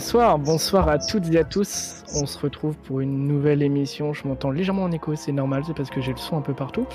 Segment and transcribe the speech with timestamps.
[0.00, 2.04] Bonsoir, bonsoir à toutes et à tous.
[2.14, 4.14] On se retrouve pour une nouvelle émission.
[4.14, 6.54] Je m'entends légèrement en écho, c'est normal, c'est parce que j'ai le son un peu
[6.54, 6.86] partout.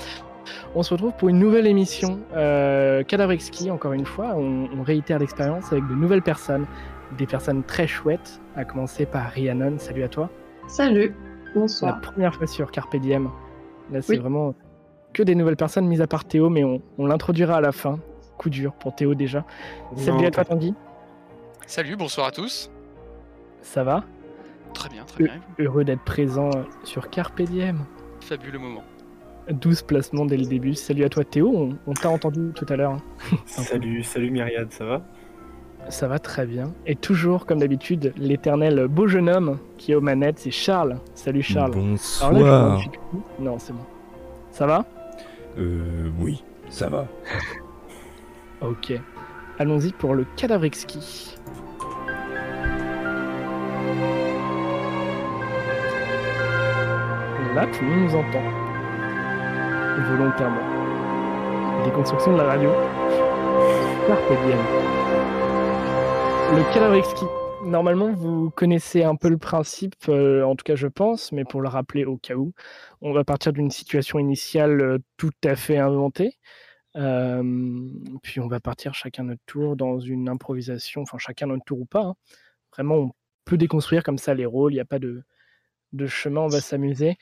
[0.74, 4.32] On se retrouve pour une nouvelle émission euh, Cadavrexki, encore une fois.
[4.34, 6.66] On, on réitère l'expérience avec de nouvelles personnes,
[7.16, 9.76] des personnes très chouettes, à commencer par Rhiannon.
[9.78, 10.28] Salut à toi.
[10.66, 11.14] Salut,
[11.54, 12.00] La bonsoir.
[12.00, 13.30] première fois sur Carpe Diem.
[13.92, 14.18] Là, c'est Oui.
[14.18, 14.52] vraiment
[15.12, 18.00] que des nouvelles personnes, mis à part Théo, mais on, on l'introduira à la fin.
[18.36, 19.44] Coup dur pour Théo déjà.
[19.94, 20.74] Salut Non, à toi, Tanguy.
[21.68, 22.68] Salut, bonsoir à tous.
[23.66, 24.04] Ça va
[24.74, 25.32] Très bien, très bien.
[25.58, 26.50] Heureux d'être présent
[26.84, 27.84] sur Carpe Diem.
[28.20, 28.84] Fabuleux moment.
[29.50, 30.74] 12 placements dès le début.
[30.74, 32.92] Salut à toi Théo, on, on t'a entendu tout à l'heure.
[32.92, 33.36] hein.
[33.46, 35.02] Salut, salut Myriade, ça va?
[35.88, 36.72] Ça va très bien.
[36.86, 40.98] Et toujours, comme d'habitude, l'éternel beau jeune homme qui est aux manettes, c'est Charles.
[41.14, 41.72] Salut Charles.
[41.74, 42.80] Alors là, je Bonsoir.
[42.80, 42.90] suis-
[43.44, 43.84] Non, c'est bon.
[44.50, 44.84] Ça va?
[45.58, 47.06] Euh, oui, ça va.
[48.60, 48.92] Ok.
[49.58, 51.35] Allons-y pour le Cadavrexki.
[57.54, 58.42] Là, tout le monde nous entend.
[60.10, 61.84] Volontairement.
[61.84, 62.70] Déconstruction de la radio.
[64.06, 64.58] Carpe diem.
[66.54, 67.24] Le Cadavrexki.
[67.64, 71.62] Normalement, vous connaissez un peu le principe, euh, en tout cas je pense, mais pour
[71.62, 72.52] le rappeler au cas où,
[73.00, 76.38] on va partir d'une situation initiale euh, tout à fait inventée.
[76.96, 77.42] Euh,
[78.22, 81.86] puis on va partir chacun notre tour dans une improvisation, enfin chacun notre tour ou
[81.86, 82.02] pas.
[82.02, 82.14] hein.
[82.74, 83.10] Vraiment, on
[83.46, 85.22] peut déconstruire comme ça les rôles, il n'y a pas de,
[85.94, 87.16] de chemin, on va s'amuser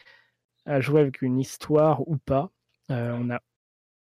[0.67, 2.51] à jouer avec une histoire ou pas.
[2.91, 3.41] Euh, on n'a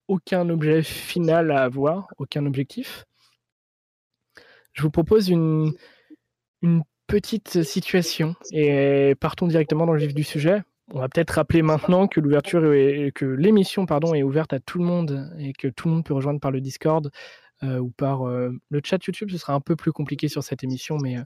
[0.09, 3.07] aucun objet final à avoir, aucun objectif.
[4.73, 5.73] Je vous propose une,
[6.63, 10.63] une petite situation et partons directement dans le vif du sujet.
[10.93, 14.79] On va peut-être rappeler maintenant que l'ouverture est- que l'émission pardon est ouverte à tout
[14.79, 17.11] le monde et que tout le monde peut rejoindre par le Discord
[17.63, 19.31] euh, ou par euh, le chat YouTube.
[19.31, 21.17] Ce sera un peu plus compliqué sur cette émission, mais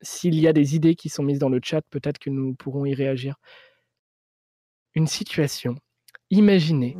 [0.00, 2.84] s'il y a des idées qui sont mises dans le chat, peut-être que nous pourrons
[2.84, 3.36] y réagir.
[4.94, 5.76] Une situation.
[6.30, 6.96] Imaginez.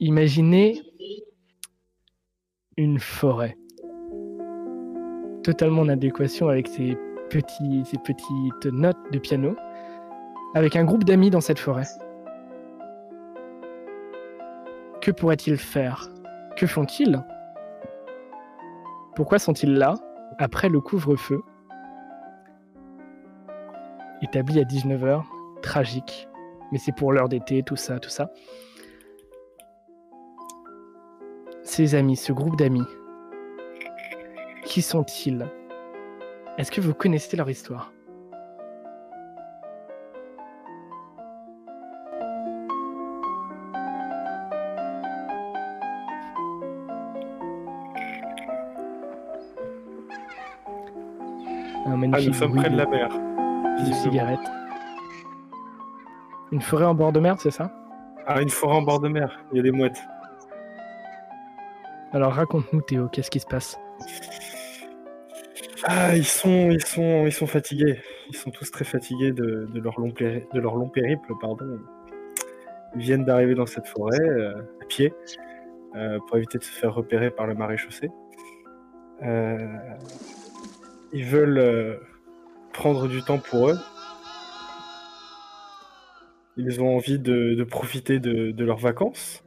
[0.00, 0.82] Imaginez
[2.76, 3.56] une forêt
[5.42, 6.96] totalement en adéquation avec ces,
[7.28, 9.56] petites notes de piano,
[10.54, 11.86] avec un groupe d'amis dans cette forêt.
[15.00, 16.08] Que pourraient-ils faire?
[16.56, 17.22] Que font-ils?
[19.14, 19.94] Pourquoi sont-ils là,
[20.38, 21.42] après le couvre-feu
[24.22, 25.22] Établi à 19h,
[25.62, 26.28] tragique,
[26.70, 28.30] mais c'est pour l'heure d'été, tout ça, tout ça.
[31.62, 32.86] Ces amis, ce groupe d'amis,
[34.64, 35.46] qui sont-ils?
[36.56, 37.92] Est-ce que vous connaissez leur histoire?
[52.12, 53.08] Ah, nous sommes près de la mer.
[54.02, 54.40] cigarette.
[56.50, 57.72] Une forêt en bord de mer, c'est ça?
[58.26, 60.00] Ah, une forêt en bord de mer, il y a des mouettes.
[62.12, 63.78] Alors raconte-nous Théo, qu'est-ce qui se passe?
[65.84, 68.00] Ah, ils sont, ils sont, ils sont fatigués.
[68.28, 71.32] Ils sont tous très fatigués de, de leur, long péri- de leur long périple.
[71.40, 71.80] Pardon.
[72.94, 75.12] Ils viennent d'arriver dans cette forêt euh, à pied
[75.96, 78.10] euh, pour éviter de se faire repérer par le maréchaussée.
[79.22, 79.66] Euh,
[81.12, 81.96] ils veulent euh,
[82.72, 83.78] prendre du temps pour eux.
[86.56, 89.42] Ils ont envie de, profiter de, de leurs vacances,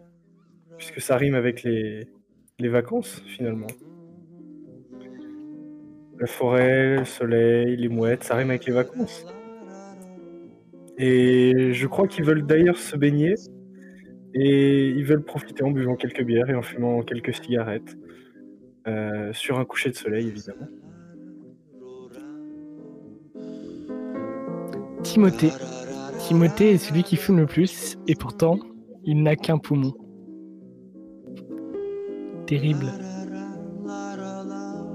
[0.77, 2.07] puisque ça rime avec les,
[2.59, 3.67] les vacances finalement.
[6.19, 9.25] La forêt, le soleil, les mouettes, ça rime avec les vacances.
[10.97, 13.35] Et je crois qu'ils veulent d'ailleurs se baigner.
[14.33, 17.95] Et ils veulent profiter en buvant quelques bières et en fumant quelques cigarettes.
[18.87, 20.67] Euh, sur un coucher de soleil, évidemment.
[25.15, 25.53] Timothée.
[26.73, 28.59] Est celui qui fume le plus, et pourtant,
[29.05, 29.93] il n'a qu'un poumon.
[32.45, 32.91] Terrible.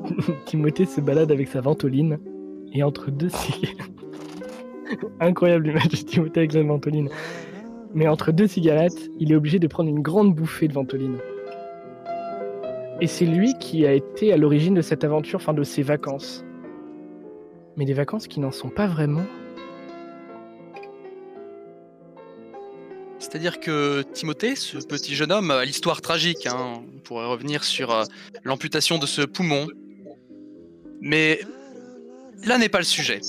[0.45, 2.19] Timothée se balade avec sa ventoline,
[2.75, 3.79] et entre deux cigarettes...
[5.21, 7.09] Incroyable l'image de Timothée avec la ventoline.
[7.95, 11.17] Mais entre deux cigarettes, il est obligé de prendre une grande bouffée de ventoline.
[13.01, 16.45] Et c'est lui qui a été à l'origine de cette aventure, enfin de ses vacances.
[17.79, 19.25] Mais des vacances qui n'en sont pas vraiment.
[23.31, 26.47] C'est-à-dire que Timothée, ce petit jeune homme, a l'histoire tragique.
[26.47, 26.83] hein.
[26.97, 28.03] On pourrait revenir sur euh,
[28.43, 29.69] l'amputation de ce poumon.
[31.01, 31.41] Mais
[32.43, 33.21] là n'est pas le sujet.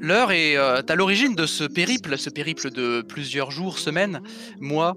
[0.00, 4.22] L'heure est euh, à l'origine de ce périple, ce périple de plusieurs jours, semaines,
[4.60, 4.96] mois.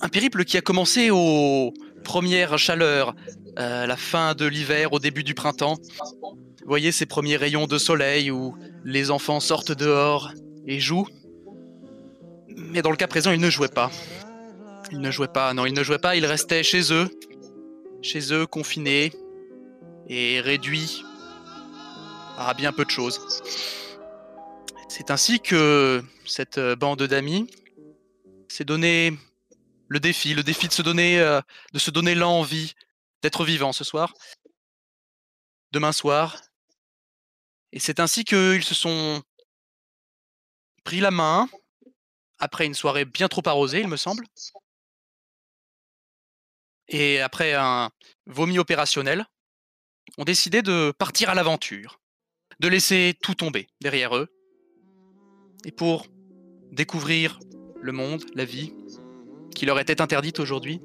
[0.00, 1.74] Un périple qui a commencé aux
[2.04, 3.16] premières chaleurs,
[3.58, 5.74] euh, la fin de l'hiver, au début du printemps.
[6.22, 8.54] Vous voyez ces premiers rayons de soleil où
[8.84, 10.30] les enfants sortent dehors
[10.68, 11.08] et jouent.
[12.70, 13.90] Mais dans le cas présent, ils ne jouaient pas.
[14.90, 17.08] Ils ne jouaient pas, non, ils ne jouaient pas, ils restaient chez eux,
[18.02, 19.12] chez eux, confinés
[20.08, 21.02] et réduits
[22.36, 23.42] à bien peu de choses.
[24.88, 27.50] C'est ainsi que cette bande d'amis
[28.48, 29.18] s'est donné
[29.88, 31.40] le défi, le défi de se donner, euh,
[31.72, 32.74] de se donner l'envie
[33.22, 34.12] d'être vivant ce soir,
[35.72, 36.36] demain soir.
[37.72, 39.22] Et c'est ainsi qu'ils se sont
[40.84, 41.48] pris la main
[42.38, 44.24] après une soirée bien trop arrosée, il me semble.
[46.88, 47.90] Et après un
[48.26, 49.26] vomi opérationnel,
[50.16, 52.00] ont décidé de partir à l'aventure,
[52.60, 54.28] de laisser tout tomber derrière eux,
[55.64, 56.06] et pour
[56.72, 57.38] découvrir
[57.80, 58.72] le monde, la vie,
[59.54, 60.80] qui leur était interdite aujourd'hui,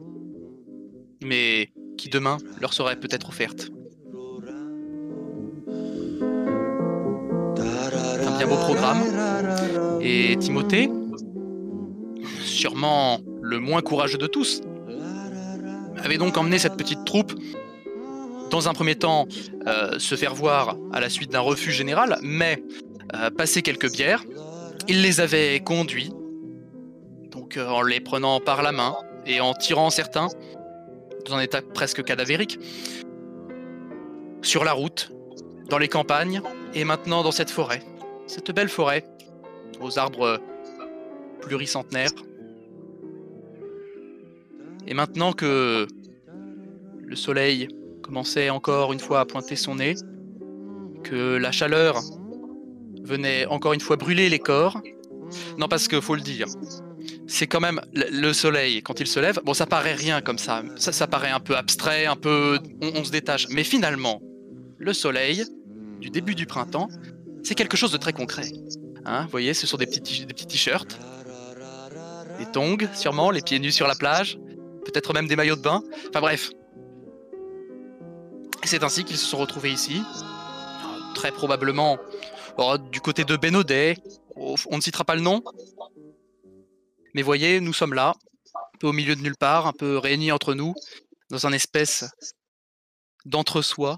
[1.21, 3.69] mais qui demain leur serait peut-être offerte.
[7.57, 9.03] Un bien beau programme.
[10.01, 10.89] Et Timothée,
[12.53, 14.61] sûrement le moins courageux de tous,
[15.97, 17.33] avait donc emmené cette petite troupe
[18.49, 19.27] dans un premier temps
[19.67, 22.63] euh, se faire voir à la suite d'un refus général, mais
[23.15, 24.23] euh, passer quelques bières,
[24.87, 26.11] il les avait conduits
[27.31, 28.95] donc euh, en les prenant par la main
[29.25, 30.27] et en tirant certains,
[31.25, 32.59] dans un état presque cadavérique,
[34.41, 35.11] sur la route,
[35.69, 36.41] dans les campagnes,
[36.73, 37.81] et maintenant dans cette forêt.
[38.27, 39.05] Cette belle forêt,
[39.79, 40.39] aux arbres
[41.41, 42.11] pluricentenaires.
[44.87, 45.87] Et maintenant que
[47.05, 47.67] le soleil
[48.01, 49.95] commençait encore une fois à pointer son nez,
[51.03, 52.01] que la chaleur
[53.03, 54.81] venait encore une fois brûler les corps,
[55.57, 56.47] non parce que faut le dire,
[57.27, 59.39] c'est quand même le soleil quand il se lève.
[59.43, 60.63] Bon, ça paraît rien comme ça.
[60.75, 62.59] Ça, paraît un peu abstrait, un peu.
[62.81, 63.47] On, se détache.
[63.49, 64.21] Mais finalement,
[64.77, 65.43] le soleil
[65.99, 66.89] du début du printemps,
[67.43, 68.51] c'est quelque chose de très concret.
[69.05, 70.99] Hein, vous voyez, ce sont des petits des petits t-shirts,
[72.39, 74.37] des tongs, sûrement, les pieds nus sur la plage,
[74.85, 75.83] peut-être même des maillots de bain.
[76.09, 76.51] Enfin bref.
[78.63, 80.01] C'est ainsi qu'ils se sont retrouvés ici.
[81.15, 81.97] Très probablement
[82.57, 83.97] oh, du côté de Bénodet.
[84.35, 85.43] On ne citera pas le nom,
[87.13, 88.15] mais voyez, nous sommes là,
[88.55, 90.73] un peu au milieu de nulle part, un peu réunis entre nous,
[91.29, 92.05] dans un espèce
[93.25, 93.97] d'entre-soi,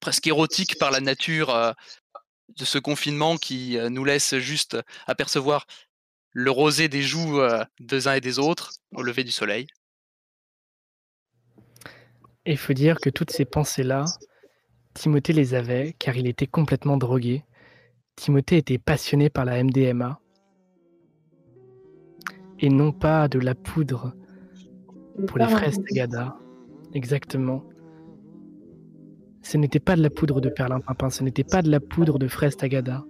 [0.00, 1.72] presque érotique par la nature euh,
[2.56, 4.76] de ce confinement qui euh, nous laisse juste
[5.06, 5.66] apercevoir
[6.40, 9.66] le rosé des joues euh, des uns et des autres au lever du soleil.
[12.46, 14.04] Il faut dire que toutes ces pensées-là,
[14.94, 17.42] Timothée les avait car il était complètement drogué.
[18.14, 20.20] Timothée était passionné par la MDMA
[22.60, 24.14] et non pas de la poudre
[25.26, 26.36] pour les fraises Tagada.
[26.94, 27.64] Exactement.
[29.42, 32.28] Ce n'était pas de la poudre de perlimpinpin, ce n'était pas de la poudre de
[32.28, 33.04] fraises Tagada.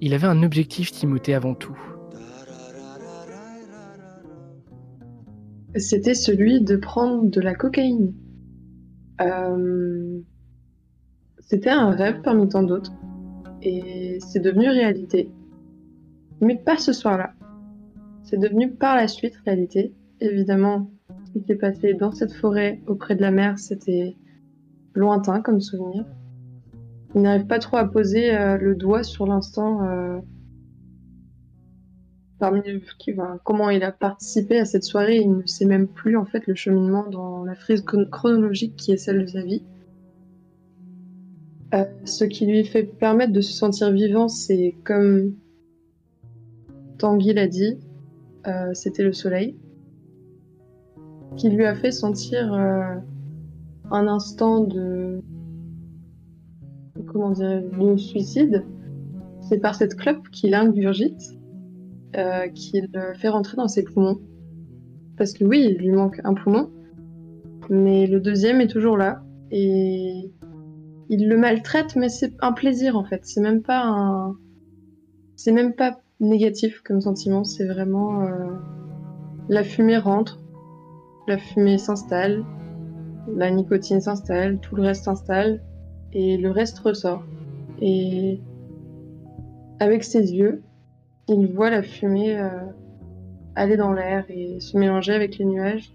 [0.00, 1.78] Il avait un objectif, Timothée, avant tout.
[5.78, 8.14] C'était celui de prendre de la cocaïne.
[9.20, 10.20] Euh,
[11.40, 12.92] c'était un rêve parmi tant d'autres.
[13.62, 15.30] Et c'est devenu réalité.
[16.40, 17.32] Mais pas ce soir-là.
[18.22, 19.92] C'est devenu par la suite réalité.
[20.20, 20.90] Évidemment,
[21.26, 24.16] ce qui s'est passé dans cette forêt auprès de la mer, c'était
[24.94, 26.04] lointain comme souvenir.
[27.14, 30.18] Il n'arrive pas trop à poser euh, le doigt sur l'instant euh,
[32.38, 32.60] parmi
[32.98, 33.14] qui,
[33.44, 35.18] comment il a participé à cette soirée.
[35.18, 38.96] Il ne sait même plus en fait le cheminement dans la frise chronologique qui est
[38.96, 39.62] celle de sa vie.
[41.74, 45.34] Euh, ce qui lui fait permettre de se sentir vivant, c'est comme
[46.98, 47.78] Tanguy l'a dit,
[48.46, 49.56] euh, c'était le soleil,
[51.36, 52.94] qui lui a fait sentir euh,
[53.90, 55.22] un instant de
[57.06, 58.64] comment dire de suicide.
[59.48, 61.35] C'est par cette clope qu'il ingurgite
[62.16, 64.18] euh, qu'il fait rentrer dans ses poumons.
[65.16, 66.70] Parce que oui, il lui manque un poumon,
[67.70, 70.30] mais le deuxième est toujours là et
[71.08, 73.20] il le maltraite, mais c'est un plaisir en fait.
[73.24, 74.32] C'est même pas
[75.36, 78.46] c'est même pas négatif comme sentiment, c'est vraiment euh,
[79.48, 80.40] la fumée rentre,
[81.28, 82.44] la fumée s'installe,
[83.34, 85.60] la nicotine s'installe, tout le reste s'installe
[86.12, 87.24] et le reste ressort.
[87.80, 88.40] Et
[89.78, 90.62] avec ses yeux,
[91.28, 92.48] il voit la fumée euh,
[93.54, 95.92] aller dans l'air et se mélanger avec les nuages.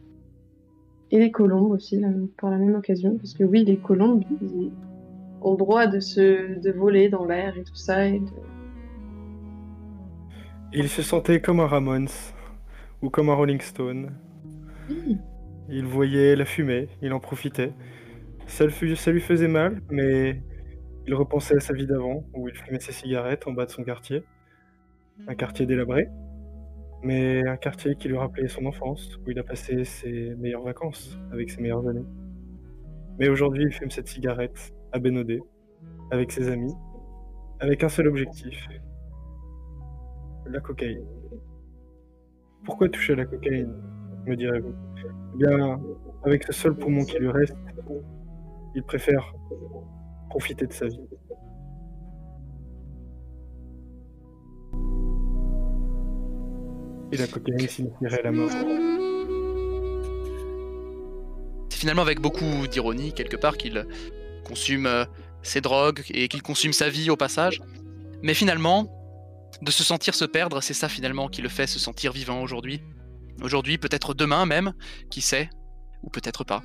[1.13, 2.01] Et les colombes aussi,
[2.37, 4.23] pour la même occasion, parce que oui, les colombes
[5.41, 8.25] ont le droit de se de voler dans l'air et tout ça, et de,
[10.73, 12.07] il se sentait comme un Ramones
[13.01, 14.11] ou comme un Rolling Stone.
[15.67, 17.73] Il voyait la fumée, il en profitait.
[18.47, 20.41] Ça, le fut- ça lui faisait mal, mais
[21.07, 23.83] il repensait à sa vie d'avant, où il fumait ses cigarettes en bas de son
[23.83, 24.23] quartier.
[25.27, 26.09] Un quartier délabré,
[27.03, 31.17] mais un quartier qui lui rappelait son enfance, où il a passé ses meilleures vacances,
[31.31, 32.05] avec ses meilleures années.
[33.19, 35.41] Mais aujourd'hui, il fume cette cigarette, à Bénodet,
[36.11, 36.73] avec ses amis,
[37.59, 38.67] avec un seul objectif.
[40.47, 41.05] La cocaïne.
[42.65, 43.73] Pourquoi toucher la cocaïne,
[44.25, 44.73] me direz-vous?
[45.35, 45.79] Eh bien,
[46.23, 47.57] avec ce seul poumon qui lui reste,
[48.75, 49.33] il préfère
[50.29, 51.07] profiter de sa vie.
[57.11, 58.49] Et la cocaïne signifierait la mort.
[61.69, 63.85] C'est finalement avec beaucoup d'ironie, quelque part, qu'il
[64.45, 65.05] consume euh,
[65.43, 67.61] ses drogues et qu'il consume sa vie au passage.
[68.21, 68.89] Mais finalement,
[69.61, 72.81] de se sentir se perdre, c'est ça finalement qui le fait se sentir vivant aujourd'hui.
[73.41, 74.73] Aujourd'hui, peut-être demain même,
[75.09, 75.49] qui sait,
[76.03, 76.61] ou peut-être pas.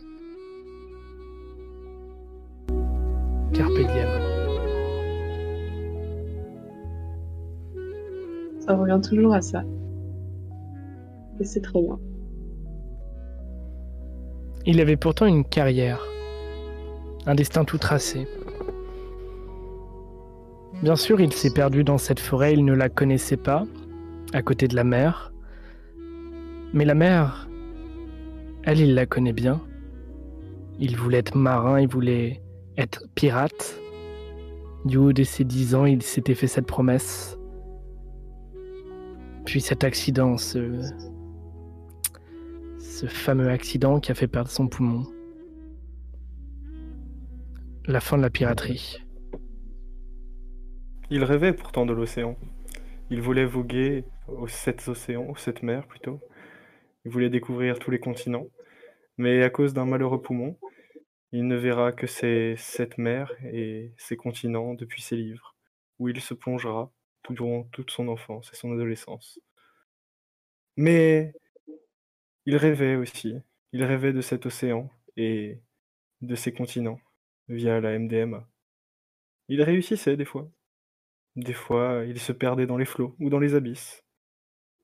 [3.54, 4.08] Carpe diem.
[8.60, 9.62] Ça revient toujours à ça.
[11.42, 11.98] C'est très bien.
[14.64, 16.04] Il avait pourtant une carrière,
[17.26, 18.26] un destin tout tracé.
[20.82, 23.64] Bien sûr, il s'est perdu dans cette forêt, il ne la connaissait pas,
[24.32, 25.32] à côté de la mer.
[26.72, 27.48] Mais la mer,
[28.64, 29.60] elle, il la connaît bien.
[30.78, 32.42] Il voulait être marin, il voulait
[32.76, 33.80] être pirate.
[34.84, 37.38] Du haut de ses dix ans, il s'était fait cette promesse.
[39.44, 40.80] Puis cet accident, ce,
[42.96, 45.04] ce fameux accident qui a fait perdre son poumon.
[47.84, 48.96] La fin de la piraterie.
[51.10, 52.38] Il rêvait pourtant de l'océan.
[53.10, 56.20] Il voulait voguer aux sept océans, aux sept mers plutôt.
[57.04, 58.46] Il voulait découvrir tous les continents.
[59.18, 60.58] Mais à cause d'un malheureux poumon,
[61.32, 65.54] il ne verra que ces sept mers et ces continents depuis ses livres,
[65.98, 66.90] où il se plongera
[67.22, 69.38] tout durant toute son enfance et son adolescence.
[70.78, 71.34] Mais
[72.46, 73.34] il rêvait aussi.
[73.72, 75.60] Il rêvait de cet océan et
[76.22, 77.00] de ces continents
[77.48, 78.48] via la MDMA.
[79.48, 80.50] Il réussissait des fois.
[81.36, 84.04] Des fois, il se perdait dans les flots ou dans les abysses.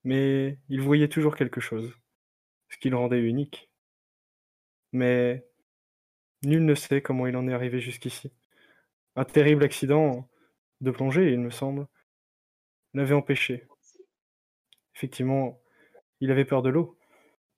[0.04, 1.97] Mais il voyait toujours quelque chose,
[2.69, 3.71] ce qui le rendait unique.
[4.92, 5.47] Mais
[6.42, 8.33] nul ne sait comment il en est arrivé jusqu'ici.
[9.16, 10.28] Un terrible accident
[10.81, 11.87] de plongée, il me semble,
[12.92, 13.66] l'avait empêché.
[14.97, 15.61] Effectivement,
[16.21, 16.99] il avait peur de l'eau.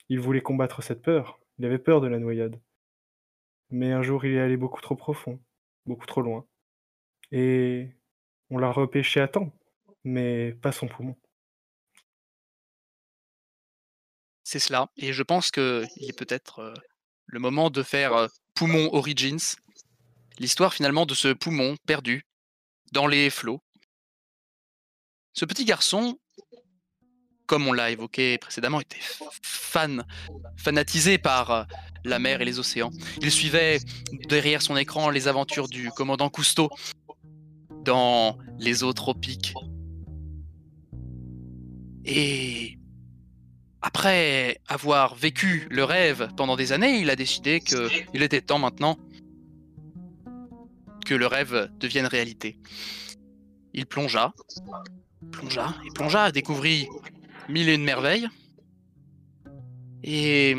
[0.09, 1.41] Il voulait combattre cette peur.
[1.59, 2.61] Il avait peur de la noyade.
[3.71, 5.41] Mais un jour, il est allé beaucoup trop profond,
[5.87, 6.47] beaucoup trop loin.
[7.33, 7.89] Et
[8.51, 9.53] on l'a repêché à temps,
[10.05, 11.17] mais pas son poumon.
[14.45, 14.91] C'est cela.
[14.97, 16.75] Et je pense qu'il est peut-être euh,
[17.27, 19.57] le moment de faire euh, Poumon Origins.
[20.39, 22.27] L'histoire finalement de ce poumon perdu
[22.93, 23.61] dans les flots.
[25.33, 26.21] Ce petit garçon,
[27.47, 29.01] comme on l'a évoqué précédemment, était
[29.43, 30.05] fan,
[30.57, 31.65] fanatisé par euh,
[32.05, 32.91] la mer et les océans.
[33.21, 33.79] Il suivait
[34.29, 36.71] derrière son écran les aventures du commandant Cousteau
[37.85, 39.55] dans les eaux tropiques.
[42.05, 42.79] Et
[43.81, 48.99] après avoir vécu le rêve pendant des années, il a décidé qu'il était temps maintenant
[51.05, 52.59] que le rêve devienne réalité.
[53.75, 54.33] Il plongea,
[55.33, 56.89] plongea et plongea, découvrit
[57.49, 58.29] mille et une merveilles.
[60.03, 60.57] Et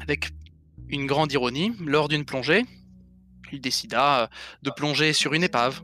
[0.00, 0.30] avec
[0.88, 2.64] une grande ironie, lors d'une plongée,
[3.52, 4.28] il décida
[4.62, 5.82] de plonger sur une épave.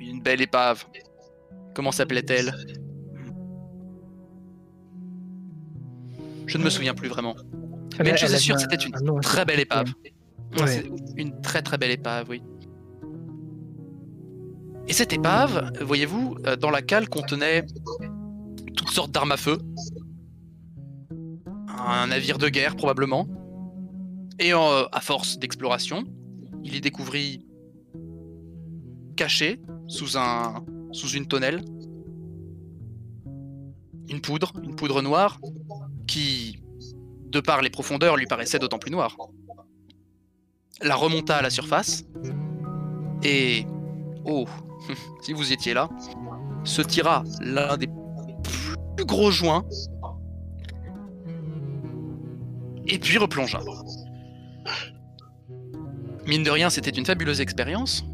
[0.00, 0.84] Une belle épave.
[1.74, 2.52] Comment s'appelait-elle?
[6.46, 7.36] Je ne me souviens plus vraiment.
[8.00, 9.92] Mais une chose est sûre, c'était une très belle épave.
[10.58, 10.84] Ouais.
[11.16, 12.42] Une très très belle épave, oui.
[14.88, 17.64] Et cette épave, voyez-vous, euh, dans la cale contenait
[18.76, 19.58] toutes sortes d'armes à feu.
[21.68, 23.26] Un navire de guerre probablement.
[24.38, 26.04] Et euh, à force d'exploration,
[26.64, 27.46] il y découvrit
[29.16, 31.62] caché sous un sous une tonnelle
[34.12, 35.38] une poudre, une poudre noire
[36.06, 36.58] qui
[37.28, 39.16] de par les profondeurs lui paraissait d'autant plus noire.
[40.82, 42.04] La remonta à la surface
[43.22, 43.64] et
[44.24, 44.46] oh,
[45.22, 45.88] si vous étiez là,
[46.64, 47.88] se tira l'un des
[48.96, 49.64] plus gros joints
[52.86, 53.60] et puis replongea.
[56.26, 58.04] Mine de rien, c'était une fabuleuse expérience.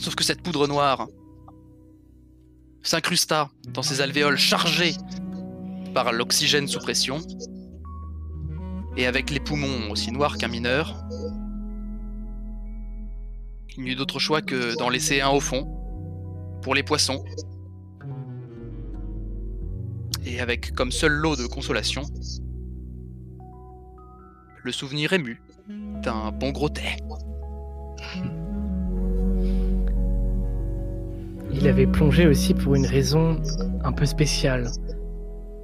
[0.00, 1.08] Sauf que cette poudre noire
[2.82, 4.94] s'incrusta dans ses alvéoles chargées
[5.94, 7.20] par l'oxygène sous pression
[8.96, 11.01] Et avec les poumons aussi noirs qu'un mineur,
[13.76, 15.68] il n'y eut d'autre choix que d'en laisser un au fond,
[16.62, 17.24] pour les poissons.
[20.24, 22.02] Et avec comme seul lot de consolation,
[24.62, 25.40] le souvenir ému
[26.02, 26.96] d'un bon gros thé.
[31.52, 33.40] Il avait plongé aussi pour une raison
[33.84, 34.70] un peu spéciale.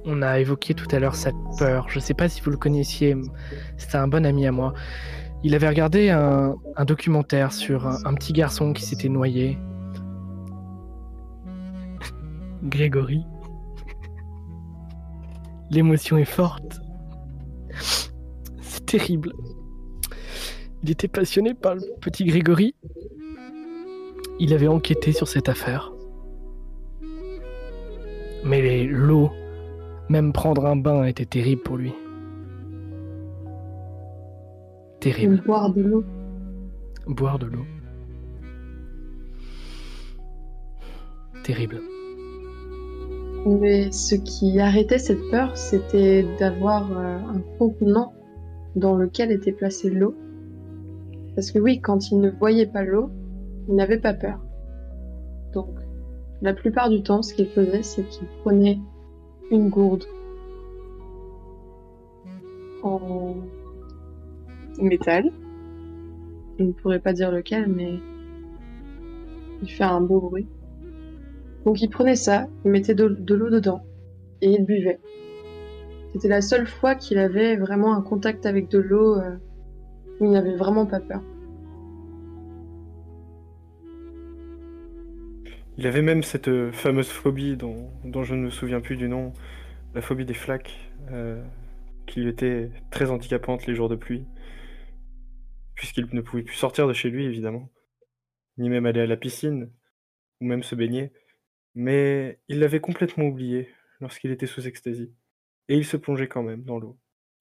[0.05, 1.87] On a évoqué tout à l'heure cette peur.
[1.89, 3.15] Je ne sais pas si vous le connaissiez.
[3.77, 4.73] C'était un bon ami à moi.
[5.43, 9.57] Il avait regardé un, documentaire sur un, petit garçon qui s'était noyé.
[12.63, 13.23] Grégory.
[15.71, 16.81] L'émotion est forte.
[18.61, 19.33] C'est terrible.
[20.83, 22.75] Il était passionné par le petit Grégory.
[24.39, 25.93] Il avait enquêté sur cette affaire.
[28.43, 29.31] Mais l'eau,
[30.09, 31.93] même prendre un bain était terrible pour lui.
[34.99, 35.41] Terrible.
[35.45, 36.03] Boire de l'eau.
[37.07, 37.65] Boire de l'eau.
[41.43, 41.81] Terrible.
[43.45, 48.13] Mais ce qui arrêtait cette peur, c'était d'avoir euh, un contenant
[48.75, 50.13] dans lequel était placée l'eau.
[51.35, 53.09] Parce que oui, quand il ne voyait pas l'eau,
[53.69, 54.39] il n'avait pas peur.
[55.53, 55.69] Donc,
[56.41, 58.79] la plupart du temps, ce qu'il faisait, c'est qu'il prenait
[59.51, 60.03] une gourde
[62.83, 63.35] en
[64.81, 65.31] métal.
[66.57, 67.99] Je ne pourrais pas dire lequel, mais
[69.61, 70.47] il fait un beau bruit.
[71.65, 73.83] Donc il prenait ça, il mettait de, l'eau dedans
[74.41, 74.99] et il buvait.
[76.13, 79.35] C'était la seule fois qu'il avait vraiment un contact avec de l'eau euh,
[80.19, 81.21] où il n'avait vraiment pas peur.
[85.77, 89.07] Il avait même cette euh, fameuse phobie dont, dont je ne me souviens plus du
[89.07, 89.31] nom,
[89.95, 91.41] la phobie des flaques, euh,
[92.05, 94.25] qui lui était très handicapante les jours de pluie,
[95.79, 97.69] puisqu'il ne pouvait plus sortir de chez lui, évidemment,
[98.57, 99.71] ni même aller à la piscine,
[100.41, 101.13] ou même se baigner.
[101.73, 103.69] Mais il l'avait complètement oublié
[104.01, 105.13] lorsqu'il était sous extasie,
[105.69, 106.97] et il se plongeait quand même dans l'eau.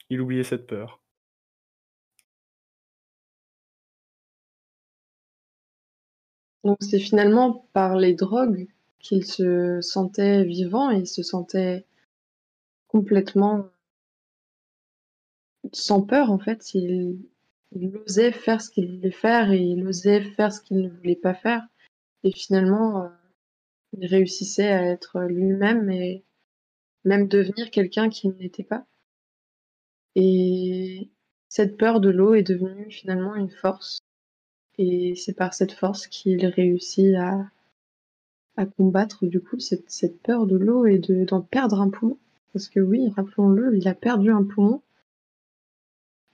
[0.09, 1.03] Il oubliait cette peur.
[6.63, 8.69] Donc c'est finalement par les drogues
[9.01, 11.87] qu'il se sentait vivant et il se sentait
[12.87, 13.69] complètement
[15.73, 16.63] sans peur en fait.
[17.73, 21.17] Il osait faire ce qu'il voulait faire et il osait faire ce qu'il ne voulait
[21.17, 21.67] pas faire.
[22.25, 23.09] Et finalement, euh,
[23.97, 26.25] il réussissait à être lui-même et
[27.05, 28.87] même devenir quelqu'un qu'il n'était pas.
[30.15, 31.11] Et
[31.49, 33.99] cette peur de l'eau est devenue finalement une force.
[34.79, 37.51] Et c'est par cette force qu'il réussit à,
[38.57, 42.19] à combattre du coup cette, cette peur de l'eau et de, d'en perdre un poumon.
[42.53, 44.83] Parce que oui, rappelons-le, il a perdu un poumon.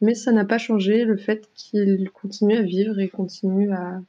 [0.05, 4.03] Mais ça n'a pas changé le fait qu'il continue à vivre et continue à,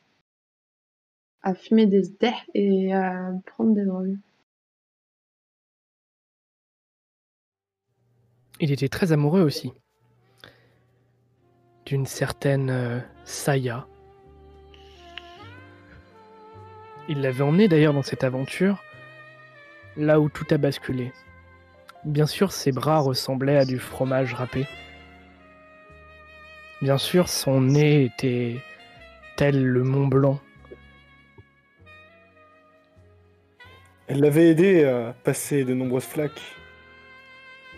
[1.54, 4.18] fumer des dés et à prendre des drogues.
[8.60, 9.72] Il était très amoureux aussi.
[11.86, 13.88] D'une certaine euh, Saya.
[17.08, 18.84] Il l'avait emmenée d'ailleurs dans cette aventure,
[19.96, 21.14] là où tout a basculé.
[22.04, 24.68] Bien sûr, ses bras ressemblaient à du fromage râpé.
[26.82, 28.58] Bien sûr, son nez était
[29.38, 30.40] tel le Mont Blanc.
[34.08, 36.42] Elle l'avait aidé à passer de nombreuses flaques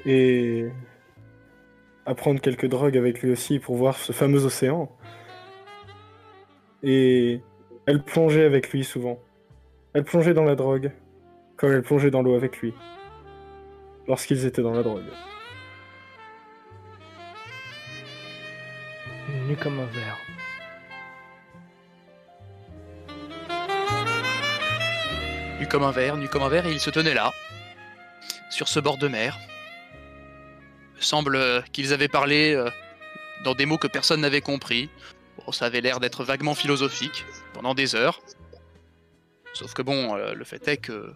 [0.05, 0.65] et
[2.05, 4.91] à prendre quelques drogues avec lui aussi pour voir ce fameux océan.
[6.83, 7.41] Et
[7.85, 9.19] elle plongeait avec lui souvent.
[9.93, 10.91] Elle plongeait dans la drogue
[11.55, 12.73] comme elle plongeait dans l'eau avec lui
[14.07, 15.05] lorsqu'ils étaient dans la drogue.
[19.47, 20.17] Nu comme un verre.
[25.59, 27.31] Nu comme un verre, nu comme un verre, et il se tenait là,
[28.49, 29.37] sur ce bord de mer.
[30.99, 32.69] Semble euh, qu'ils avaient parlé euh,
[33.45, 34.89] dans des mots que personne n'avait compris.
[35.37, 38.19] Bon, ça avait l'air d'être vaguement philosophique pendant des heures.
[39.53, 41.13] Sauf que bon, euh, le fait est que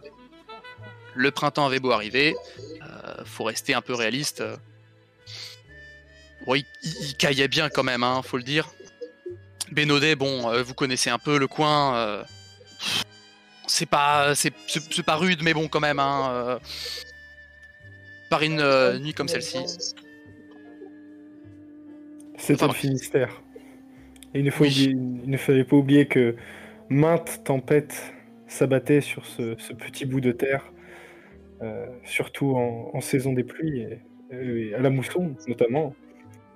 [1.14, 2.34] le printemps avait beau arriver,
[2.82, 4.42] euh, faut rester un peu réaliste.
[6.46, 8.68] Bon, il, il- il caillait bien quand même, hein, faut le dire.
[9.70, 11.96] Bénodet, bon, euh, vous connaissez un peu le coin.
[11.96, 12.24] euh,
[13.66, 14.52] c'est pas, c'est,
[15.06, 15.98] pas rude, mais bon, quand même.
[15.98, 16.58] Hein, euh,
[18.28, 19.58] par une euh, nuit comme celle-ci.
[22.36, 22.72] C'était Enfin, le.
[22.74, 23.42] Finistère.
[24.34, 24.70] Et il ne, faut Oui.
[24.70, 24.90] oublier-
[25.24, 26.34] il ne fallait pas oublier que
[26.88, 28.12] maintes tempêtes
[28.48, 30.72] s'abattaient sur ce, ce petit bout de terre,
[31.62, 34.00] euh, surtout en, en saison des pluies, et,
[34.32, 35.94] et à la mousson notamment.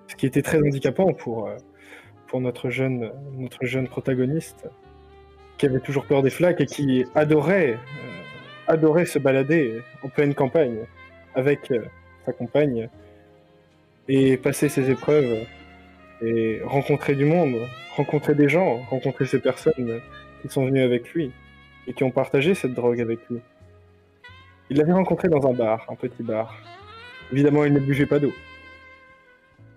[0.09, 1.57] Ce qui était très handicapant pour, euh,
[2.27, 4.69] pour notre, jeune, notre protagoniste,
[5.59, 7.79] qui avait toujours peur des flaques et qui adorait,
[8.69, 10.81] euh, se balader en pleine campagne
[11.35, 11.83] avec euh,
[12.25, 12.89] sa compagne
[14.09, 15.47] et passer ses épreuves
[16.23, 17.57] et rencontrer du monde,
[17.97, 20.01] rencontrer des gens, rencontrer ces personnes
[20.43, 21.33] qui sont venues avec lui
[21.87, 23.41] et qui ont partagé cette drogue avec lui.
[24.71, 26.57] Il l'avait rencontré dans un bar, un petit bar.
[27.33, 28.33] Évidemment, il ne buvait pas d'eau.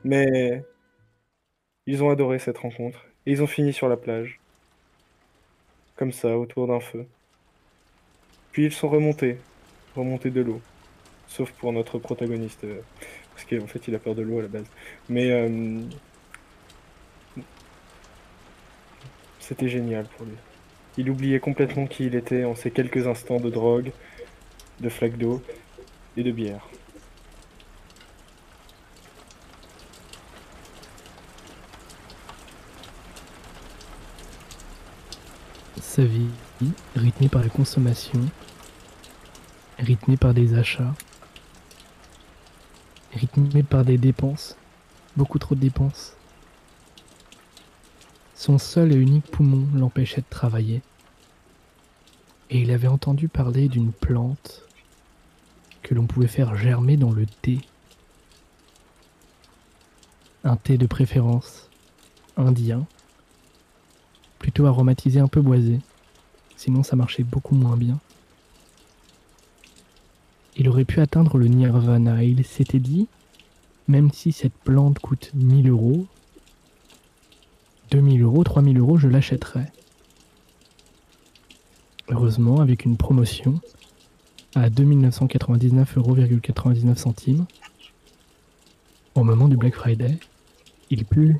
[0.04, 0.64] Mais
[1.86, 4.40] ils ont adoré cette rencontre et ils ont fini sur la plage.
[5.96, 7.06] Comme ça, autour d'un feu.
[8.52, 9.38] Puis ils sont remontés,
[9.96, 10.62] remontés de l'eau.
[11.28, 12.82] Sauf pour notre protagoniste, euh,
[13.34, 14.66] parce qu'en fait il a peur de l'eau à la base.
[15.10, 15.82] Mais euh,
[19.40, 20.36] c'était génial pour lui.
[20.98, 23.92] Il oubliait complètement qui il était en ces quelques instants de drogue,
[24.80, 25.42] de flaques d'eau
[26.18, 26.68] et de bière.
[36.00, 36.30] Sa vie,
[36.96, 38.22] rythmée par la consommation,
[39.80, 40.96] rythmée par des achats,
[43.12, 44.56] rythmée par des dépenses,
[45.18, 46.14] beaucoup trop de dépenses.
[48.34, 50.82] Son seul et unique poumon l'empêchait de travailler.
[52.50, 54.64] Et il avait entendu parler d'une plante
[55.84, 57.60] que l'on pouvait faire germer dans le thé.
[60.46, 61.70] Un thé de préférence
[62.38, 62.88] indien,
[64.38, 65.82] plutôt aromatisé un peu boisé,
[66.60, 68.00] sinon ça marchait beaucoup moins bien.
[70.58, 73.08] Il aurait pu atteindre le nirvana il s'était dit,
[73.88, 76.06] même si cette plante coûte 1000 euros,
[77.92, 79.68] 2000 euros, 3000 euros, je l'achèterai.
[82.10, 83.62] Heureusement, avec une promotion
[84.54, 87.46] à 2999,99 euros centimes,
[89.16, 90.20] au moment du Black Friday,
[90.90, 91.38] il put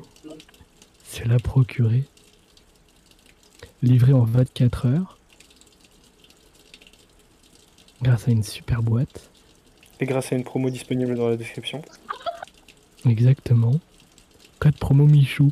[1.04, 2.04] se la procurer.
[3.82, 5.18] Livré en 24 heures,
[8.02, 9.30] grâce à une super boîte.
[10.00, 11.80] Et grâce à une promo disponible dans la description.
[13.06, 13.80] Exactement.
[14.58, 15.50] Code promo Michou.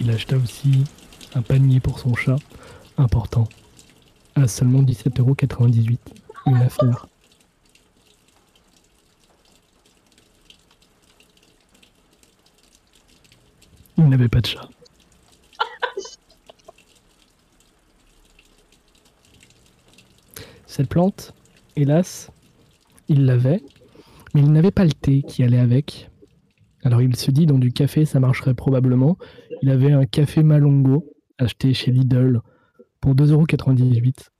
[0.00, 0.82] Il acheta aussi
[1.34, 2.38] un panier pour son chat,
[2.96, 3.48] important,
[4.34, 5.98] à seulement 17,98€.
[6.46, 7.06] Une affaire.
[14.00, 14.66] Il n'avait pas de chat.
[20.66, 21.34] Cette plante,
[21.76, 22.30] hélas,
[23.08, 23.62] il l'avait,
[24.32, 26.08] mais il n'avait pas le thé qui allait avec.
[26.82, 29.18] Alors il se dit dans du café ça marcherait probablement.
[29.60, 31.04] Il avait un café Malongo
[31.36, 32.40] acheté chez Lidl
[33.02, 34.30] pour 2,98€.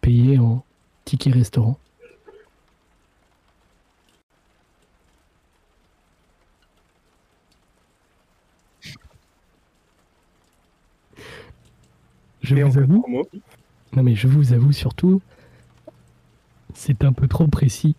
[0.00, 0.64] Payé en
[1.04, 1.78] ticket restaurant.
[12.50, 13.06] Je vous avoue,
[13.92, 15.22] non mais je vous avoue surtout,
[16.74, 17.94] c'est un peu trop précis.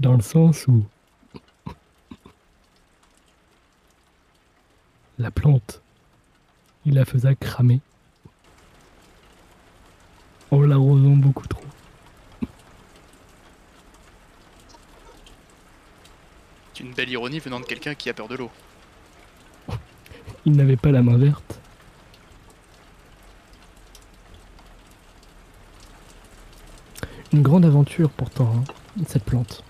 [0.00, 0.84] Dans le sens où
[5.18, 5.82] la plante,
[6.84, 7.80] il la faisait cramer
[10.50, 11.62] en l'arrosant beaucoup trop.
[16.74, 18.50] C'est une belle ironie venant de quelqu'un qui a peur de l'eau.
[20.44, 21.60] Il n'avait pas la main verte.
[27.32, 29.64] Une grande aventure pourtant, hein, cette plante.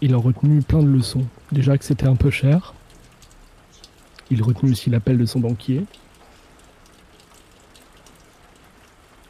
[0.00, 1.24] Il en retenu plein de leçons.
[1.50, 2.74] Déjà que c'était un peu cher.
[4.30, 5.84] Il retenu aussi l'appel de son banquier.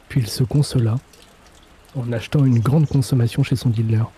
[0.09, 0.97] Puis il se consola
[1.95, 4.09] en achetant une grande consommation chez son dealer.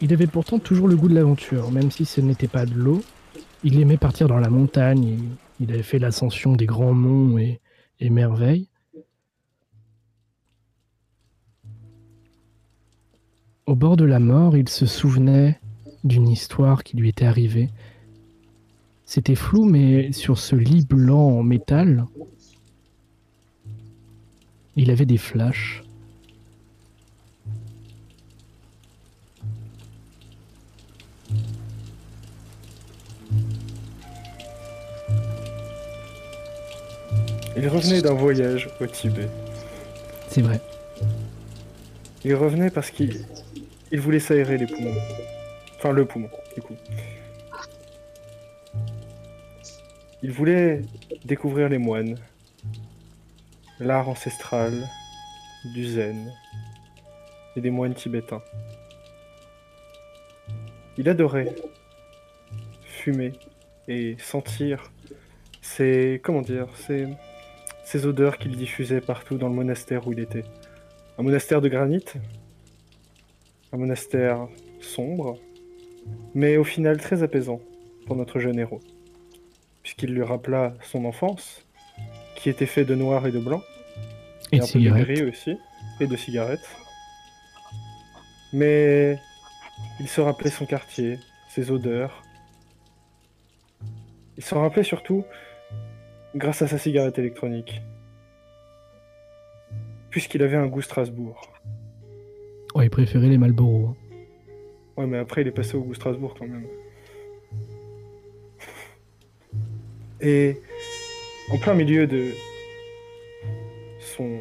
[0.00, 3.02] Il avait pourtant toujours le goût de l'aventure, même si ce n'était pas de l'eau,
[3.66, 5.18] il aimait partir dans la montagne,
[5.58, 7.60] il avait fait l'ascension des grands monts et,
[7.98, 8.68] et merveilles.
[13.66, 15.58] Au bord de la mort, il se souvenait
[16.04, 17.68] d'une histoire qui lui était arrivée.
[19.04, 22.06] C'était flou, mais sur ce lit blanc en métal,
[24.76, 25.82] il avait des flashs.
[37.56, 39.28] Il revenait d'un voyage au Tibet.
[40.28, 40.60] C'est vrai.
[42.24, 43.24] Il revenait parce qu'il
[43.92, 44.94] il voulait s'aérer les poumons.
[45.76, 46.74] Enfin, le poumon, du coup.
[50.22, 50.82] Il voulait
[51.24, 52.16] découvrir les moines,
[53.78, 54.72] l'art ancestral,
[55.74, 56.32] du zen
[57.54, 58.42] et des moines tibétains.
[60.98, 61.54] Il adorait
[62.82, 63.32] fumer
[63.88, 64.90] et sentir
[65.62, 67.06] ces, comment dire, ces,
[67.86, 70.42] ces odeurs qu'il diffusait partout dans le monastère où il était.
[71.18, 72.04] Un monastère de granit,
[73.72, 74.48] un monastère
[74.80, 75.38] sombre,
[76.34, 77.60] mais au final très apaisant
[78.04, 78.80] pour notre jeune héros,
[79.84, 81.64] puisqu'il lui rappela son enfance,
[82.34, 83.62] qui était fait de noir et de blanc,
[84.50, 85.56] Et et de un peu de gris aussi,
[86.00, 86.68] et de cigarettes.
[88.52, 89.16] Mais
[90.00, 92.24] il se rappelait son quartier, ses odeurs.
[94.36, 95.24] Il s'en rappelait surtout
[96.36, 97.80] grâce à sa cigarette électronique.
[100.10, 101.40] Puisqu'il avait un goût Strasbourg.
[102.74, 103.88] Oh, il préférait les Marlboro.
[103.88, 103.96] hein.
[104.96, 106.66] Ouais, mais après, il est passé au goût Strasbourg quand même.
[110.20, 110.60] Et
[111.50, 112.30] en plein milieu de
[113.98, 114.38] son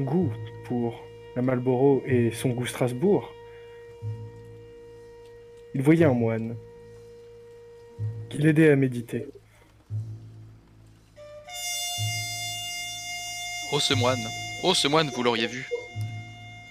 [0.00, 0.32] goût
[0.64, 1.02] pour
[1.36, 3.32] la Marlboro et son goût Strasbourg,
[5.74, 6.56] il voyait un moine
[8.28, 9.26] qui l'aidait à méditer.
[13.72, 14.26] Oh ce moine,
[14.64, 15.68] oh ce moine, vous l'auriez vu.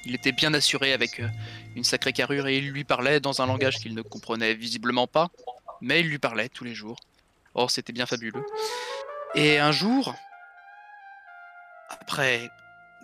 [0.03, 1.29] Il était bien assuré avec euh,
[1.77, 5.29] une sacrée carrure et il lui parlait dans un langage qu'il ne comprenait visiblement pas,
[5.79, 6.99] mais il lui parlait tous les jours.
[7.53, 8.43] Oh, c'était bien fabuleux.
[9.33, 10.13] Et un jour,
[11.88, 12.49] après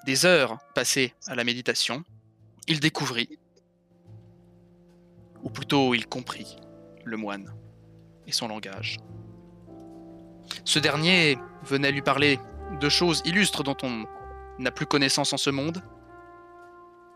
[0.06, 2.04] des heures passées à la méditation,
[2.68, 3.40] il découvrit,
[5.42, 6.58] ou plutôt il comprit,
[7.06, 7.54] le moine
[8.28, 8.98] et son langage.
[10.66, 12.40] Ce dernier venait lui parler
[12.80, 14.06] de choses illustres dont on
[14.60, 15.82] n'a plus connaissance en ce monde.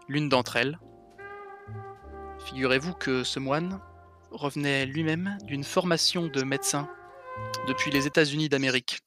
[0.08, 0.80] L'une d'entre elles,
[2.46, 3.80] figurez-vous que ce moine
[4.32, 6.90] revenait lui-même d'une formation de médecin
[7.68, 9.00] depuis les États-Unis d'Amérique.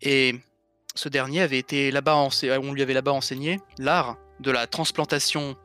[0.00, 0.34] Et
[0.94, 5.56] ce dernier avait été là-bas, ense- on lui avait là-bas enseigné l'art de la transplantation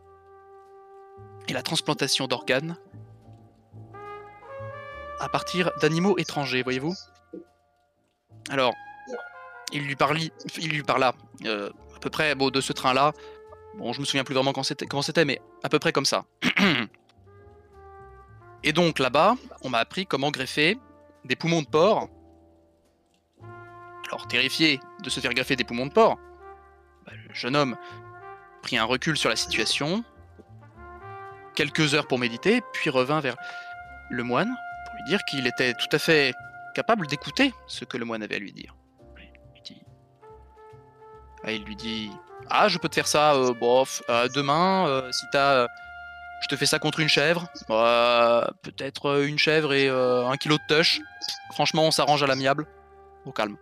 [1.47, 2.77] et la transplantation d'organes
[5.19, 6.93] à partir d'animaux étrangers, voyez-vous.
[8.49, 8.73] Alors,
[9.71, 11.13] il lui, parla
[11.45, 13.13] euh, à peu près bon, de ce train-là.
[13.77, 16.25] Bon, je me souviens plus vraiment quand comment c'était, mais à peu près comme ça.
[18.63, 20.77] Et donc là-bas, on m'a appris comment greffer
[21.25, 22.09] des poumons de porc.
[24.07, 26.17] Alors, terrifié de se faire greffer des poumons de porc,
[27.05, 27.75] bah, le jeune homme
[28.61, 30.03] prit un recul sur la situation,
[31.55, 33.35] quelques heures pour méditer, puis revint vers
[34.09, 34.53] le moine
[34.85, 36.33] pour lui dire qu'il était tout à fait
[36.73, 38.75] capable d'écouter ce que le moine avait à lui dire.
[39.17, 39.83] Il lui dit,
[41.43, 42.11] Ah, lui dit
[42.49, 45.67] Ah, je peux te faire ça, euh, bof, euh, demain, euh, si t'as.
[46.41, 47.47] je te fais ça contre une chèvre.
[47.69, 51.01] Euh, Peut-être une chèvre et un kilo de tush.
[51.53, 52.67] Franchement, on s'arrange à l'amiable.
[53.25, 53.57] Au calme.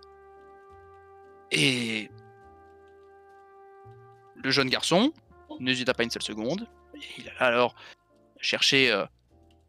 [1.52, 2.10] Et.
[4.43, 5.13] Le jeune garçon
[5.60, 6.67] n'hésita pas une seule seconde.
[7.17, 7.76] Il alla alors
[8.39, 8.91] chercher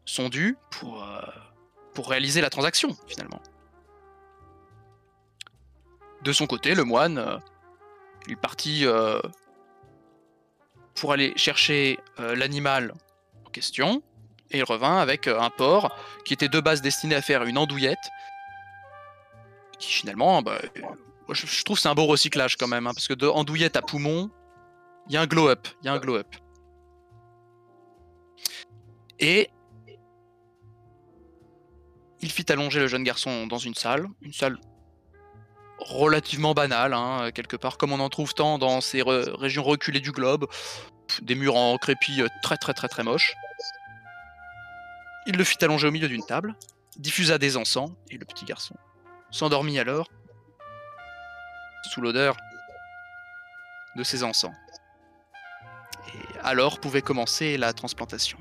[0.05, 1.05] son dû pour.
[1.93, 3.41] Pour réaliser la transaction, finalement.
[6.21, 7.37] De son côté, le moine, euh,
[8.27, 9.19] il partit euh,
[10.95, 12.93] pour aller chercher euh, l'animal
[13.45, 14.01] en question,
[14.51, 18.09] et il revint avec un porc qui était de base destiné à faire une andouillette,
[19.79, 20.59] qui finalement, bah,
[21.29, 23.81] je, je trouve c'est un beau recyclage quand même, hein, parce que de andouillette à
[23.81, 24.29] poumon,
[25.07, 26.27] il y a un glow-up, il y a un glow-up.
[29.19, 29.49] Et
[32.23, 34.57] il fit allonger le jeune garçon dans une salle, une salle
[35.77, 40.13] relativement banale, hein, quelque part comme on en trouve tant dans ces régions reculées du
[40.13, 40.47] globe,
[41.21, 43.33] des murs en crépi euh, très très très très moches.
[45.27, 46.55] Il le fit allonger au milieu d'une table,
[46.97, 48.75] diffusa des encens, et le petit garçon
[49.29, 50.09] s'endormit alors,
[51.91, 52.37] sous l'odeur
[53.97, 54.53] de ces encens.
[56.07, 58.37] Et alors pouvait commencer la transplantation.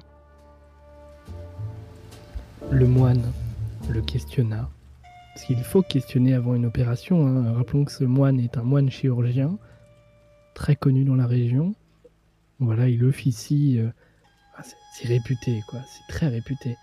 [2.71, 3.33] Le moine
[3.91, 4.71] le questionna.
[5.35, 7.27] Parce qu'il faut questionner avant une opération.
[7.27, 7.53] hein.
[7.55, 9.59] Rappelons que ce moine est un moine chirurgien,
[10.55, 11.75] très connu dans la région.
[12.59, 13.79] Voilà, il officie.
[13.79, 13.91] euh,
[14.57, 15.81] ah, c'est- réputé, quoi.
[15.87, 16.77] C'est très réputé.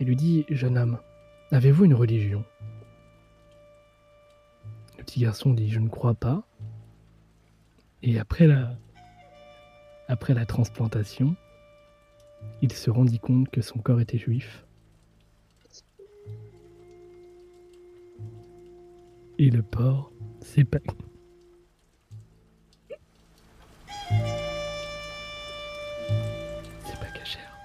[0.00, 0.98] Il lui dit Jeune homme,
[1.50, 2.42] avez-vous une religion?
[4.96, 6.42] Le petit garçon dit Je ne crois pas.
[8.02, 8.76] Et après la,
[10.08, 11.36] après la transplantation,
[12.62, 14.64] il se rendit compte que son corps était juif.
[19.38, 20.88] et le porc s'épanouit.
[26.84, 27.56] C'est pas cachère.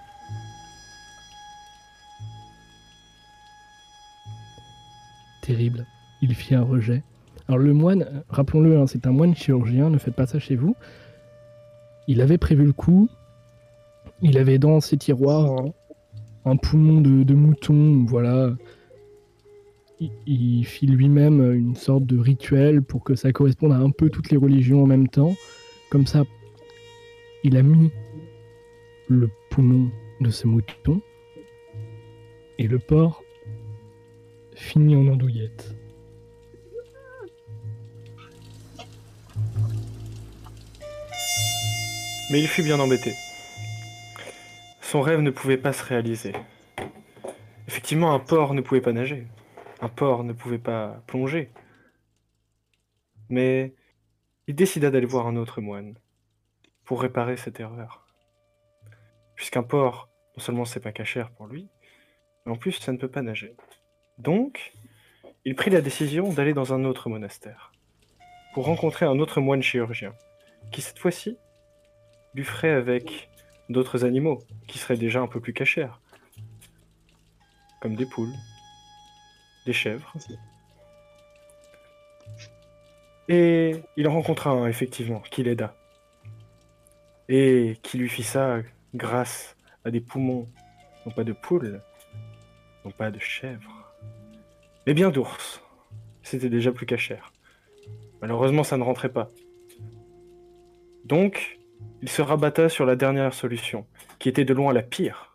[5.41, 5.86] Terrible.
[6.21, 7.03] Il fit un rejet.
[7.47, 10.75] Alors le moine, rappelons-le, hein, c'est un moine chirurgien, ne faites pas ça chez vous.
[12.07, 13.09] Il avait prévu le coup.
[14.21, 15.65] Il avait dans ses tiroirs
[16.45, 18.53] un poumon de mouton, voilà,
[19.99, 24.32] il, fit lui-même une sorte de rituel pour que ça corresponde à un peu toutes
[24.32, 25.34] les religions en même temps.
[25.89, 26.23] Comme ça,
[27.43, 27.91] il a mis
[29.08, 31.01] le poumon de ce mouton
[32.58, 33.23] et le porc
[34.56, 35.75] finit en andouillette.
[42.32, 43.13] Mais il fut bien embêté.
[44.82, 46.34] Son rêve ne pouvait pas se réaliser.
[47.67, 49.25] Effectivement, un porc ne pouvait pas nager.
[49.84, 51.52] Un porc ne pouvait pas plonger.
[53.28, 53.76] Mais
[54.48, 55.96] il décida d'aller voir un autre moine
[56.86, 58.08] pour réparer cette erreur.
[59.36, 61.67] Puisqu'un porc, non seulement c'est pas cachère pour lui,
[62.46, 63.58] mais en plus ça ne peut pas nager.
[64.19, 64.72] Donc,
[65.43, 67.74] il prit la décision d'aller dans un autre monastère
[68.54, 70.13] pour rencontrer un autre moine chirurgien
[70.72, 71.38] qui cette fois-ci
[72.36, 73.30] lui ferait avec
[73.67, 76.00] d'autres animaux qui seraient déjà un peu plus cachères,
[77.82, 78.32] comme des poules,
[79.65, 80.13] des chèvres.
[83.30, 85.76] Et il en rencontra un, effectivement, qui l'aida.
[87.30, 88.60] Et qui lui fit ça
[88.93, 90.49] grâce à des poumons,
[91.06, 91.82] non pas de poules,
[92.86, 93.93] non pas de chèvres,
[94.86, 95.62] mais bien d'ours.
[96.21, 97.32] C'était déjà plus cachère.
[98.21, 99.30] Malheureusement, ça ne rentrait pas.
[101.06, 101.60] Donc,
[102.02, 103.86] il se rabatta sur la dernière solution,
[104.19, 105.33] qui était de loin la pire.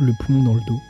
[0.00, 0.80] Le poumon dans le dos.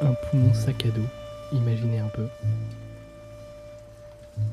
[0.00, 1.02] Un poumon sac à dos,
[1.52, 2.26] imaginez un peu.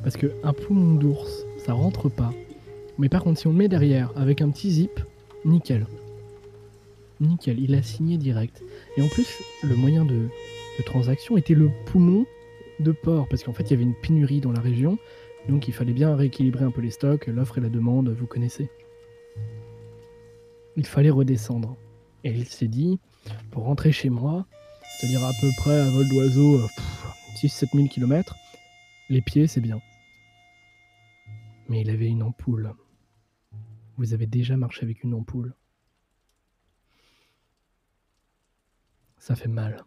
[0.04, 2.34] Parce que un poumon d'ours, ça rentre pas.
[2.98, 5.00] Mais par contre, si on le met derrière avec un petit zip,
[5.46, 5.88] nickel.
[7.22, 8.62] Nickel, il a signé direct.
[8.98, 10.28] Et en plus, le moyen de,
[10.80, 12.26] de transaction était le poumon
[12.82, 14.98] de porc, parce qu'en fait, il y avait une pénurie dans la région,
[15.48, 18.70] donc il fallait bien rééquilibrer un peu les stocks, l'offre et la demande, vous connaissez.
[20.76, 21.78] Il fallait redescendre.
[22.24, 23.00] Et il s'est dit,
[23.52, 24.46] pour rentrer chez moi,
[24.84, 26.60] c'est-à-dire à peu près à vol d'oiseau,
[27.36, 28.36] 6-7 000 km,
[29.10, 29.82] les pieds, c'est bien.
[31.70, 32.74] Mais il avait une ampoule.
[33.98, 35.54] Vous avez déjà marché avec une ampoule.
[39.18, 39.84] Ça fait mal.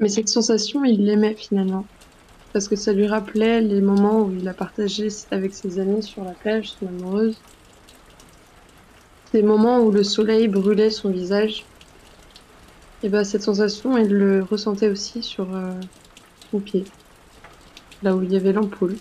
[0.00, 1.86] Mais cette sensation, il l'aimait finalement.
[2.54, 6.22] Parce que ça lui rappelait les moments où il a partagé avec ses amis sur
[6.22, 7.36] la plage, son amoureuse.
[9.32, 11.64] Ces moments où le soleil brûlait son visage.
[13.02, 15.72] Et bah cette sensation, il le ressentait aussi sur euh,
[16.52, 16.84] son pied.
[18.04, 18.94] Là où il y avait l'ampoule.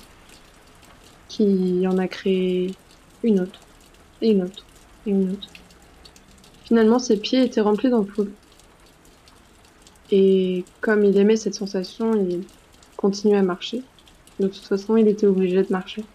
[1.29, 2.73] Qui en a créé
[3.21, 3.59] une autre.
[4.23, 4.65] Et une autre.
[5.05, 5.49] Et une autre.
[6.63, 8.31] Finalement, ses pieds étaient remplis d'ampoules.
[10.09, 12.41] Et comme il aimait cette sensation, il
[13.03, 13.83] continuait à marcher.
[14.39, 16.05] De toute façon, il était obligé de marcher.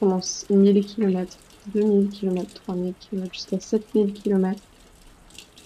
[0.00, 1.36] Pendant 1000 km,
[1.74, 4.58] 2000 km, 3000 km, jusqu'à 7000 km.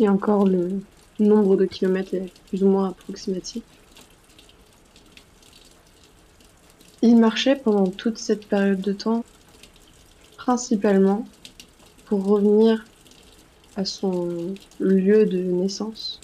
[0.00, 0.80] Et encore le
[1.20, 3.62] nombre de kilomètres est plus ou moins approximatif.
[7.02, 9.24] Il marchait pendant toute cette période de temps,
[10.36, 11.24] principalement
[12.06, 12.84] pour revenir
[13.76, 16.20] à son lieu de naissance.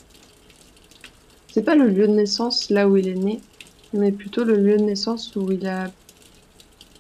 [1.47, 3.41] C'est pas le lieu de naissance là où il est né,
[3.93, 5.90] mais plutôt le lieu de naissance où il a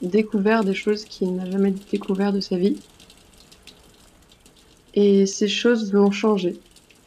[0.02, 2.76] découvert des choses qu'il n'a jamais découvert de sa vie.
[4.94, 6.58] Et ces choses l'ont changé.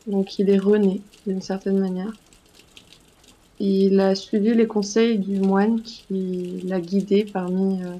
[0.07, 2.13] Donc il est rené d'une certaine manière.
[3.59, 7.95] Il a suivi les conseils du moine qui l'a guidé parmi euh,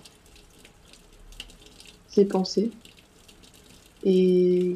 [2.07, 2.71] ses pensées.
[4.03, 4.75] Et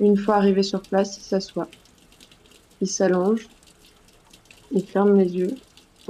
[0.00, 1.68] une fois arrivé sur place, il s'assoit.
[2.80, 3.48] Il s'allonge.
[4.72, 5.56] Il ferme les yeux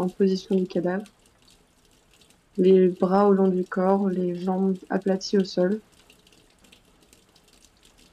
[0.01, 1.05] en position du cadavre.
[2.57, 5.81] Les bras au long du corps, les jambes aplaties au sol.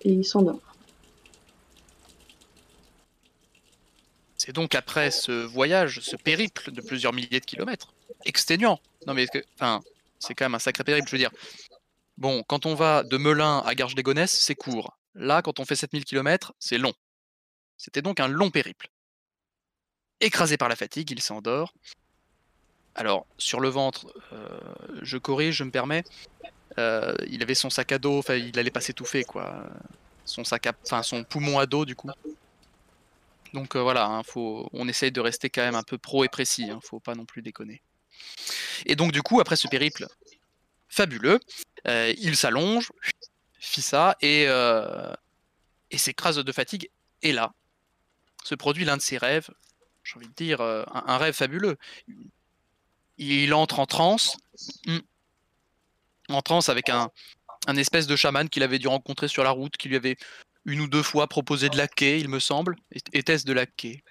[0.01, 0.61] Et il s'endort.
[4.37, 8.79] C'est donc après ce voyage, ce périple de plusieurs milliers de kilomètres, exténuant.
[9.05, 9.25] Non mais,
[9.55, 9.81] enfin,
[10.19, 11.31] c'est quand même un sacré périple, je veux dire.
[12.17, 14.97] Bon, quand on va de Melun à Garges-les-Gonesse, c'est court.
[15.15, 16.93] Là, quand on fait 7000 km, c'est long.
[17.75, 18.89] C'était donc un long périple.
[20.19, 21.73] Écrasé par la fatigue, il s'endort.
[22.95, 24.59] Alors, sur le ventre, euh,
[25.03, 26.03] je corrige, je me permets.
[26.79, 29.69] euh, il avait son sac à dos, enfin, il allait pas s'étouffer, quoi.
[30.25, 32.09] Son sac à, enfin, son poumon à dos, du coup.
[33.53, 36.29] Donc euh, voilà, hein, faut, on essaye de rester quand même un peu pro et
[36.29, 37.81] précis, hein, faut pas non plus déconner.
[38.85, 40.07] Et donc du coup, après ce périple
[40.89, 41.39] fabuleux,
[41.85, 42.91] il s'allonge,
[43.59, 44.43] fit ça, et,
[45.91, 46.89] et s'écrase de fatigue.
[47.21, 47.53] Et là,
[48.43, 49.49] se produit l'un de ses rêves,
[50.07, 51.77] j'ai envie de dire, euh, un, rêve fabuleux.
[53.17, 54.37] Il entre en transe,
[56.29, 57.09] en transe avec un,
[57.75, 60.15] espèce de chaman qu'il avait dû rencontrer sur la route, qui lui avait
[60.65, 62.77] une ou deux fois proposé de la quai, il me semble.
[63.11, 64.03] Était-ce de la quai?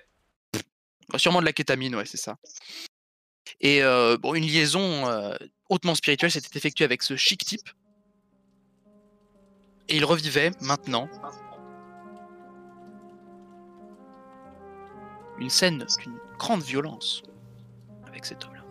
[1.17, 2.37] Sûrement de la kétamine, ouais, c'est ça.
[3.61, 5.35] Et euh, bon, une liaison euh,
[5.69, 7.69] hautement spirituelle s'était effectuée avec ce chic type.
[9.89, 11.09] Et il revivait maintenant
[15.39, 17.23] une scène d'une grande violence
[18.07, 18.63] avec cet homme-là,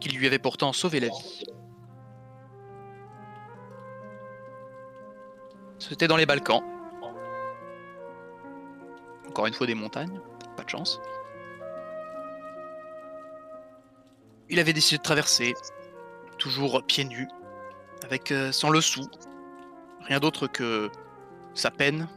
[0.00, 1.44] qui lui avait pourtant sauvé la vie.
[5.78, 6.62] C'était dans les Balkans.
[9.28, 10.20] Encore une fois des montagnes,
[10.56, 11.00] pas de chance.
[14.48, 15.54] Il avait décidé de traverser,
[16.38, 17.28] toujours pieds nus,
[18.04, 19.08] avec euh, sans le sou,
[20.02, 20.90] rien d'autre que
[21.54, 22.08] sa peine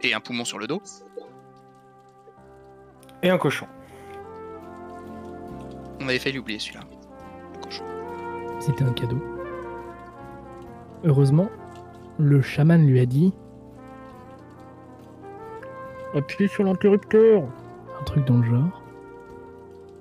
[0.00, 0.82] et un poumon sur le dos.
[3.22, 3.66] Et un cochon.
[6.00, 6.80] On avait failli oublier celui-là.
[7.62, 7.84] Cochon.
[8.58, 9.22] C'était un cadeau.
[11.04, 11.48] Heureusement,
[12.18, 13.32] le chaman lui a dit
[16.14, 17.44] Appuie sur l'interrupteur
[18.00, 18.82] Un truc dans le genre.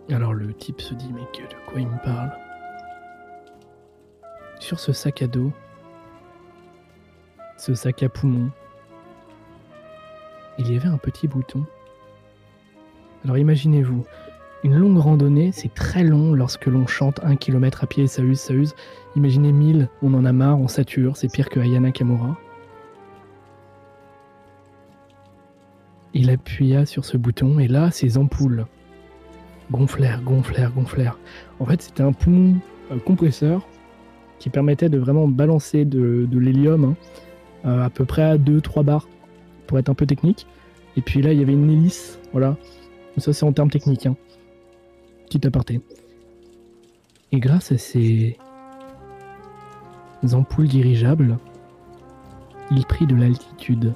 [0.10, 2.32] Alors le type se dit Mais que de quoi il me parle?
[4.60, 5.52] Sur ce sac à dos,
[7.58, 8.50] ce sac à poumon,
[10.58, 11.66] il y avait un petit bouton.
[13.24, 14.06] Alors imaginez-vous,
[14.64, 18.40] une longue randonnée, c'est très long lorsque l'on chante un kilomètre à pied ça use,
[18.40, 18.76] ça use.
[19.16, 22.38] Imaginez 1000, on en a marre, on sature, c'est pire que Ayana Kamura.
[26.14, 28.66] Il appuya sur ce bouton et là, ses ampoules
[29.72, 31.18] gonflèrent, gonflèrent, gonflèrent.
[31.60, 32.58] En fait, c'était un poumon
[33.06, 33.68] compresseur
[34.40, 36.96] qui permettait de vraiment balancer de, de l'hélium hein,
[37.66, 39.08] euh, à peu près à 2-3 bars
[39.68, 40.48] pour être un peu technique.
[40.98, 42.58] Et puis là, il y avait une hélice, voilà.
[43.18, 44.06] Ça, c'est en termes techniques.
[44.06, 44.16] Hein.
[45.26, 45.82] Petit aparté.
[47.32, 48.38] Et grâce à ces
[50.34, 51.38] ampoules dirigeables,
[52.72, 53.94] il prit de l'altitude.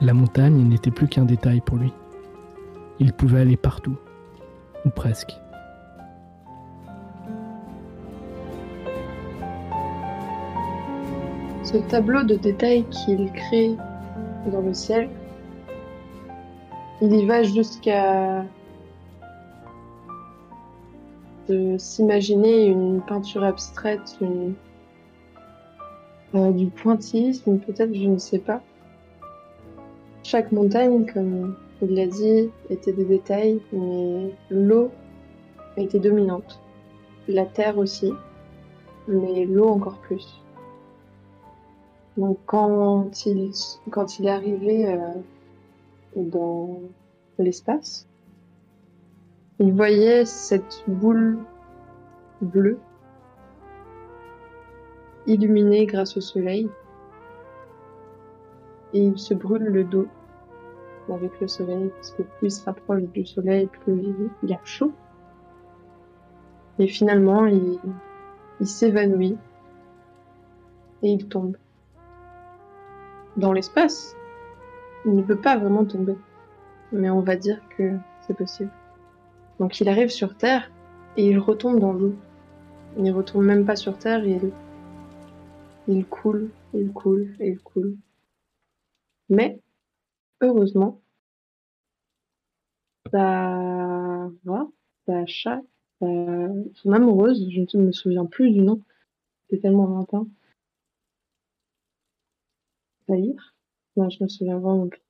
[0.00, 1.92] La montagne n'était plus qu'un détail pour lui.
[2.98, 3.96] Il pouvait aller partout,
[4.84, 5.32] ou presque.
[11.62, 13.76] Ce tableau de détails qu'il crée
[14.50, 15.08] dans le ciel,
[17.02, 18.44] il y va jusqu'à
[21.48, 24.18] de s'imaginer une peinture abstraite,
[26.34, 28.60] euh, du pointillisme peut-être, je ne sais pas.
[30.22, 34.90] Chaque montagne, comme il l'a dit, était des détails, mais l'eau
[35.76, 36.60] était dominante.
[37.26, 38.12] La terre aussi,
[39.08, 40.42] mais l'eau encore plus.
[42.16, 43.50] Donc quand il,
[43.90, 44.98] quand il est arrivé euh,
[46.16, 46.80] dans
[47.38, 48.06] l'espace,
[49.58, 51.38] il voyait cette boule
[52.40, 52.78] bleue
[55.26, 56.68] illuminée grâce au soleil
[58.92, 60.08] et il se brûle le dos
[61.12, 64.92] avec le soleil parce que plus il se rapproche du soleil, plus il, a chaud.
[66.78, 67.78] Et finalement, il,
[68.60, 69.36] il s'évanouit
[71.02, 71.56] et il tombe
[73.36, 74.16] dans l'espace.
[75.04, 76.16] Il ne peut pas vraiment tomber,
[76.92, 77.96] mais on va dire que
[78.26, 78.70] c'est possible.
[79.58, 80.70] Donc il arrive sur Terre
[81.16, 82.14] et il retombe dans l'eau.
[82.96, 84.52] Il ne retombe même pas sur Terre, il,
[85.88, 87.96] il coule, il coule, il coule.
[89.28, 89.60] Mais,
[90.40, 91.00] heureusement,
[93.12, 94.30] sa,
[95.06, 95.64] sa chatte,
[96.00, 96.06] sa,
[96.74, 98.82] son amoureuse, je ne me souviens plus du nom,
[99.48, 100.26] c'est tellement lointain.
[103.08, 103.54] Zahir
[104.00, 105.02] Non, je me souviens vraiment plus.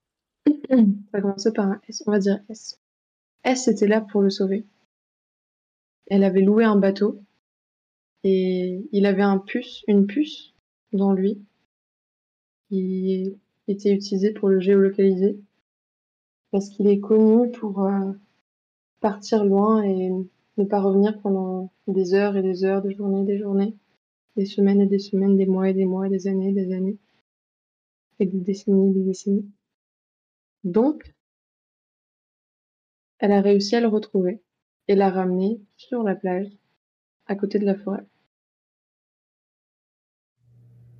[1.12, 2.80] Ça commençait par un S, on va dire S.
[3.44, 4.66] S était là pour le sauver.
[6.06, 7.22] Elle avait loué un bateau
[8.24, 10.54] et il avait un puce, une puce
[10.92, 11.40] dans lui
[12.68, 13.38] qui
[13.68, 15.38] était utilisée pour le géolocaliser
[16.50, 18.12] parce qu'il est connu pour euh,
[18.98, 20.10] partir loin et
[20.56, 23.76] ne pas revenir pendant des heures et des heures, des journées, des journées,
[24.36, 26.98] des semaines et des semaines, des mois et des mois, des années et des années,
[28.20, 29.50] et des décennies et des décennies.
[30.62, 31.14] Donc,
[33.18, 34.42] elle a réussi à le retrouver
[34.88, 36.48] et l'a ramené sur la plage,
[37.26, 38.06] à côté de la forêt.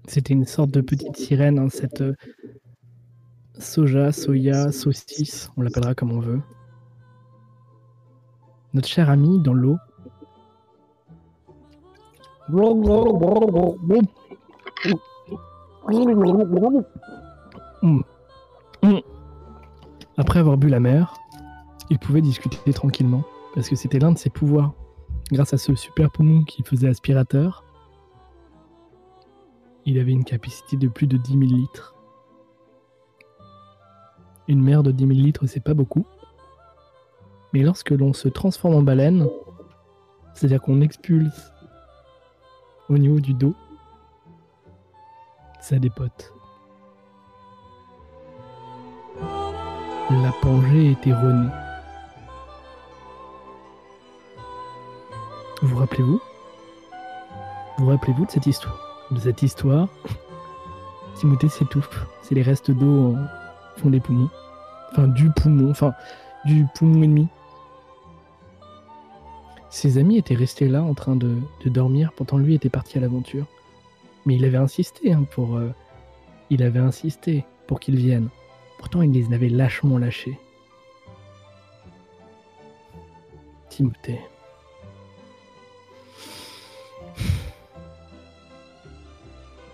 [0.07, 2.14] C'était une sorte de petite sirène, hein, cette, euh,
[3.59, 6.41] soja, soya, saucisse, on l'appellera comme on veut.
[8.73, 9.77] Notre cher ami dans l'eau.
[17.83, 18.01] Mm.
[18.83, 18.99] Mm.
[20.16, 21.14] Après avoir bu la mer,
[21.89, 23.24] il pouvait discuter tranquillement,
[23.55, 24.74] parce que c'était l'un de ses pouvoirs.
[25.33, 27.64] Grâce à ce super poumon qui faisait aspirateur,
[29.87, 31.95] il avait une capacité de plus de 10 000 litres.
[34.49, 36.07] Une mer de 10 000 litres, c'est pas beaucoup.
[37.53, 39.28] Mais lorsque l'on se transforme en baleine,
[40.35, 41.53] c'est-à-dire qu'on expulse
[42.89, 43.55] au niveau du dos,
[45.61, 46.33] ça dépote.
[50.11, 51.51] La Pangée est erronée.
[55.63, 56.21] Vous rappelez-vous?
[57.79, 59.07] Vous rappelez-vous de cette histoire?
[59.11, 59.89] De cette histoire?
[61.15, 62.07] Timothée s'étouffe.
[62.23, 63.17] C'est les restes d'eau au
[63.77, 64.31] fond des poumons.
[64.91, 65.71] Enfin, du poumon.
[65.71, 65.93] Enfin,
[66.45, 67.29] du poumon ennemi.
[69.69, 73.01] Ses amis étaient restés là en train de, de dormir, pourtant lui était parti à
[73.01, 73.47] l'aventure.
[74.27, 75.57] Mais il avait insisté hein, pour.
[75.57, 75.73] euh,
[76.51, 76.62] il
[77.81, 78.29] qu'ils viennent.
[78.79, 80.39] Pourtant, il les avait lâchement lâchés.
[83.68, 84.21] Timothée.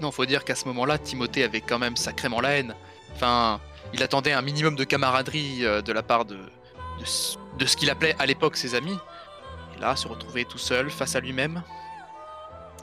[0.00, 2.74] Non, faut dire qu'à ce moment-là, Timothée avait quand même sacrément la haine.
[3.14, 3.60] Enfin,
[3.94, 7.88] il attendait un minimum de camaraderie euh, de la part de, de, de ce qu'il
[7.88, 8.98] appelait à l'époque ses amis.
[9.76, 11.62] Et là, se retrouver tout seul face à lui-même,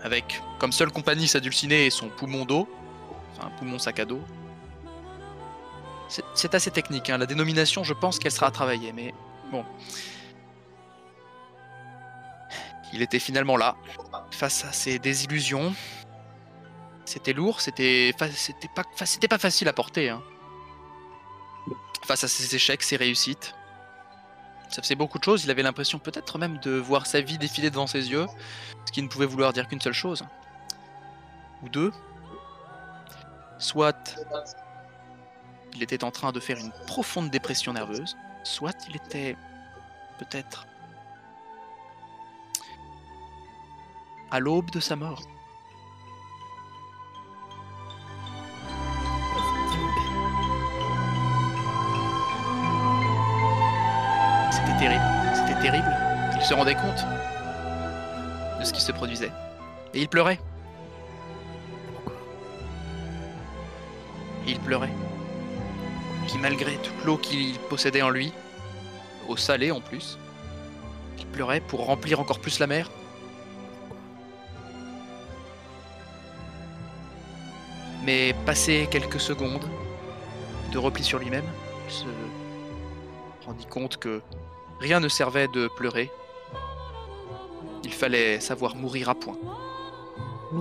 [0.03, 2.67] avec comme seule compagnie sa dulcinée et son poumon d'eau,
[3.37, 4.21] enfin poumon sac à dos.
[6.35, 7.17] C'est- assez technique, hein.
[7.17, 9.13] la dénomination, je pense qu'elle sera à travailler, mais
[9.51, 9.65] bon.
[12.93, 13.75] Il était finalement là,
[14.29, 15.73] face à ses désillusions,
[17.05, 18.27] c'était lourd, c'était pas,
[19.29, 20.09] pas facile à porter.
[20.09, 20.21] hein.
[22.05, 23.55] Face à ses échecs, ses réussites.
[24.73, 27.69] Ça faisait beaucoup de choses, il avait l'impression peut-être même de voir sa vie défiler
[27.69, 28.25] devant ses yeux,
[28.87, 30.25] ce qui ne pouvait vouloir dire qu'une seule chose.
[31.61, 31.91] Ou deux.
[33.59, 34.17] Soit
[35.75, 39.37] il était en train de faire une profonde dépression nerveuse, soit il était
[40.17, 40.65] peut-être
[44.31, 45.21] à l'aube de sa mort.
[54.73, 55.95] C'était terrible, c'était terrible.
[56.35, 57.05] Il se rendait compte
[58.59, 59.31] de ce qui se produisait.
[59.93, 60.39] Et il pleurait.
[64.47, 64.93] Et il pleurait.
[66.27, 68.33] Qui malgré toute l'eau qu'il possédait en lui,
[69.27, 70.17] eau salée en plus,
[71.19, 72.89] il pleurait pour remplir encore plus la mer.
[78.05, 79.69] Mais passé quelques secondes
[80.71, 81.45] de repli sur lui-même,
[81.87, 82.05] il se
[83.45, 84.21] rendit compte que
[84.83, 86.11] rien ne servait de pleurer.
[87.85, 89.37] Il fallait savoir mourir à point.
[90.51, 90.59] Les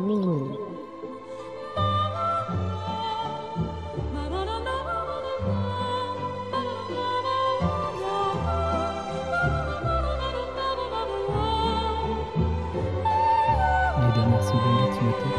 [14.14, 15.34] dernières secondes de Timothée.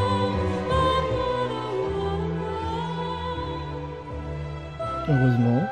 [5.08, 5.62] Heureusement,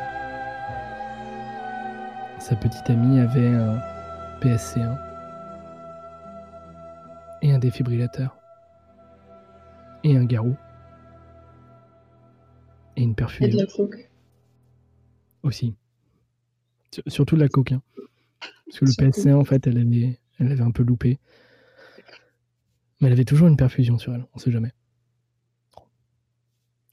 [2.53, 3.79] sa petite amie avait un
[4.43, 4.99] PSC1
[7.41, 8.37] et un défibrillateur
[10.05, 10.55] et un garrot
[12.97, 14.11] et une Et de perfusion la coke.
[15.43, 15.75] aussi.
[16.91, 17.73] Sur- Surtout de la coque.
[17.73, 17.81] hein.
[18.67, 19.11] Parce que le Surtout.
[19.21, 21.19] PSC1, en fait, elle avait, elle avait un peu loupé.
[23.01, 24.73] Mais elle avait toujours une perfusion sur elle, on sait jamais.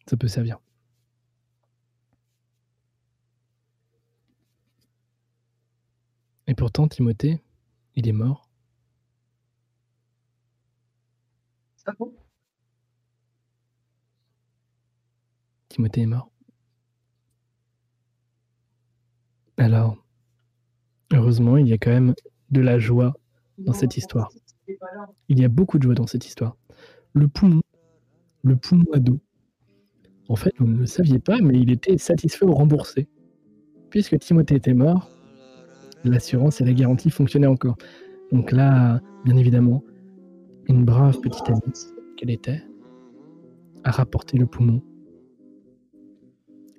[0.09, 0.59] Ça peut servir.
[6.49, 7.43] Et pourtant, Timothée,
[7.95, 8.49] il est mort.
[11.85, 12.11] Ah bon
[15.69, 16.31] Timothée est mort.
[19.57, 20.03] Alors,
[21.13, 22.15] heureusement, il y a quand même
[22.49, 23.13] de la joie
[23.59, 24.31] dans cette histoire.
[25.27, 26.57] Il y a beaucoup de joie dans cette histoire.
[27.13, 27.61] Le poumon,
[28.41, 29.19] le poumon à dos.
[30.27, 33.07] En fait, vous ne le saviez pas, mais il était satisfait ou remboursé.
[33.91, 35.11] Puisque Timothée était mort,
[36.03, 37.77] l'assurance et la garantie fonctionnaient encore.
[38.31, 39.83] Donc là, bien évidemment,
[40.67, 41.61] une brave petite amie
[42.17, 42.63] qu'elle était
[43.83, 44.81] a rapporté le poumon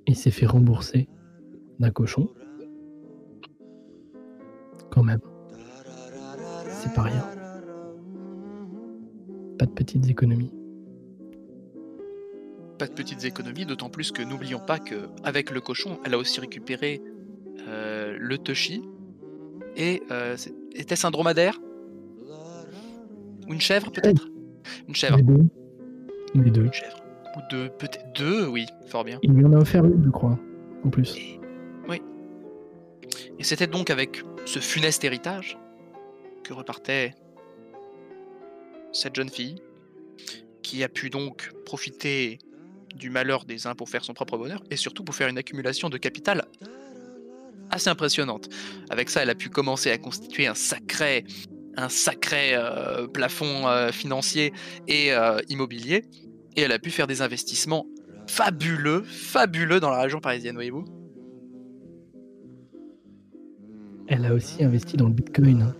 [0.06, 1.08] et s'est fait rembourser
[1.78, 2.28] d'un cochon.
[4.90, 5.20] Quand même.
[6.68, 7.24] C'est pas rien.
[9.58, 10.52] Pas de petites économies.
[12.80, 16.18] pas de petites économies, d'autant plus que n'oublions pas que avec le cochon, elle a
[16.18, 17.02] aussi récupéré
[17.68, 18.82] euh, le Toshi
[19.76, 20.36] et euh,
[20.74, 21.58] était-ce un dromadaire?
[23.48, 24.28] Ou une chèvre peut-être?
[24.88, 25.44] Une chèvre, Les deux.
[26.34, 26.64] Les deux.
[26.64, 26.96] une chèvre
[27.36, 29.18] ou deux, peut-être deux, oui, fort bien.
[29.22, 30.38] Il lui en a offert une, je crois,
[30.84, 31.16] en plus.
[33.40, 35.58] Et c'était donc avec ce funeste héritage
[36.44, 37.14] que repartait
[38.92, 39.62] cette jeune fille,
[40.62, 42.38] qui a pu donc profiter
[42.94, 45.88] du malheur des uns pour faire son propre bonheur, et surtout pour faire une accumulation
[45.88, 46.44] de capital
[47.70, 48.48] assez impressionnante.
[48.90, 51.24] Avec ça, elle a pu commencer à constituer un sacré,
[51.76, 54.52] un sacré euh, plafond euh, financier
[54.88, 56.04] et euh, immobilier,
[56.56, 57.86] et elle a pu faire des investissements
[58.26, 60.84] fabuleux, fabuleux dans la région parisienne, voyez-vous.
[64.08, 65.72] Elle a aussi investi dans le bitcoin.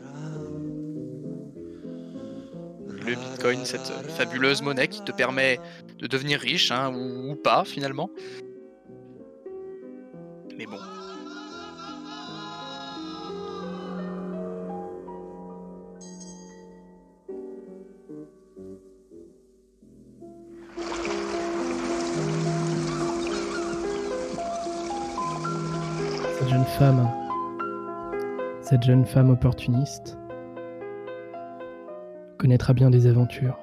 [3.06, 3.86] le Bitcoin, cette
[4.16, 5.58] fabuleuse monnaie qui te permet
[5.98, 8.10] de devenir riche, hein, ou, ou pas finalement.
[10.56, 10.78] Mais bon.
[28.62, 30.16] Cette jeune femme opportuniste
[32.38, 33.58] connaîtra bien des aventures.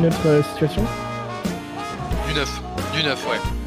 [0.00, 0.82] Notre euh, situation
[2.26, 2.62] Du neuf,
[2.94, 3.59] du neuf, ouais.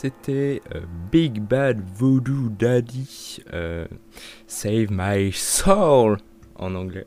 [0.00, 0.80] C'était euh,
[1.12, 3.86] Big Bad Voodoo Daddy, euh,
[4.46, 6.16] Save My Soul
[6.54, 7.06] en anglais.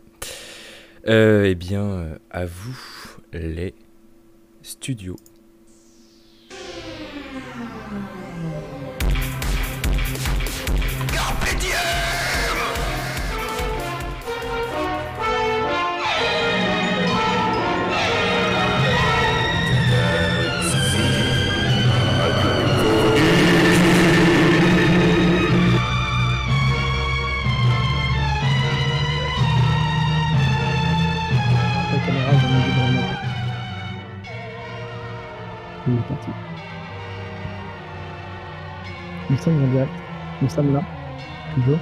[1.07, 2.77] Euh, eh bien, à vous
[3.33, 3.73] les
[4.61, 5.15] studios.
[39.51, 39.87] mondial.
[40.41, 40.83] Nous sommes là,
[41.55, 41.79] toujours.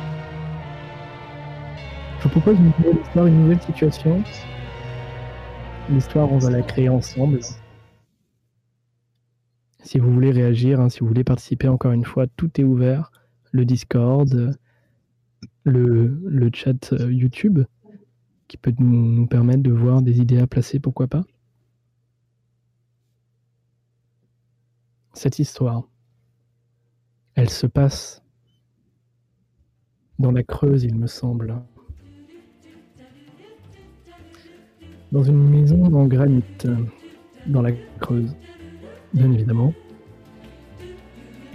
[2.21, 4.23] Je propose une nouvelle histoire, une nouvelle situation.
[5.89, 7.39] L'histoire, on va la créer ensemble.
[9.83, 13.11] Si vous voulez réagir, hein, si vous voulez participer, encore une fois, tout est ouvert.
[13.51, 14.55] Le Discord,
[15.63, 17.61] le, chat euh, YouTube,
[18.47, 21.23] qui peut nous, nous permettre de voir des idées à placer, pourquoi pas.
[25.13, 25.83] Cette histoire,
[27.35, 28.21] elle se passe
[30.19, 31.55] dans la Creuse, il me semble.
[35.11, 36.43] Dans une maison en granit,
[37.47, 38.35] dans la Creuse,
[39.13, 39.73] bien évidemment.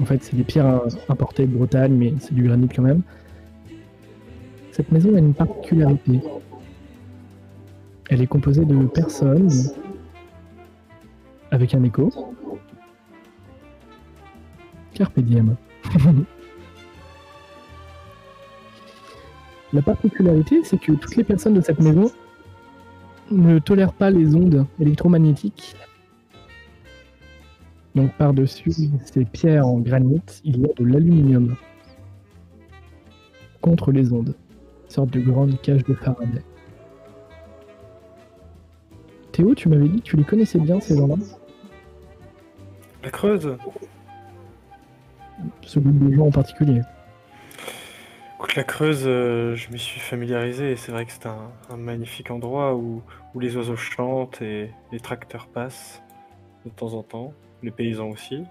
[0.00, 3.02] En fait, c'est des pierres importées de Bretagne, mais c'est du granit quand même.
[4.72, 6.20] Cette maison a une particularité.
[8.10, 9.50] Elle est composée de personnes
[11.50, 12.35] avec un écho.
[14.96, 15.20] Carpe.
[19.72, 22.10] La particularité, c'est que toutes les personnes de cette maison
[23.30, 25.76] ne tolèrent pas les ondes électromagnétiques.
[27.94, 28.72] Donc par-dessus
[29.04, 31.56] ces pierres en granit, il y a de l'aluminium
[33.60, 34.34] contre les ondes.
[34.84, 36.42] Une sorte de grande cage de Faraday.
[39.32, 41.16] Théo, tu m'avais dit que tu les connaissais bien ces gens-là?
[43.02, 43.58] La Creuse?
[45.62, 46.82] Ce groupe de gens en particulier.
[48.56, 52.74] La Creuse, euh, je m'y suis familiarisé et c'est vrai que c'est un, magnifique endroit
[52.74, 53.02] où,
[53.34, 56.02] où les oiseaux chantent et les tracteurs passent
[56.64, 58.44] de temps en temps, les paysans aussi.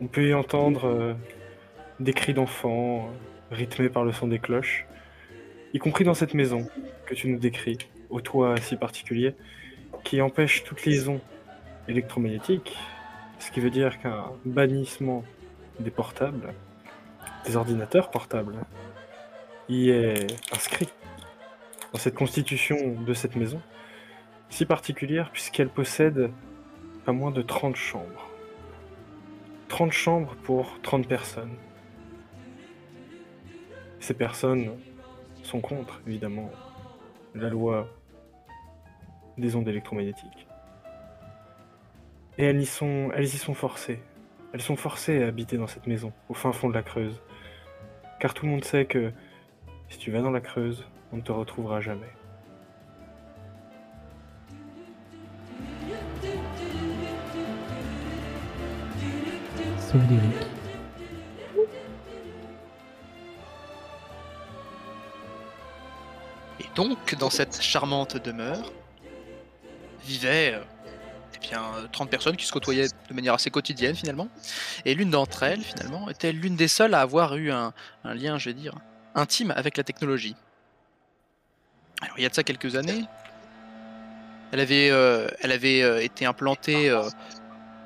[0.00, 1.14] On peut y entendre euh,
[1.98, 4.86] des cris d'enfants euh, rythmés par le son des cloches,
[5.74, 6.68] y compris dans cette maison
[7.04, 7.78] que tu nous décris,
[8.10, 9.34] au toit si particulier,
[10.04, 11.20] qui empêche toute liaison
[11.88, 12.76] électromagnétique,
[13.38, 15.24] ce qui veut dire qu'un bannissement
[15.80, 16.54] des portables
[17.46, 18.56] des ordinateurs portables
[19.68, 20.88] y est inscrit
[21.92, 23.60] dans cette constitution de cette maison,
[24.50, 26.30] si particulière puisqu'elle possède
[27.04, 28.28] pas moins de 30 chambres.
[29.68, 31.54] 30 chambres pour 30 personnes.
[34.00, 34.72] Ces personnes
[35.42, 36.50] sont contre, évidemment,
[37.34, 37.88] la loi
[39.36, 40.47] des ondes électromagnétiques.
[42.38, 44.00] Et elles y sont, elles y sont forcées.
[44.52, 47.20] Elles sont forcées à habiter dans cette maison, au fin fond de la Creuse.
[48.20, 49.12] Car tout le monde sait que
[49.88, 52.06] si tu vas dans la Creuse, on ne te retrouvera jamais.
[59.78, 60.46] Sauf d'Eric.
[66.60, 68.72] Et donc, dans cette charmante demeure,
[70.04, 70.62] vivaient euh,
[71.40, 74.28] eh bien, euh, 30 personnes qui se côtoyaient de manière assez quotidienne finalement.
[74.84, 77.72] Et l'une d'entre elles, finalement, était l'une des seules à avoir eu un,
[78.04, 78.74] lien, je vais dire,
[79.14, 80.36] intime avec la technologie.
[82.00, 83.04] Alors, il y a de ça quelques années,
[84.52, 87.02] elle avait, euh, elle avait euh, été implantée euh,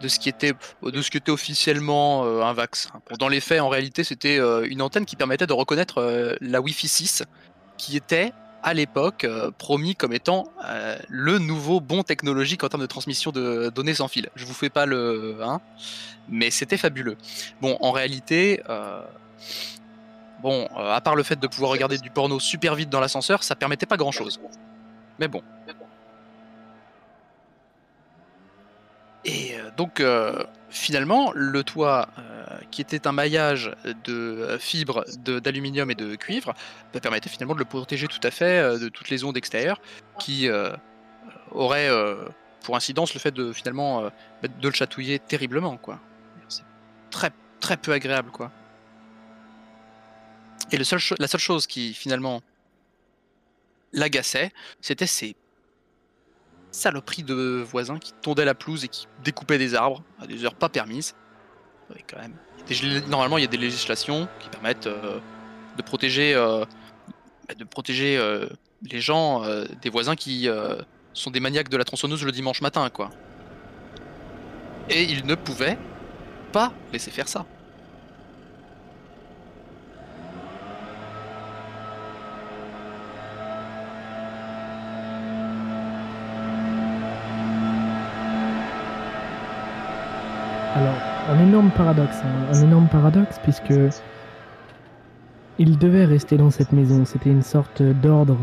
[0.02, 2.90] de, ce qui était, de ce qui était officiellement euh, un vaccin.
[3.18, 6.60] Dans les faits, en réalité, c'était euh, une antenne qui permettait de reconnaître euh, la
[6.60, 7.24] Wi-Fi 6,
[7.78, 8.32] qui était
[8.62, 13.32] à l'époque euh, promis comme étant euh, le nouveau bon technologique en termes de transmission
[13.32, 14.28] de données sans fil.
[14.34, 15.60] Je vous fais pas le, hein,
[16.28, 17.16] mais c'était fabuleux.
[17.60, 19.02] Bon, en réalité, euh,
[20.42, 23.56] bon, à part le fait de pouvoir regarder du porno super vite dans l'ascenseur, ça
[23.56, 24.40] permettait pas grand-chose.
[25.18, 25.42] Mais bon.
[29.24, 30.02] Et donc,
[30.72, 33.70] finalement, le toit, euh, qui était un maillage
[34.04, 36.54] de euh, fibres d'aluminium et de cuivre,
[36.92, 39.80] bah, permettait finalement de le protéger tout à fait euh, de toutes les ondes extérieures
[40.18, 40.48] qui
[41.50, 41.90] auraient
[42.62, 44.02] pour incidence le fait de finalement
[44.42, 45.98] bah, de le chatouiller terriblement, quoi.
[46.48, 46.62] C'est
[47.10, 48.50] très très peu agréable, quoi.
[50.70, 52.42] Et seul la seule chose qui finalement
[53.92, 55.36] l'agaçait, c'était ces
[56.72, 60.54] saloperies de voisins qui tondaient la pelouse et qui découpaient des arbres à des heures
[60.54, 61.14] pas permises.
[62.08, 62.34] Quand même.
[63.08, 65.18] Normalement, il y a des législations qui permettent euh,
[65.76, 66.64] de protéger, euh,
[67.48, 68.48] bah, euh,
[68.90, 69.42] les gens
[69.82, 70.48] des voisins qui
[71.12, 73.10] sont des maniaques de la tronçonneuse le dimanche matin, quoi.
[74.88, 75.78] Et ils ne pouvaient
[76.52, 77.46] pas laisser faire ça.
[91.60, 93.74] Paradoxe, hein, un énorme paradoxe, puisque
[95.58, 97.04] il devait rester dans cette maison.
[97.04, 98.38] C'était une sorte d'ordre.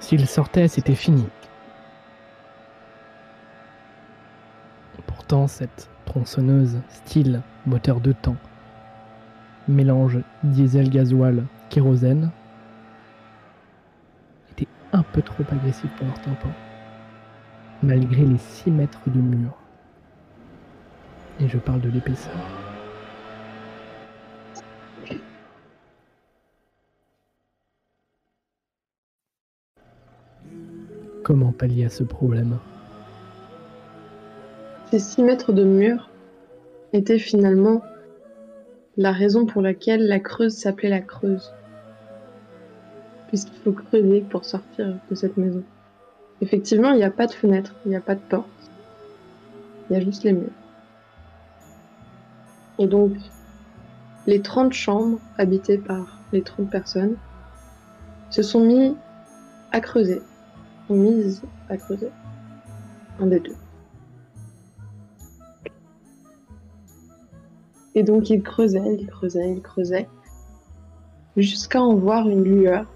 [0.00, 1.26] S'il sortait, c'était fini.
[5.06, 8.36] Pourtant, cette tronçonneuse, style moteur de temps,
[9.68, 12.30] mélange diesel, gasoil, kérosène,
[14.52, 16.48] était un peu trop agressif pour leur tampon,
[17.82, 19.59] malgré les 6 mètres de mur.
[21.42, 22.34] Et je parle de l'épaisseur.
[31.22, 32.58] Comment pallier à ce problème?
[34.90, 36.10] Ces 6 mètres de mur
[36.92, 37.82] étaient finalement
[38.96, 41.54] la raison pour laquelle la Creuse s'appelait la Creuse.
[43.28, 45.62] Puisqu'il faut creuser pour sortir de cette maison.
[46.42, 48.48] Effectivement, il n'y a pas de fenêtre, il n'y a pas de porte.
[49.88, 50.50] Il y a juste les murs.
[52.80, 53.12] Et donc,
[54.26, 57.16] les 30 chambres habitées par les 30 personnes
[58.30, 58.96] se sont mis
[59.70, 60.22] à creuser,
[60.88, 62.08] ou mises à creuser.
[63.20, 63.54] Un des deux.
[67.94, 70.08] Et donc ils creusaient, ils creusaient, ils creusaient,
[71.36, 72.86] jusqu'à en voir une lueur.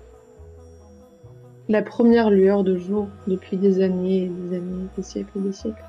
[1.69, 5.53] La première lueur de jour depuis des années et des années, des siècles et des
[5.53, 5.85] siècles.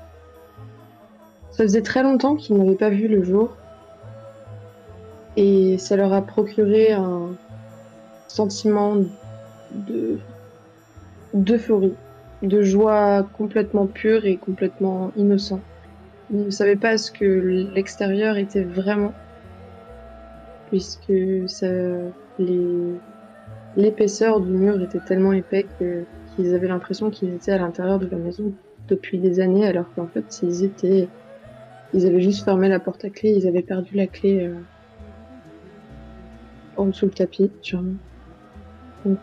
[1.50, 3.56] Ça faisait très longtemps qu'ils n'avaient pas vu le jour.
[5.36, 7.36] Et ça leur a procuré un
[8.28, 8.96] sentiment
[9.70, 10.18] de
[11.34, 11.94] d'euphorie,
[12.42, 15.60] de joie complètement pure et complètement innocent.
[16.30, 17.24] Ils ne savaient pas ce que
[17.74, 19.12] l'extérieur était vraiment,
[20.66, 21.12] puisque
[23.76, 25.66] l'épaisseur du mur était tellement épais
[26.34, 28.52] qu'ils avaient l'impression qu'ils étaient à l'intérieur de la maison
[28.88, 31.08] depuis des années, alors qu'en fait, ils étaient,
[31.92, 34.54] ils avaient juste fermé la porte à clé, ils avaient perdu la clé euh,
[36.76, 37.94] en dessous le tapis, sûrement.
[39.04, 39.18] Donc.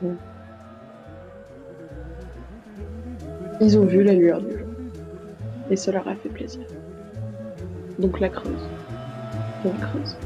[3.62, 4.68] Ils ont vu la lueur du jour.
[5.70, 6.66] Et ça leur a fait plaisir.
[8.00, 8.68] Donc la creuse.
[9.64, 10.18] La creuse.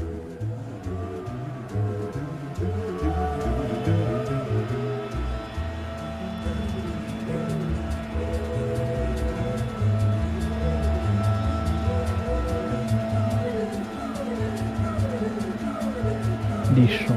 [16.78, 17.14] Les chants.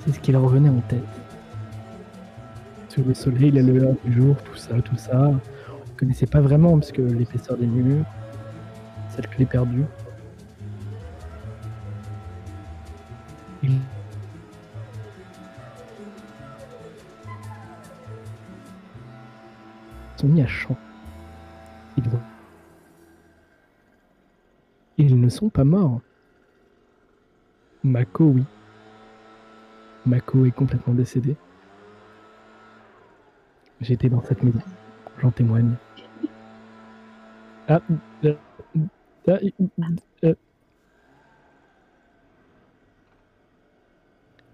[0.00, 1.04] C'est ce qui leur revenait en tête.
[2.88, 5.28] Sur le soleil, la lueur du jour, tout ça, tout ça.
[5.28, 8.04] On ne connaissait pas vraiment parce que l'épaisseur des murs,
[9.10, 9.84] cette clé perdue.
[13.62, 13.78] Ils
[20.16, 20.76] sont mis à chant.
[24.98, 26.00] Ils ne sont pas morts.
[27.82, 28.44] Mako, oui.
[30.06, 31.36] Mako est complètement décédé.
[33.80, 34.60] J'étais dans cette maison.
[35.20, 35.74] J'en témoigne.
[37.68, 37.80] Ah.
[38.24, 38.34] euh,
[39.28, 39.38] ah,
[40.24, 40.34] euh.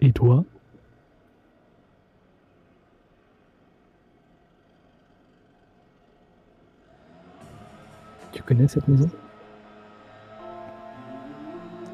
[0.00, 0.44] Et toi?
[8.32, 9.10] Tu connais cette maison?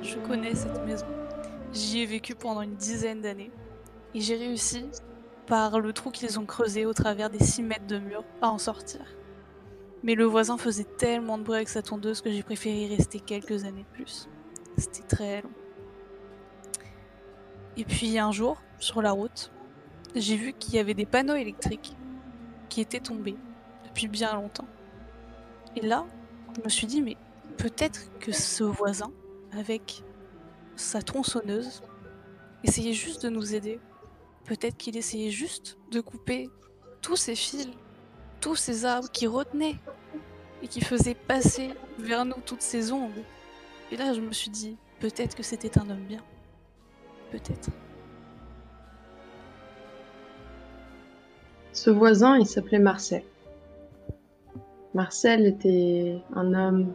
[0.03, 1.07] Je connais cette maison.
[1.73, 3.51] J'y ai vécu pendant une dizaine d'années.
[4.15, 4.85] Et j'ai réussi,
[5.47, 8.59] par le trou qu'ils ont creusé au travers des 6 mètres de mur, à en
[8.59, 9.01] sortir.
[10.03, 13.65] Mais le voisin faisait tellement de bruit avec sa tondeuse que j'ai préféré rester quelques
[13.65, 14.29] années de plus.
[14.77, 15.51] C'était très long.
[17.77, 19.51] Et puis un jour, sur la route,
[20.15, 21.97] j'ai vu qu'il y avait des panneaux électriques
[22.69, 23.37] qui étaient tombés
[23.85, 24.69] depuis bien longtemps.
[25.77, 26.05] Et là,
[26.55, 27.17] je me suis dit, mais
[27.57, 29.11] peut-être que ce voisin,
[29.53, 30.03] avec
[30.83, 31.83] sa tronçonneuse,
[32.65, 33.81] essayait juste de nous aider.
[34.45, 36.49] Peut-être qu'il essayait juste de couper
[37.01, 37.69] tous ces fils,
[38.41, 39.77] tous ces arbres qui retenaient
[40.63, 43.11] et qui faisaient passer vers nous toutes ces ondes.
[43.91, 46.23] Et là, je me suis dit, peut-être que c'était un homme bien.
[47.31, 47.71] Peut-être.
[51.73, 53.23] Ce voisin, il s'appelait Marcel.
[54.95, 56.95] Marcel était un homme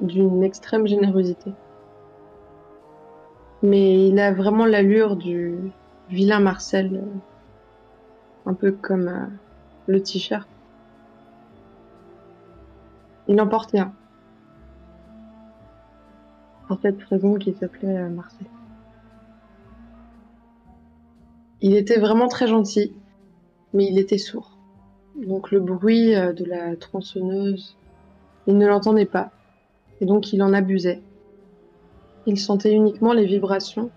[0.00, 1.52] d'une extrême générosité.
[3.66, 5.72] Mais il a vraiment l'allure du
[6.08, 9.26] vilain Marcel, euh, un peu comme euh,
[9.88, 10.48] le t-shirt.
[13.26, 13.92] Il en portait un.
[16.68, 18.46] Pour cette raison qu'il s'appelait euh, Marcel.
[21.60, 22.92] Il était vraiment très gentil,
[23.74, 24.56] mais il était sourd.
[25.16, 27.76] Donc le bruit de la tronçonneuse,
[28.46, 29.32] il ne l'entendait pas,
[30.00, 31.02] et donc il en abusait.
[32.26, 33.90] Il sentait uniquement les vibrations,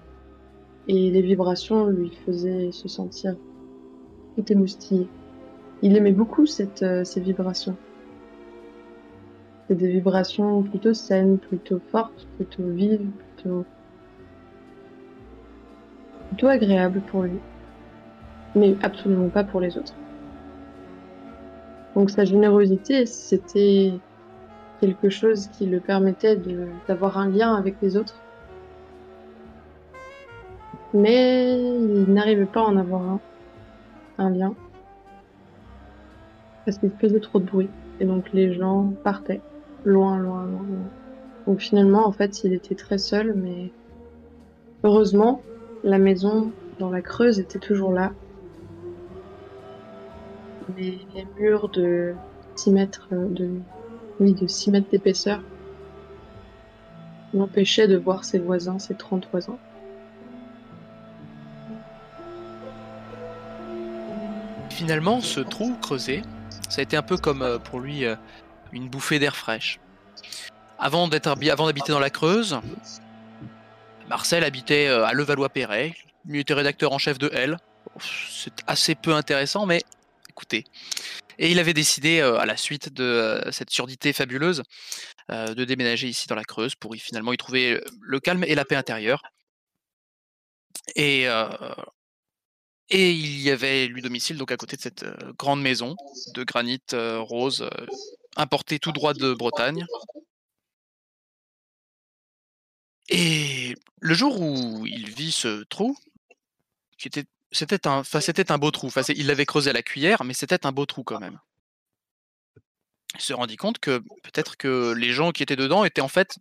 [0.88, 3.36] et les vibrations lui faisaient se sentir
[4.36, 5.08] tout émoustillé.
[5.82, 6.46] Il aimait beaucoup
[6.82, 7.76] euh, ces vibrations.
[9.68, 13.66] C'est des vibrations plutôt saines, plutôt fortes, plutôt vives, plutôt,
[16.30, 17.40] plutôt agréables pour lui,
[18.56, 19.94] mais absolument pas pour les autres.
[21.96, 23.94] Donc sa générosité, c'était
[24.80, 26.40] quelque chose qui le permettait
[26.88, 28.16] d'avoir un lien avec les autres.
[30.94, 33.20] Mais il n'arrivait pas à en avoir un,
[34.18, 34.54] un lien.
[36.66, 37.70] Parce qu'il faisait trop de bruit.
[38.00, 39.42] Et donc les gens partaient.
[39.86, 40.90] Loin, loin, loin, loin.
[41.48, 43.72] Donc finalement, en fait, il était très seul, mais
[44.84, 45.42] heureusement,
[45.84, 48.12] la maison dans la Creuse était toujours là.
[50.78, 52.14] Les, les murs de
[52.56, 53.50] 6 mètres de,
[54.20, 55.42] oui, de 6 mètres d'épaisseur
[57.34, 59.58] l'empêchait de voir ses voisins, ses 30 voisins.
[64.70, 66.22] Finalement, ce trou creusé,
[66.70, 68.16] ça a été un peu comme euh, pour lui euh,
[68.72, 69.80] une bouffée d'air fraîche.
[70.78, 72.60] Avant d'habiter dans la Creuse,
[74.08, 75.94] Marcel habitait euh, à Levallois-Perret.
[76.28, 77.58] Il était rédacteur en chef de L.
[78.00, 79.84] C'est assez peu intéressant, mais
[81.40, 84.64] Et il avait décidé, euh, à la suite de euh, cette surdité fabuleuse,
[85.32, 88.56] euh, de déménager ici dans la Creuse pour y finalement y trouver le calme et
[88.56, 89.22] la paix intérieure.
[90.96, 91.26] Et,
[92.90, 95.06] et il y avait lui domicile donc à côté de cette
[95.38, 95.96] grande maison
[96.34, 97.70] de granit rose
[98.36, 99.86] importée tout droit de Bretagne.
[103.10, 105.98] Et le jour où il vit ce trou,
[106.98, 108.90] qui était c'était un, beau trou.
[109.10, 111.40] Il l'avait creusé à la cuillère, mais c'était un beau trou quand même.
[113.16, 116.38] Il se rendit compte que peut-être que les gens qui étaient dedans étaient en fait,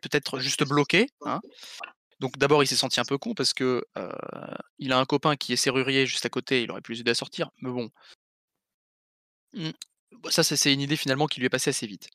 [0.00, 1.08] peut-être juste bloqués.
[1.24, 1.40] hein.
[2.18, 4.12] Donc d'abord, il s'est senti un peu con parce que euh,
[4.78, 6.62] il a un copain qui est serrurier juste à côté.
[6.62, 7.90] Il aurait pu les aider à sortir, mais bon.
[9.54, 9.70] Hmm,
[10.28, 12.10] Ça, c'est une idée finalement qui lui est passée assez vite.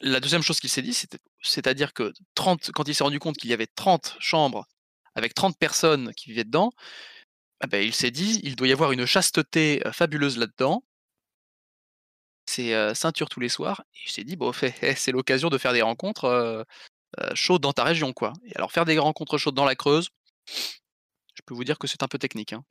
[0.00, 0.96] La deuxième chose qu'il s'est dit,
[1.40, 4.66] c'est-à-dire que 30, quand il s'est rendu compte qu'il y avait 30 chambres
[5.14, 6.72] avec 30 personnes qui vivaient dedans,
[7.60, 10.82] ah ben, il s'est dit, il doit y avoir une chasteté fabuleuse là-dedans.
[12.46, 13.82] C'est ceinture tous les soirs.
[13.94, 14.52] Et il s'est dit, bon,
[14.82, 16.66] eh, c'est l'occasion de faire des rencontres
[17.34, 18.32] chaudes dans ta région, quoi.
[18.46, 20.08] Et alors, faire des rencontres chaudes dans la Creuse,
[21.34, 22.52] je peux vous dire que c'est un peu technique.
[22.52, 22.64] hein.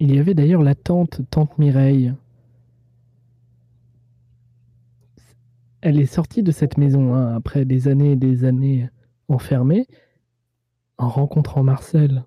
[0.00, 2.12] Il y avait d'ailleurs la tante, tante Mireille.
[5.84, 8.88] Elle est sortie de cette maison hein, après des années et des années
[9.28, 9.86] enfermée
[10.96, 12.24] en rencontrant Marcel.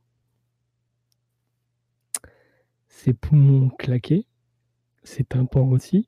[2.88, 4.28] Ses poumons claquaient,
[5.04, 6.08] ses tympans aussi,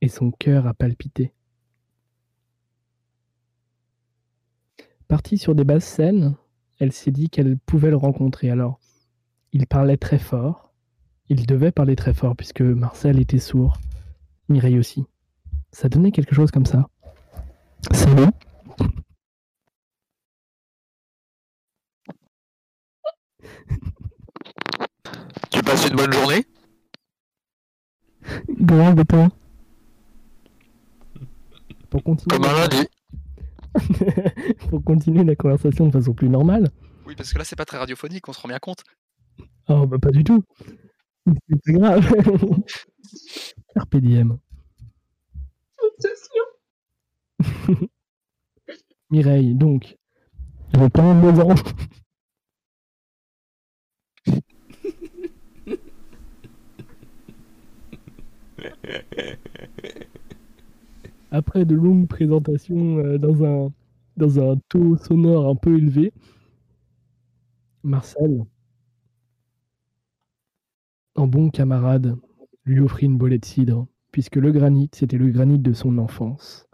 [0.00, 1.32] et son cœur a palpité.
[5.08, 6.36] Partie sur des basses scènes,
[6.78, 8.48] elle s'est dit qu'elle pouvait le rencontrer.
[8.48, 8.78] Alors,
[9.50, 10.72] il parlait très fort.
[11.28, 13.78] Il devait parler très fort puisque Marcel était sourd.
[14.48, 15.04] Mireille aussi.
[15.74, 16.88] Ça donnait quelque chose comme ça.
[17.90, 18.28] Salut.
[25.50, 26.44] Tu passes une bonne journée?
[28.48, 29.28] Grave et toi
[31.90, 32.86] Pour continuer, Comme un lundi.
[34.70, 36.70] pour continuer la conversation de façon plus normale.
[37.04, 38.84] Oui, parce que là, c'est pas très radiophonique, on se rend bien compte.
[39.68, 40.44] Oh bah pas du tout.
[41.26, 42.14] C'est pas grave.
[43.74, 44.38] Carpe diem.
[49.10, 49.96] Mireille, donc,
[50.92, 51.54] pas un deux ans.
[61.30, 63.72] Après de longues présentations euh, dans, un,
[64.16, 66.12] dans un taux sonore un peu élevé,
[67.82, 68.44] Marcel,
[71.16, 72.16] en bon camarade,
[72.64, 76.68] lui offrit une bolette de cidre, puisque le granit, c'était le granit de son enfance.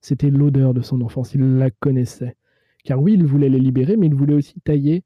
[0.00, 2.36] C'était l'odeur de son enfance, il la connaissait.
[2.84, 5.02] Car oui, il voulait les libérer, mais il voulait aussi tailler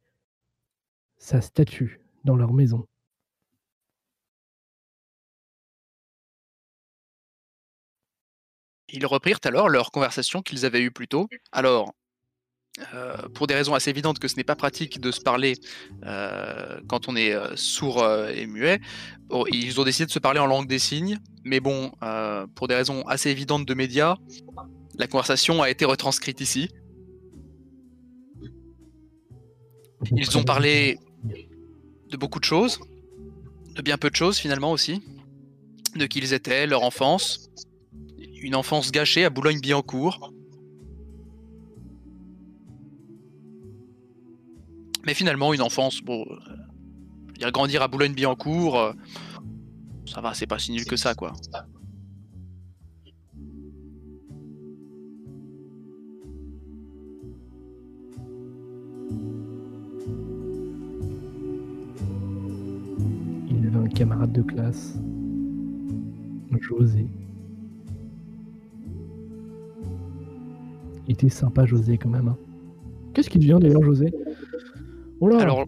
[1.16, 2.86] sa statue dans leur maison.
[8.93, 11.27] Ils reprirent alors leur conversation qu'ils avaient eue plus tôt.
[11.52, 11.94] Alors,
[12.95, 15.55] euh, pour des raisons assez évidentes que ce n'est pas pratique de se parler
[16.05, 18.81] euh, quand on est euh, sourd et muet,
[19.51, 21.19] ils ont décidé de se parler en langue des signes.
[21.45, 21.93] Mais bon,
[22.55, 24.17] pour des raisons assez évidentes de médias,
[24.99, 26.69] la conversation a été retranscrite ici.
[30.17, 30.99] Ils ont parlé
[32.11, 32.81] de beaucoup de choses,
[33.75, 35.03] de bien peu de choses finalement aussi,
[35.97, 37.51] de qui ils étaient, leur enfance,
[38.41, 40.33] une enfance gâchée à Boulogne-Billancourt.
[45.09, 46.37] Mais finalement, une enfance, bon, euh,
[47.39, 48.93] dire, grandir à Boulogne-Billancourt, euh,
[50.05, 51.33] ça va, c'est pas si nul que ça, quoi.
[63.51, 64.99] Il avait un camarade de classe,
[66.61, 67.07] José.
[71.07, 72.29] Il était sympa, José, quand même.
[72.29, 72.37] hein.
[73.15, 74.13] Qu'est-ce qu'il devient d'ailleurs, José?
[75.20, 75.65] Oh là Alors.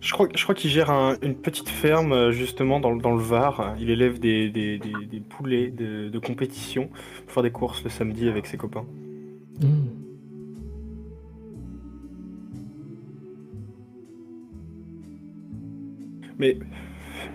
[0.00, 3.14] Je crois, je crois qu'il gère un- une petite ferme euh, justement dans, le- dans
[3.14, 3.74] le Var.
[3.80, 6.88] Il élève des, des- des- des poulets de, de compétition
[7.24, 8.84] pour faire des courses le samedi avec ses copains.
[9.60, 9.86] Hmm.
[16.38, 16.58] Mais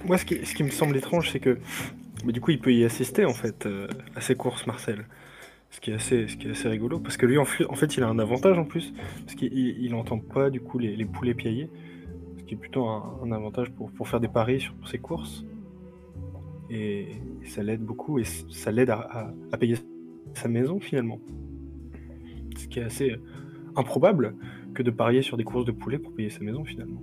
[0.06, 1.58] moi, ce qui, ce qui me semble étrange, c'est que
[2.26, 5.06] Mais du coup, il peut y assister en fait euh, à ses courses, Marcel.
[5.72, 7.00] Ce qui est assez, ce qui est assez rigolo.
[7.00, 8.94] Parce que lui, en, fait, il a un avantage en plus.
[9.22, 11.70] Parce qu'il il- il entend pas du coup les, poulets piailler.
[12.38, 15.46] Ce qui est plutôt un, avantage pour, pour faire des paris sur ses courses.
[16.70, 17.08] Et,
[17.46, 18.20] ça l'aide beaucoup.
[18.20, 19.78] Et ça l'aide à, à- payer
[20.34, 21.20] sa maison finalement.
[22.58, 23.16] Ce qui est assez
[23.76, 24.36] improbable
[24.74, 27.02] que de parier sur des courses de poulets pour payer sa maison finalement.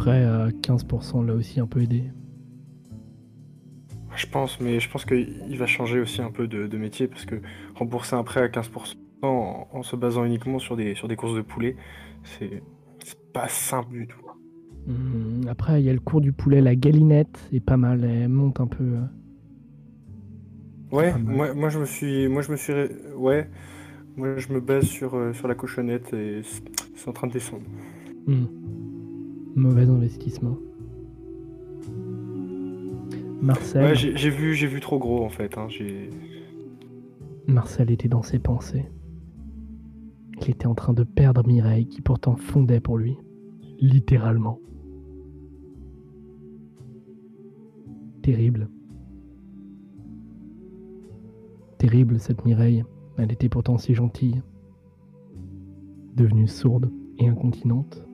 [0.00, 2.04] Prêt à 15% l'a aussi un peu aidé.
[4.16, 7.24] Je pense, mais je pense qu'il va changer aussi un peu de, de métier parce
[7.24, 7.36] que
[7.74, 11.36] rembourser un prêt à 15% en, en se basant uniquement sur des, sur des courses
[11.36, 11.76] de poulet,
[12.24, 12.62] c'est
[13.32, 14.20] pas simple du tout.
[14.86, 18.04] Hum, Après, il y a le cours du poulet, la galinette, est pas mal.
[18.04, 18.84] Elle monte un peu.
[18.84, 19.00] euh.
[20.90, 22.72] Ouais, moi, moi je me suis, moi je me suis,
[23.14, 23.48] ouais,
[24.16, 26.62] moi je me base sur, euh, sur la cochonnette et c'est
[26.96, 27.64] c'est en train de descendre.
[28.26, 28.50] Hum.
[29.54, 30.56] Mauvais investissement.
[33.42, 35.56] Marcel, Ouais, j'ai vu, j'ai vu trop gros en fait.
[35.56, 35.66] hein,
[37.46, 38.86] Marcel était dans ses pensées.
[40.42, 43.16] Il était en train de perdre Mireille, qui pourtant fondait pour lui.
[43.80, 44.58] Littéralement.
[48.22, 48.68] Terrible.
[51.78, 52.84] Terrible cette Mireille.
[53.16, 54.42] Elle était pourtant si gentille.
[56.14, 58.04] Devenue sourde et incontinente.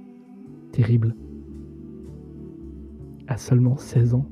[0.77, 1.17] Terrible.
[3.29, 4.27] À seulement 16 ans.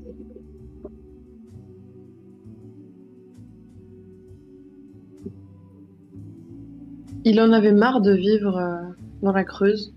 [7.24, 8.92] Il en avait marre de vivre euh,
[9.22, 9.94] dans la Creuse.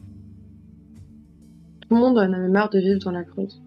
[1.81, 3.61] Tout le monde en avait marre de vivre dans la Creuse.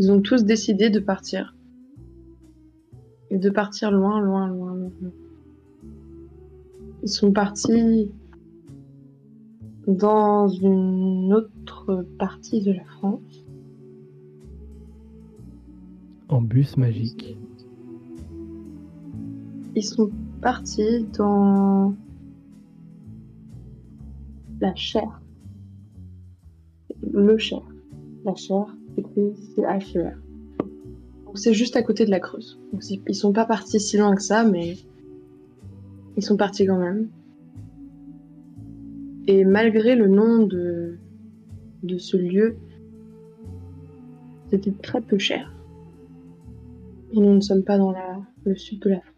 [0.00, 1.54] Ils ont tous décidé de partir.
[3.30, 4.90] Et de partir loin, loin, loin, loin.
[5.00, 5.12] loin.
[7.04, 8.10] Ils sont partis
[9.86, 13.44] dans une autre partie de la France.
[16.28, 17.36] En bus magique.
[19.76, 21.94] Ils sont partis dans
[24.60, 25.20] la chair.
[27.12, 27.62] Le Cher.
[28.24, 28.66] La chair,
[28.96, 30.16] écrit C-H-E-R.
[31.26, 32.58] Donc c'est juste à côté de la Creuse.
[32.72, 34.78] Donc ils sont pas partis si loin que ça, mais
[36.16, 37.08] ils sont partis quand même.
[39.26, 40.98] Et malgré le nom de,
[41.82, 42.56] de ce lieu,
[44.48, 45.52] c'était très peu cher.
[47.12, 47.94] Et nous ne sommes pas dans
[48.44, 49.14] le sud de la France.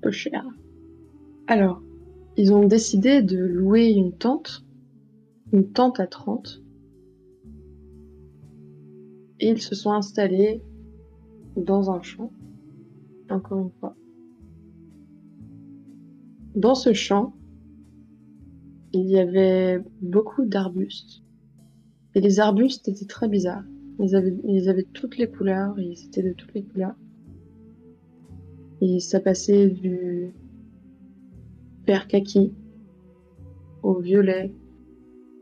[0.00, 0.44] Peu cher.
[1.46, 1.82] Alors,
[2.36, 4.64] ils ont décidé de louer une tente,
[5.52, 6.62] une tente à 30,
[9.40, 10.62] et ils se sont installés
[11.56, 12.30] dans un champ,
[13.30, 13.96] encore une fois.
[16.54, 17.34] Dans ce champ,
[18.92, 21.22] il y avait beaucoup d'arbustes.
[22.14, 23.64] Et les arbustes étaient très bizarres.
[24.00, 26.94] Ils avaient, toutes les couleurs, ils étaient de toutes les couleurs.
[28.80, 30.32] Et ça passait du
[31.86, 32.52] vert kaki
[33.82, 34.54] au violet,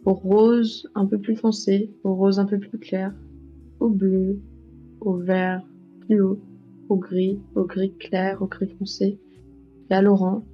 [0.05, 3.15] au rose un peu plus foncé, au rose un peu plus clair,
[3.81, 4.41] au bleu,
[5.01, 5.63] au vert
[6.01, 6.39] plus haut,
[6.89, 9.19] au gris, au gris clair, au gris foncé,
[9.91, 10.45] et à l'orange.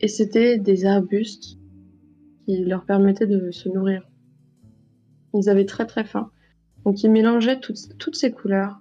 [0.00, 1.58] Et c'était des arbustes
[2.44, 4.08] qui leur permettaient de se nourrir.
[5.34, 6.30] Ils avaient très très faim.
[6.84, 8.80] Donc ils mélangeaient toutes, toutes ces couleurs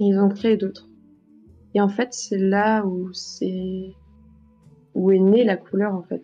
[0.00, 0.90] et ils ont créé d'autres.
[1.74, 3.94] Et en fait, c'est là où c'est
[4.94, 6.22] où est née la couleur en fait.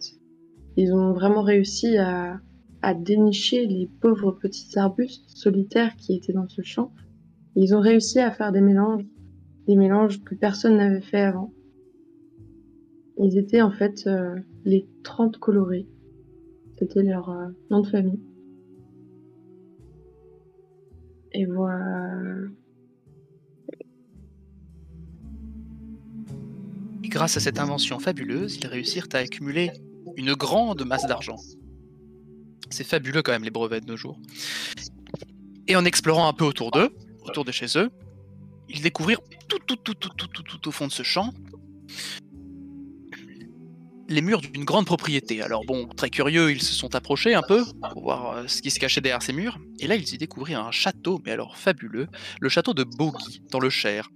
[0.76, 2.40] Ils ont vraiment réussi à,
[2.82, 6.92] à dénicher les pauvres petits arbustes solitaires qui étaient dans ce champ.
[7.56, 9.04] Ils ont réussi à faire des mélanges,
[9.66, 11.52] des mélanges que personne n'avait fait avant.
[13.22, 14.34] Ils étaient en fait euh,
[14.64, 15.86] les 30 colorés.
[16.78, 18.20] C'était leur euh, nom de famille.
[21.32, 22.48] Et voilà.
[27.02, 29.70] Grâce à cette invention fabuleuse, ils réussirent à accumuler
[30.16, 31.36] une grande masse d'argent.
[32.70, 34.18] C'est fabuleux quand même les brevets de nos jours.
[35.68, 36.88] Et en explorant un peu autour d'eux,
[37.26, 37.90] autour de chez eux,
[38.70, 41.34] ils découvrirent tout, tout, tout, tout, tout, tout, tout au fond de ce champ
[44.10, 45.40] les murs d'une grande propriété.
[45.40, 48.70] Alors bon, très curieux, ils se sont approchés un peu pour voir euh, ce qui
[48.70, 49.58] se cachait derrière ces murs.
[49.78, 52.08] Et là, ils y découvrirent un château, mais alors fabuleux,
[52.40, 54.10] le château de Bogie, dans le Cher.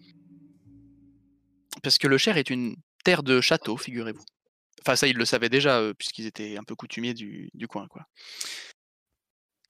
[1.83, 4.25] Parce que le Cher est une terre de château, figurez-vous.
[4.83, 7.87] Enfin, ça, ils le savaient déjà, euh, puisqu'ils étaient un peu coutumiers du, du coin,
[7.89, 8.03] quoi.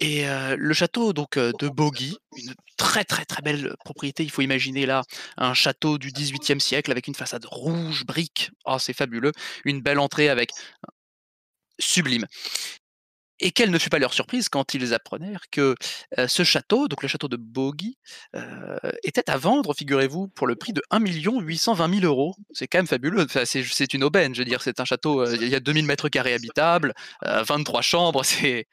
[0.01, 0.25] Et
[0.57, 4.23] le château donc de Bogie, une très très très belle propriété.
[4.25, 5.03] Il faut imaginer là
[5.37, 8.51] un château du XVIIIe siècle avec une façade rouge brique.
[8.65, 9.33] Oh, c'est fabuleux.
[9.65, 10.51] Une belle entrée avec
[11.79, 12.27] sublime.
[13.45, 15.75] Et quelle ne fut pas leur surprise quand ils apprenèrent que
[16.27, 17.99] ce château, donc le château de Bogie,
[19.03, 22.35] était à vendre, figurez-vous, pour le prix de 1 820 000 euros.
[22.53, 23.27] C'est quand même fabuleux.
[23.45, 24.63] C'est, une aubaine, je veux dire.
[24.63, 26.95] C'est un château, il y a 2000 mètres carrés habitables,
[27.27, 28.67] euh, 23 chambres, c'est,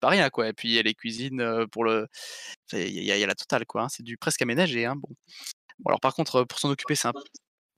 [0.00, 0.48] pas rien, quoi.
[0.48, 2.06] Et puis il y a les cuisines pour le.
[2.72, 3.82] Il y, a- la totale, quoi.
[3.82, 3.88] hein.
[3.88, 4.86] C'est du presque aménagé.
[4.86, 4.96] Hein.
[4.96, 5.08] Bon.
[5.86, 7.12] Alors par contre, pour s'en occuper, c'est un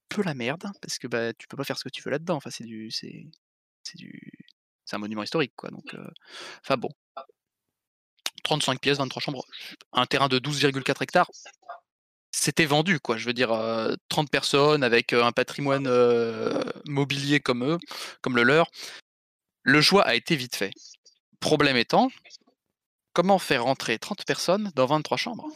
[0.08, 2.36] peu la merde, parce que bah, tu peux pas faire ce que tu veux là-dedans.
[2.36, 2.90] Enfin, c'est du.
[2.90, 3.26] C'est
[3.96, 4.33] du.
[4.84, 5.70] C'est un monument historique, quoi.
[5.70, 5.96] Donc,
[6.62, 6.90] enfin bon.
[8.44, 9.46] 35 pièces, 23 chambres,
[9.92, 11.30] un terrain de 12,4 hectares,
[12.34, 13.16] c'était vendu, quoi.
[13.16, 17.78] Je veux dire, euh, 30 personnes avec un patrimoine euh, mobilier comme eux,
[18.20, 18.70] comme le leur.
[19.62, 20.72] Le choix a été vite fait.
[21.40, 22.10] Problème étant,
[23.12, 25.48] comment faire rentrer 30 personnes dans 23 chambres?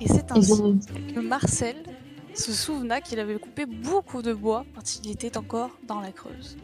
[0.00, 0.78] Et c'est ainsi ont...
[1.14, 1.76] que Marcel
[2.34, 6.56] se souvena qu'il avait coupé beaucoup de bois quand il était encore dans la Creuse.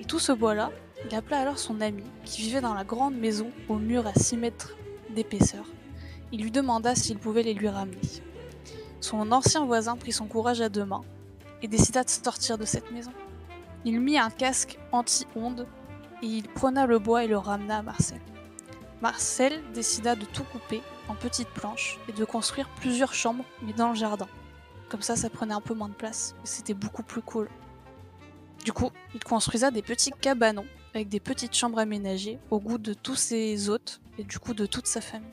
[0.00, 0.70] Et tout ce bois-là,
[1.08, 4.36] il appela alors son ami, qui vivait dans la grande maison au mur à 6
[4.36, 4.76] mètres
[5.14, 5.64] d'épaisseur.
[6.32, 8.00] Il lui demanda s'il pouvait les lui ramener.
[9.00, 11.04] Son ancien voisin prit son courage à deux mains
[11.62, 13.12] et décida de sortir de cette maison.
[13.84, 15.66] Il mit un casque anti-ondes
[16.22, 18.20] et il prena le bois et le ramena à Marcel.
[19.00, 23.88] Marcel décida de tout couper en petites planches et de construire plusieurs chambres, mais dans
[23.88, 24.28] le jardin.
[24.88, 27.48] Comme ça, ça prenait un peu moins de place et c'était beaucoup plus cool.
[28.64, 32.94] Du coup, il construisa des petits cabanons avec des petites chambres aménagées au goût de
[32.94, 35.28] tous ses hôtes et du coup de toute sa famille,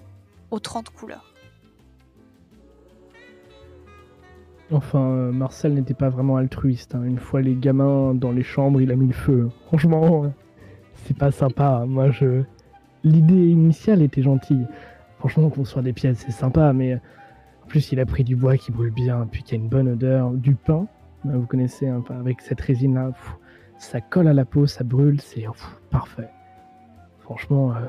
[0.51, 1.33] aux 30 couleurs.
[4.71, 6.95] Enfin, euh, Marcel n'était pas vraiment altruiste.
[6.95, 7.03] hein.
[7.03, 9.49] Une fois les gamins dans les chambres, il a mis le feu.
[9.67, 10.29] Franchement, euh,
[11.05, 11.85] c'est pas sympa.
[11.87, 12.43] Moi, je.
[13.03, 14.65] L'idée initiale était gentille.
[15.19, 16.99] Franchement, construire des pièces, c'est sympa, mais euh,
[17.63, 19.89] en plus, il a pris du bois qui brûle bien, puis qui a une bonne
[19.89, 20.31] odeur.
[20.31, 20.87] Du pain,
[21.25, 23.11] euh, vous connaissez, hein, avec cette résine-là,
[23.77, 25.45] ça colle à la peau, ça brûle, c'est
[25.89, 26.29] parfait.
[27.19, 27.79] Franchement, euh,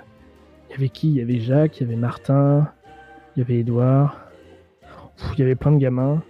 [0.68, 1.08] il y avait qui?
[1.10, 2.72] Il y avait Jacques, il y avait Martin,
[3.36, 4.20] il y avait Édouard,
[5.16, 6.22] Pff, il y avait plein de gamins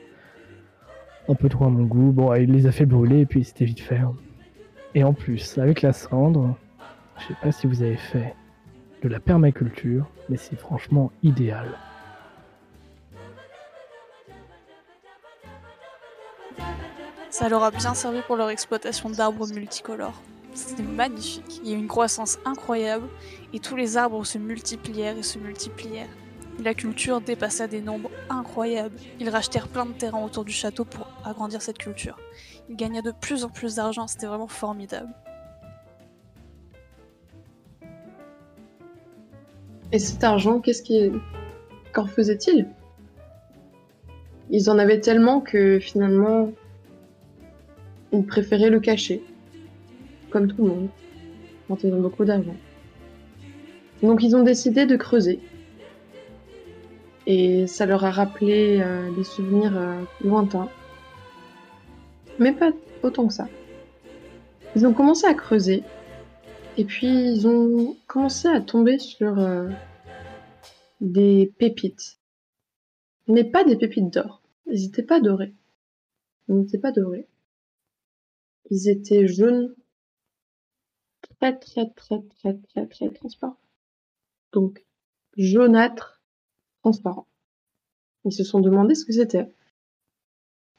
[1.29, 2.13] un peu trop à mon goût.
[2.13, 3.99] Bon, il les a fait brûler et puis c'était vite fait.
[3.99, 4.15] hein.
[4.95, 6.57] Et en plus, avec la cendre,
[7.19, 8.35] je sais pas si vous avez fait
[9.03, 11.79] de la permaculture, mais c'est franchement idéal.
[17.31, 20.21] Ça leur a bien servi pour leur exploitation d'arbres multicolores.
[20.55, 23.07] C'était magnifique, il y a eu une croissance incroyable
[23.53, 26.09] et tous les arbres se multiplièrent et se multiplièrent.
[26.65, 28.97] La culture dépassa des nombres incroyables.
[29.21, 32.19] Ils rachetèrent plein de terrain autour du château pour agrandir cette culture.
[32.69, 35.15] Ils gagnaient de plus en plus d'argent, c'était vraiment formidable.
[39.93, 41.11] Et cet argent, qu'est-ce qui...
[41.93, 42.67] qu'en faisait-il
[44.51, 46.53] Ils en avaient tellement que finalement,
[48.13, 49.23] ils préféraient le cacher.
[50.31, 50.89] Comme tout le monde,
[51.69, 52.57] quand ils ont beaucoup d'argent.
[54.03, 55.41] Donc ils ont décidé de creuser.
[57.27, 60.69] Et ça leur a rappelé euh, des souvenirs euh, lointains.
[62.39, 62.71] Mais pas
[63.03, 63.49] autant que ça.
[64.77, 65.83] Ils ont commencé à creuser.
[66.77, 69.69] Et puis ils ont commencé à tomber sur euh,
[71.01, 72.19] des pépites.
[73.29, 74.43] Mais pas des pépites d'or.
[74.67, 75.55] Ils n'étaient pas dorés.
[76.49, 77.29] Ils n'étaient pas dorés.
[78.71, 79.77] Ils étaient jaunes.
[81.39, 83.61] Très très très très très très transparents.
[84.53, 84.85] Donc
[85.37, 86.23] jaunâtre,
[86.83, 87.29] transparent.
[88.25, 89.53] Ils se sont demandé ce que c'était.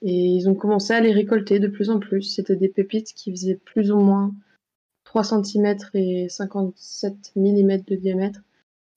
[0.02, 2.24] Et ils ont commencé à les récolter de plus en plus.
[2.24, 4.34] C'était des pépites qui faisaient plus ou moins
[5.10, 8.42] 3 cm et 57 mm de diamètre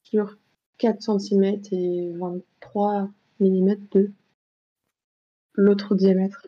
[0.02, 0.36] sur
[0.76, 3.08] 4 cm et 23
[3.40, 4.12] mm de
[5.54, 6.46] l'autre diamètre.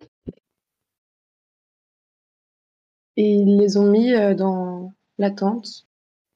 [3.17, 5.87] Et ils les ont mis euh, dans la tente,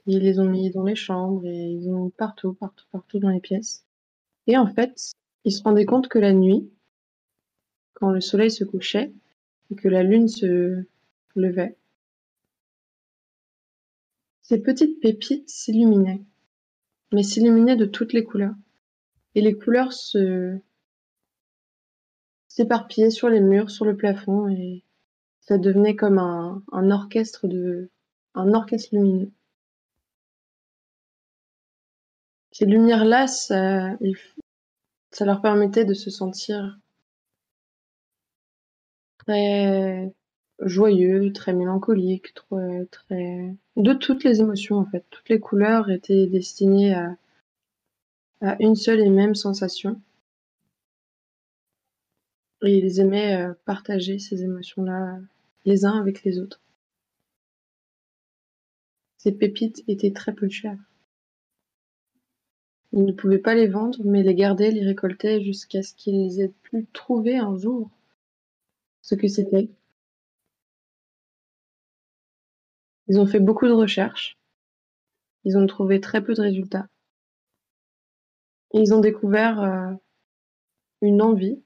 [0.07, 3.29] ils les ont mis dans les chambres et ils ont mis partout, partout, partout dans
[3.29, 3.85] les pièces.
[4.47, 5.13] Et en fait,
[5.45, 6.71] ils se rendaient compte que la nuit,
[7.93, 9.13] quand le soleil se couchait
[9.71, 10.83] et que la lune se
[11.35, 11.77] levait,
[14.49, 16.25] ces petites pépites s'illuminaient,
[17.13, 18.55] mais s'illuminaient de toutes les couleurs.
[19.35, 20.59] Et les couleurs se
[22.49, 24.85] s'éparpillaient sur les murs, sur le plafond, et
[25.41, 27.91] ça devenait comme un, orchestre de
[28.35, 29.31] un orchestre lumineux.
[32.51, 33.99] Ces lumières-là, ça,
[35.11, 36.79] ça leur permettait de se sentir
[39.19, 40.11] très
[40.61, 43.55] joyeux, très mélancolique, très, très...
[43.77, 45.05] de toutes les émotions en fait.
[45.11, 47.17] Toutes les couleurs étaient destinées à,
[48.61, 50.01] une seule et même sensation.
[52.63, 55.19] Et ils aimaient euh, partager ces émotions-là
[55.65, 56.61] les uns avec les autres.
[59.17, 60.79] Ces pépites étaient très peu chères.
[62.93, 66.53] Ils ne pouvaient pas les vendre, mais les gardaient, les récoltaient jusqu'à ce qu'ils aient
[66.63, 67.91] pu trouver un jour
[69.03, 69.69] ce que c'était.
[73.09, 74.37] Ils ont fait beaucoup de recherches.
[75.45, 76.89] Ils ont trouvé très peu de résultats.
[78.75, 79.95] Et ils ont découvert euh,
[81.01, 81.63] une envie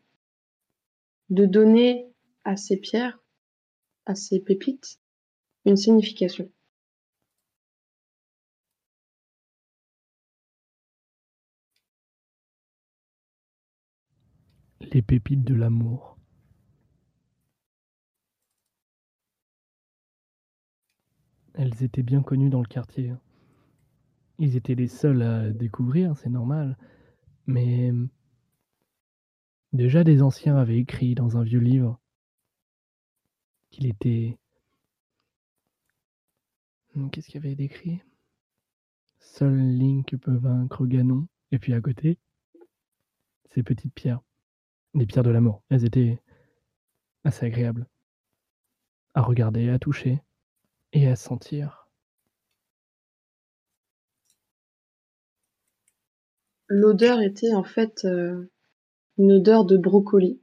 [1.31, 2.07] de donner
[2.45, 3.19] à ces pierres,
[4.07, 5.01] à ces pépites,
[5.65, 6.49] une signification.
[14.93, 16.22] Les pépites de l'amour.
[21.55, 23.13] Elles étaient bien connues dans le quartier.
[24.39, 26.79] Ils étaient les seuls à découvrir, c'est normal.
[27.47, 27.93] Mais
[29.73, 32.01] déjà des anciens avaient écrit dans un vieux livre
[33.71, 34.39] qu'il était...
[36.95, 38.01] Hmm, Qu'est-ce qu'il y avait décrit?
[39.19, 41.27] Seul Link peut vaincre Ganon.
[41.51, 42.19] Et puis à côté,
[43.55, 44.21] ces petites pierres.
[44.95, 45.63] Les pierres de l'amour.
[45.69, 46.21] Elles étaient
[47.25, 47.87] assez agréables.
[49.15, 50.23] À regarder, à toucher
[50.93, 51.89] et à sentir.
[56.69, 58.51] L'odeur était en fait euh,
[59.19, 60.41] une odeur de brocoli.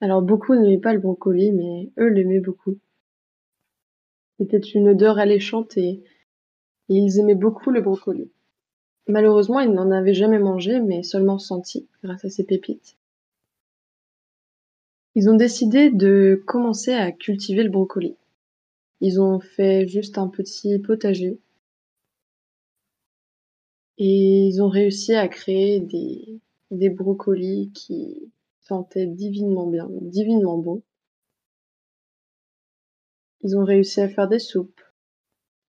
[0.00, 2.78] Alors beaucoup n'aimaient pas le brocoli, mais eux l'aimaient beaucoup.
[4.38, 6.02] C'était une odeur alléchante et,
[6.88, 8.30] et ils aimaient beaucoup le brocoli.
[9.06, 12.96] Malheureusement, ils n'en avaient jamais mangé, mais seulement senti grâce à ces pépites.
[15.14, 18.16] Ils ont décidé de commencer à cultiver le brocoli.
[19.02, 21.40] Ils ont fait juste un petit potager
[23.98, 30.84] et ils ont réussi à créer des, des brocolis qui sentaient divinement bien, divinement bon.
[33.40, 34.80] Ils ont réussi à faire des soupes.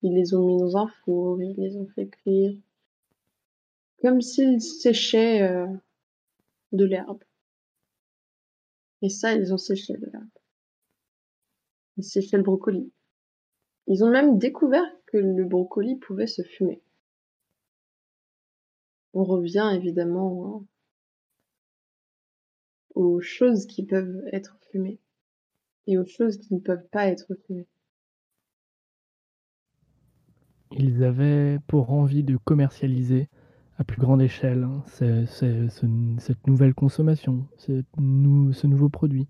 [0.03, 2.55] Ils les ont mis dans un four, ils les ont fait cuire.
[4.03, 5.65] Comme s'ils séchaient euh,
[6.71, 7.23] de l'herbe.
[9.01, 10.29] Et ça, ils ont séché de l'herbe.
[11.97, 12.91] Ils séchaient le brocoli.
[13.87, 16.81] Ils ont même découvert que le brocoli pouvait se fumer.
[19.13, 20.65] On revient évidemment
[22.95, 24.99] aux choses qui peuvent être fumées
[25.87, 27.67] et aux choses qui ne peuvent pas être fumées.
[30.71, 33.29] Ils avaient pour envie de commercialiser
[33.77, 39.27] à plus grande échelle hein, ce- ce- ce- cette nouvelle consommation, ce nouveau produit.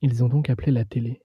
[0.00, 1.20] Ils ont donc appelé la télé.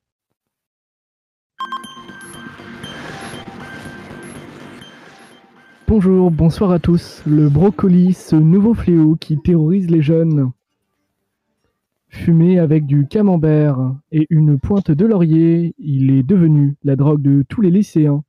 [5.94, 7.22] Bonjour, bonsoir à tous.
[7.26, 10.54] Le brocoli, ce nouveau fléau qui terrorise les jeunes.
[12.08, 17.44] Fumé avec du camembert et une pointe de laurier, il est devenu la drogue de
[17.44, 18.24] tous les lycéens.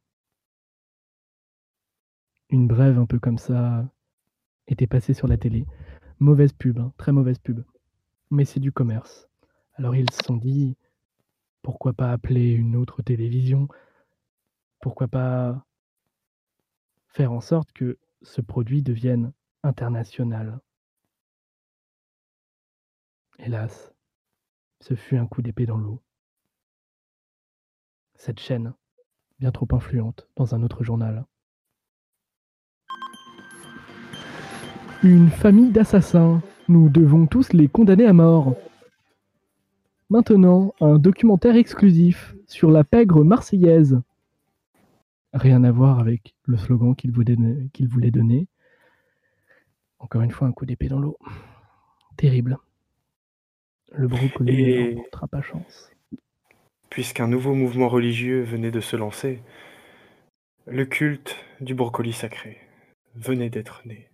[2.51, 3.89] Une brève un peu comme ça
[4.67, 5.65] était passée sur la télé.
[6.19, 7.63] Mauvaise pub, hein, très mauvaise pub.
[8.33, 9.29] Mais c'est du commerce.
[9.77, 10.77] Alors ils se sont dit,
[11.63, 13.69] pourquoi pas appeler une autre télévision?
[14.81, 15.65] Pourquoi pas
[17.13, 19.33] faire en sorte que ce produit devienne
[19.63, 20.61] international
[23.39, 23.93] Hélas,
[24.81, 26.01] ce fut un coup d'épée dans l'eau.
[28.15, 28.73] Cette chaîne,
[29.41, 31.27] bien trop influente dans un autre journal.
[35.03, 36.41] Une famille d'assassins.
[36.69, 38.55] Nous devons tous les condamner à mort.
[40.09, 44.01] Maintenant, un documentaire exclusif sur la pègre marseillaise.
[45.33, 48.49] Rien à voir avec le slogan qu'il voulait, donner.
[49.99, 51.19] Encore une fois, un coup d'épée dans l'eau.
[52.17, 52.59] Terrible.
[53.93, 55.91] Le brocoli Et- ne pas chance.
[56.91, 59.43] Puisqu'un nouveau mouvement religieux venait de se lancer,
[60.67, 62.61] le culte du brocoli sacré
[63.15, 64.11] venait d'être né.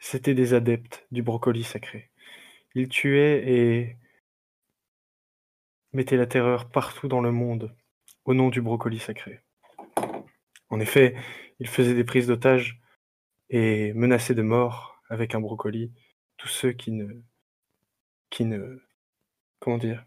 [0.00, 2.10] C'étaient des adeptes du brocoli sacré.
[2.74, 3.96] Ils tuaient et
[5.92, 7.74] mettaient la terreur partout dans le monde
[8.26, 9.40] au nom du brocoli sacré.
[10.68, 11.16] En effet,
[11.60, 12.80] ils faisaient des prises d'otages
[13.48, 15.92] et menaçaient de mort avec un brocoli
[16.36, 17.22] tous ceux qui ne
[18.28, 18.82] qui ne
[19.60, 20.04] comment dire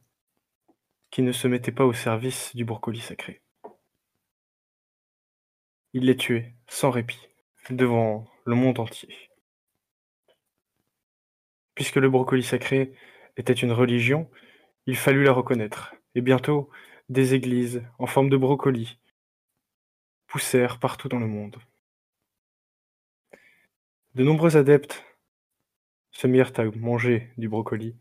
[1.10, 3.41] qui ne se mettaient pas au service du brocoli sacré.
[5.94, 7.30] Ils les tuaient sans répit
[7.72, 9.16] devant le monde entier.
[11.74, 12.94] Puisque le brocoli sacré
[13.38, 14.30] était une religion,
[14.86, 15.96] il fallut la reconnaître.
[16.14, 16.70] Et bientôt,
[17.10, 18.98] des églises en forme de brocoli
[20.27, 21.57] poussèrent partout dans le monde.
[24.15, 25.03] De nombreux adeptes
[26.11, 27.95] se mirent à manger du brocoli,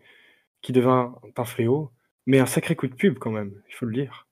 [0.60, 1.92] qui devint un fléau,
[2.26, 4.26] mais un sacré coup de pub quand même, il faut le dire.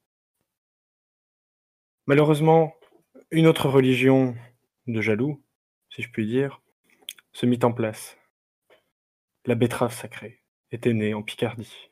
[2.07, 2.75] Malheureusement,
[3.31, 4.37] une autre religion
[4.87, 5.43] de jaloux,
[5.91, 6.61] si je puis dire,
[7.33, 8.17] se mit en place.
[9.45, 11.91] La betterave sacrée était née en Picardie.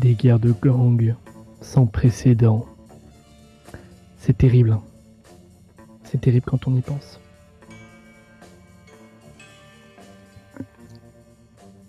[0.00, 1.14] Des guerres de gangs
[1.60, 2.66] sans précédent.
[4.18, 4.72] C'est terrible.
[4.72, 4.82] hein.
[6.04, 7.20] C'est terrible quand on y pense.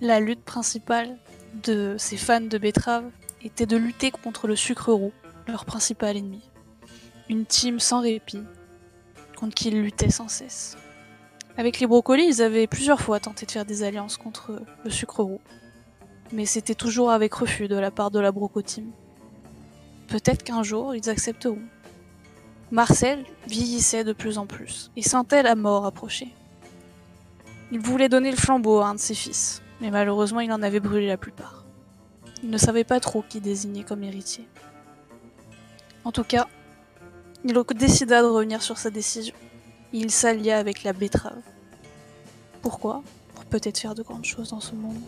[0.02, 1.18] La lutte principale
[1.64, 3.06] de ces fans de betterave
[3.44, 5.14] était de lutter contre le sucre roux,
[5.48, 6.50] leur principal ennemi.
[7.30, 8.44] Une team sans répit,
[9.36, 10.78] contre qui ils luttaient sans cesse.
[11.58, 15.24] Avec les brocolis, ils avaient plusieurs fois tenté de faire des alliances contre le sucre
[15.24, 15.42] roux.
[16.32, 18.92] Mais c'était toujours avec refus de la part de la Broco Team.
[20.08, 21.62] Peut-être qu'un jour, ils accepteront.
[22.72, 26.34] Marcel vieillissait de plus en plus et sentait la mort approcher.
[27.72, 30.80] Il voulait donner le flambeau à un de ses fils, mais malheureusement il en avait
[30.80, 31.64] brûlé la plupart.
[32.44, 34.48] Il ne savait pas trop qui désigner comme héritier.
[36.04, 36.48] En tout cas,
[37.44, 39.36] il décida de revenir sur sa décision.
[39.94, 41.42] Il s'allia avec la betterave.
[42.62, 43.04] Pourquoi?
[43.36, 45.00] Pour peut-être faire de grandes choses dans ce monde.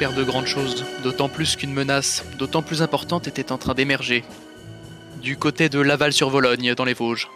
[0.00, 4.24] Faire de grandes choses, d'autant plus qu'une menace, d'autant plus importante, était en train d'émerger.
[5.20, 7.28] Du côté de Laval-sur-Vologne, dans les Vosges.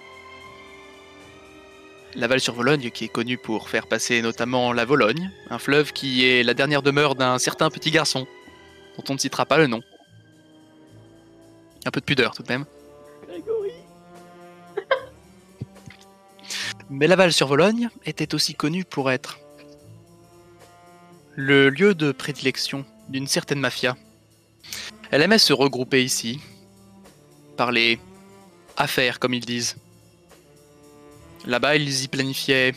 [2.14, 6.54] Laval-sur-Vologne, qui est connu pour faire passer notamment la Vologne, un fleuve qui est la
[6.54, 8.26] dernière demeure d'un certain petit garçon,
[8.96, 9.82] dont on ne citera pas le nom.
[11.84, 12.64] Un peu de pudeur tout de même.
[16.88, 19.38] Mais Laval-sur-Vologne était aussi connu pour être
[21.36, 23.96] le lieu de prédilection d'une certaine mafia.
[25.10, 26.40] Elle aimait se regrouper ici,
[27.56, 27.98] parler
[28.76, 29.76] affaires comme ils disent.
[31.44, 32.72] Là-bas, ils y planifiaient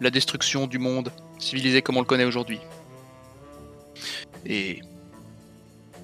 [0.00, 2.60] la destruction du monde civilisé comme on le connaît aujourd'hui.
[4.44, 4.80] Et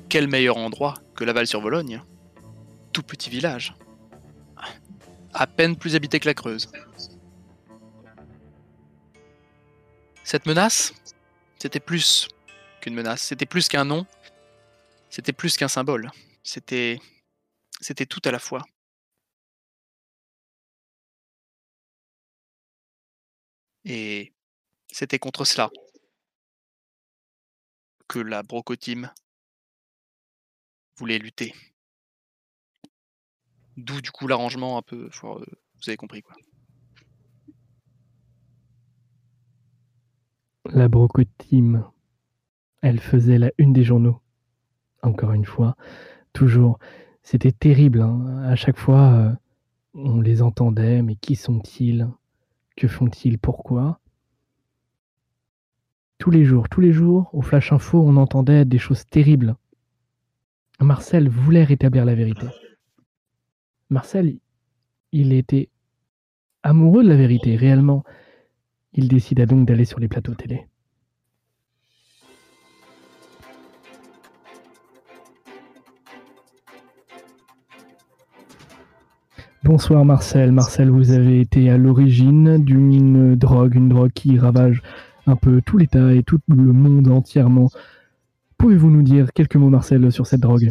[0.09, 2.03] quel meilleur endroit que Laval-sur-Vologne
[2.93, 3.75] Tout petit village.
[5.35, 6.71] À peine plus habité que la Creuse.
[10.25, 10.93] Cette menace,
[11.59, 12.29] c'était plus
[12.81, 14.07] qu'une menace, c'était plus qu'un nom,
[15.11, 16.11] c'était plus qu'un symbole,
[16.43, 17.01] c'était
[17.81, 18.65] c'était tout à la fois.
[23.85, 24.33] Et
[24.93, 25.71] c'était contre cela
[28.09, 29.11] que la Broco-Team
[30.97, 31.55] voulait lutter.
[33.77, 35.45] D'où du coup l'arrangement un peu, euh,
[35.75, 36.35] vous avez compris quoi.
[40.69, 41.85] La Broco Team,
[42.83, 44.21] elle faisait la une des journaux.
[45.03, 45.77] Encore une fois,
[46.33, 46.79] toujours.
[47.23, 48.03] C'était terrible.
[48.03, 48.43] hein.
[48.45, 49.33] À chaque fois, euh,
[49.95, 52.09] on les entendait, mais qui sont-ils?
[52.77, 53.39] Que font-ils?
[53.39, 54.01] Pourquoi?
[56.19, 59.57] Tous les jours, tous les jours, au Flash Info, on entendait des choses terribles.
[60.81, 62.47] Marcel voulait rétablir la vérité.
[63.91, 64.39] Marcel,
[65.13, 65.71] il était
[66.63, 68.05] amoureux de la vérité, réellement.
[68.99, 70.67] Il décida donc d'aller sur les plateaux télé.
[79.63, 80.51] Bonsoir Marcel.
[80.51, 84.83] Marcel, vous avez été à l'origine d'une drogue, une drogue qui ravage
[85.29, 87.71] un peu tout l'État et tout le monde entièrement.
[88.57, 90.71] Pouvez-vous nous dire quelques mots, Marcel, sur cette drogue?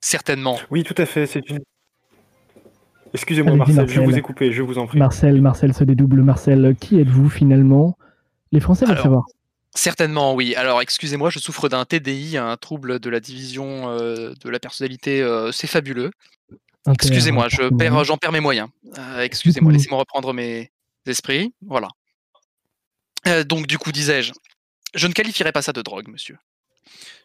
[0.00, 0.56] Certainement.
[0.70, 1.26] Oui, tout à fait.
[1.26, 1.58] C'est une.
[3.14, 4.04] Excusez-moi, Allez-y, Marcel, je Marcel.
[4.04, 4.98] vous ai coupé, je vous en prie.
[4.98, 6.22] Marcel, Marcel se dédouble.
[6.22, 7.96] Marcel, qui êtes-vous finalement?
[8.52, 9.24] Les Français veulent Alors, savoir.
[9.74, 10.54] Certainement, oui.
[10.54, 15.22] Alors, excusez-moi, je souffre d'un TDI, un trouble de la division euh, de la personnalité.
[15.22, 16.10] euh, c'est fabuleux.
[16.90, 17.78] Excusez-moi, je appartement.
[17.78, 18.68] perds, j'en perds mes moyens.
[18.98, 20.70] Euh, excusez-moi, laissez-moi reprendre mes
[21.06, 21.52] esprits.
[21.66, 21.88] Voilà.
[23.26, 24.32] Euh, donc, du coup, disais-je,
[24.94, 26.38] je ne qualifierais pas ça de drogue, monsieur.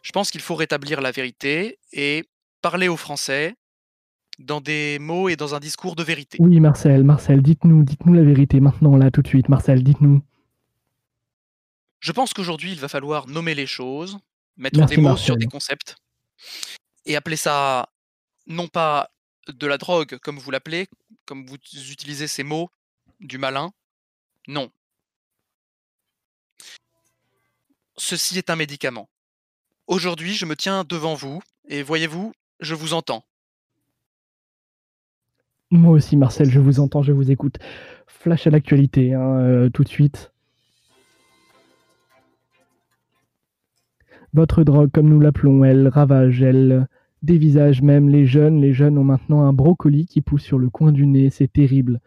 [0.02, 2.24] Je pense qu'il faut rétablir la vérité et
[2.60, 3.54] parler aux Français
[4.38, 6.38] dans des mots et dans un discours de vérité.
[6.40, 9.48] Oui, Marcel, Marcel, dites-nous, dites-nous la vérité maintenant, là, tout de suite.
[9.48, 10.22] Marcel, dites-nous.
[12.00, 14.18] Je pense qu'aujourd'hui, il va falloir nommer les choses,
[14.56, 15.24] mettre Merci, des mots Marcel.
[15.24, 15.96] sur des concepts
[17.06, 17.88] et appeler ça
[18.46, 19.10] non pas
[19.48, 20.88] de la drogue, comme vous l'appelez,
[21.26, 21.56] comme vous
[21.90, 22.70] utilisez ces mots
[23.20, 23.72] du malin
[24.48, 24.70] Non.
[27.96, 29.08] Ceci est un médicament.
[29.86, 33.24] Aujourd'hui, je me tiens devant vous, et voyez-vous, je vous entends.
[35.70, 37.58] Moi aussi, Marcel, je vous entends, je vous écoute.
[38.06, 40.32] Flash à l'actualité, hein, euh, tout de suite.
[44.32, 46.88] Votre drogue, comme nous l'appelons, elle ravage, elle
[47.22, 48.60] dévisage même les jeunes.
[48.60, 51.30] Les jeunes ont maintenant un brocoli qui pousse sur le coin du nez.
[51.30, 52.00] C'est terrible.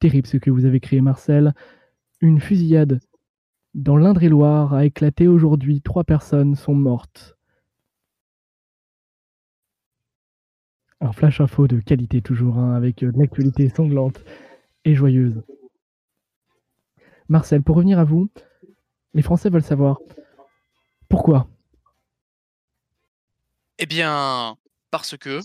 [0.00, 1.54] Terrible ce que vous avez créé, Marcel.
[2.20, 3.00] Une fusillade
[3.74, 5.82] dans l'Indre-et-Loire a éclaté aujourd'hui.
[5.82, 7.36] Trois personnes sont mortes.
[11.04, 14.24] Un flash info de qualité toujours, hein, avec euh, de l'actualité sanglante
[14.86, 15.42] et joyeuse.
[17.28, 18.30] Marcel, pour revenir à vous,
[19.12, 19.98] les Français veulent savoir
[21.10, 21.46] pourquoi
[23.78, 24.56] Eh bien,
[24.90, 25.40] parce que,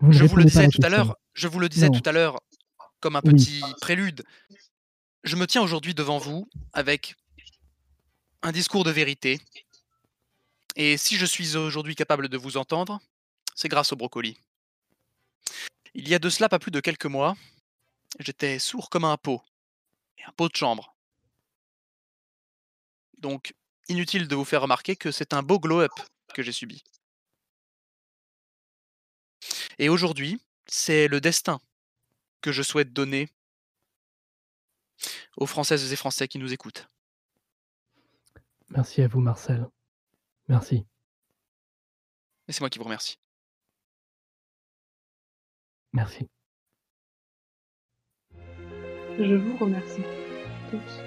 [0.00, 2.00] vous je vous le disais tout à l'heure, je vous le disais Non.
[2.00, 2.40] tout à l'heure,
[2.98, 3.34] comme un Oui.
[3.34, 4.24] petit prélude,
[5.22, 7.14] je me tiens aujourd'hui devant vous avec
[8.42, 9.38] un discours de vérité.
[10.74, 13.00] Et si je suis aujourd'hui capable de vous entendre,
[13.54, 14.38] c'est grâce au brocoli.
[15.94, 17.36] Il y a de cela pas plus de quelques mois,
[18.18, 19.42] j'étais sourd comme un pot,
[20.18, 20.94] et un pot de chambre.
[23.18, 23.54] Donc,
[23.88, 25.92] inutile de vous faire remarquer que c'est un beau glow-up
[26.34, 26.82] que j'ai subi.
[29.78, 31.60] Et aujourd'hui, c'est le destin
[32.40, 33.28] que je souhaite donner
[35.36, 36.88] aux Françaises et Français qui nous écoutent.
[38.68, 39.66] Merci à vous, Marcel.
[40.48, 40.84] Merci.
[42.48, 43.18] Et c'est moi qui vous remercie.
[45.94, 46.26] Merci.
[49.16, 50.02] Je vous remercie
[50.70, 51.02] tous.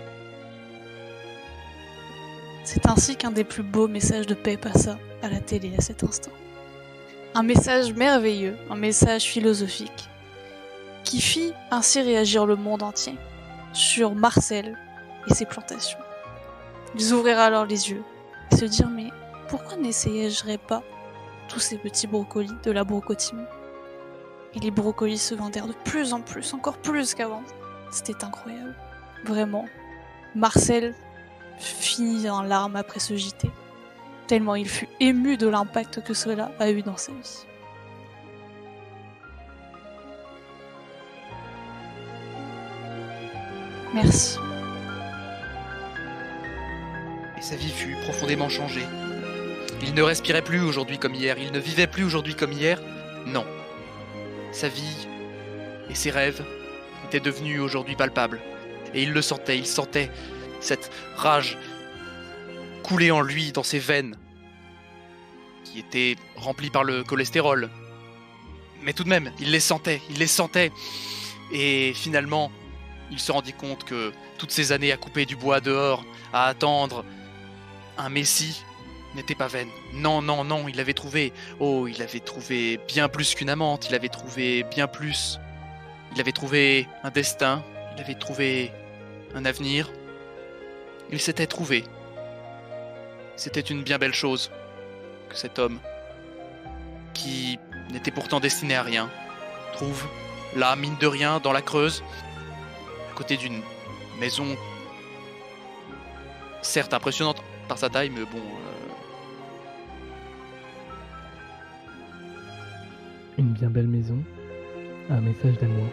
[2.64, 6.05] C'est ainsi qu'un des plus beaux messages de paix passa à la télé à cet
[6.05, 6.31] instant.
[7.35, 10.09] Un message merveilleux, un message philosophique,
[11.03, 13.15] qui fit ainsi réagir le monde entier
[13.73, 14.77] sur Marcel
[15.27, 15.99] et ses plantations.
[16.95, 18.03] Ils ouvrirent alors les yeux
[18.51, 19.09] et se dirent mais
[19.49, 20.81] pourquoi n'essayerais pas
[21.49, 23.45] tous ces petits brocolis de la brocotime
[24.58, 27.44] Et les brocolis se vendèrent de plus en plus, encore plus qu'avant.
[27.92, 28.76] C'était incroyable.
[29.24, 29.66] Vraiment.
[30.34, 30.96] Marcel
[31.60, 33.50] finit en larmes après ce JT,
[34.28, 37.46] tellement il fut ému de l'impact que cela a eu dans sa vie.
[43.94, 44.38] Merci.
[47.38, 48.86] Et sa vie fut profondément changée.
[49.82, 52.82] Il ne respirait plus aujourd'hui comme hier, il ne vivait plus aujourd'hui comme hier.
[53.26, 53.46] Non.
[54.52, 55.07] Sa vie
[55.90, 56.44] et ses rêves
[57.06, 58.40] étaient devenus aujourd'hui palpables.
[58.94, 60.10] Et il le sentait, il sentait
[60.60, 61.57] cette rage
[62.84, 64.15] couler en lui dans ses veines,
[65.65, 67.69] qui étaient remplies par le cholestérol.
[68.82, 70.72] Mais tout de même, il les sentait, il les sentait.
[71.52, 72.52] Et finalement,
[73.11, 77.03] il se rendit compte que toutes ces années à couper du bois dehors, à attendre
[77.98, 78.64] un messie,
[79.18, 79.69] n'étaient pas vaines.
[79.94, 81.34] Non, non, non, il avait trouvé.
[81.60, 85.39] Oh, il avait trouvé bien plus qu'une amante, il avait trouvé bien plus.
[86.15, 87.64] Il avait trouvé un destin,
[87.95, 88.72] il avait trouvé
[89.35, 89.91] un avenir.
[91.11, 91.84] Il s'était trouvé.
[93.35, 94.52] C'était une bien belle chose
[95.30, 95.80] que cet homme,
[97.14, 97.60] qui
[97.91, 99.10] n'était pourtant destiné à rien,
[99.73, 100.07] trouve
[100.56, 102.03] là, mine de rien, dans la Creuse,
[103.11, 103.61] à côté d'une
[104.19, 104.57] maison
[106.61, 108.41] certes impressionnante par sa taille, mais bon.
[113.38, 114.18] Une bien belle maison.
[115.09, 115.88] Un message d'amour.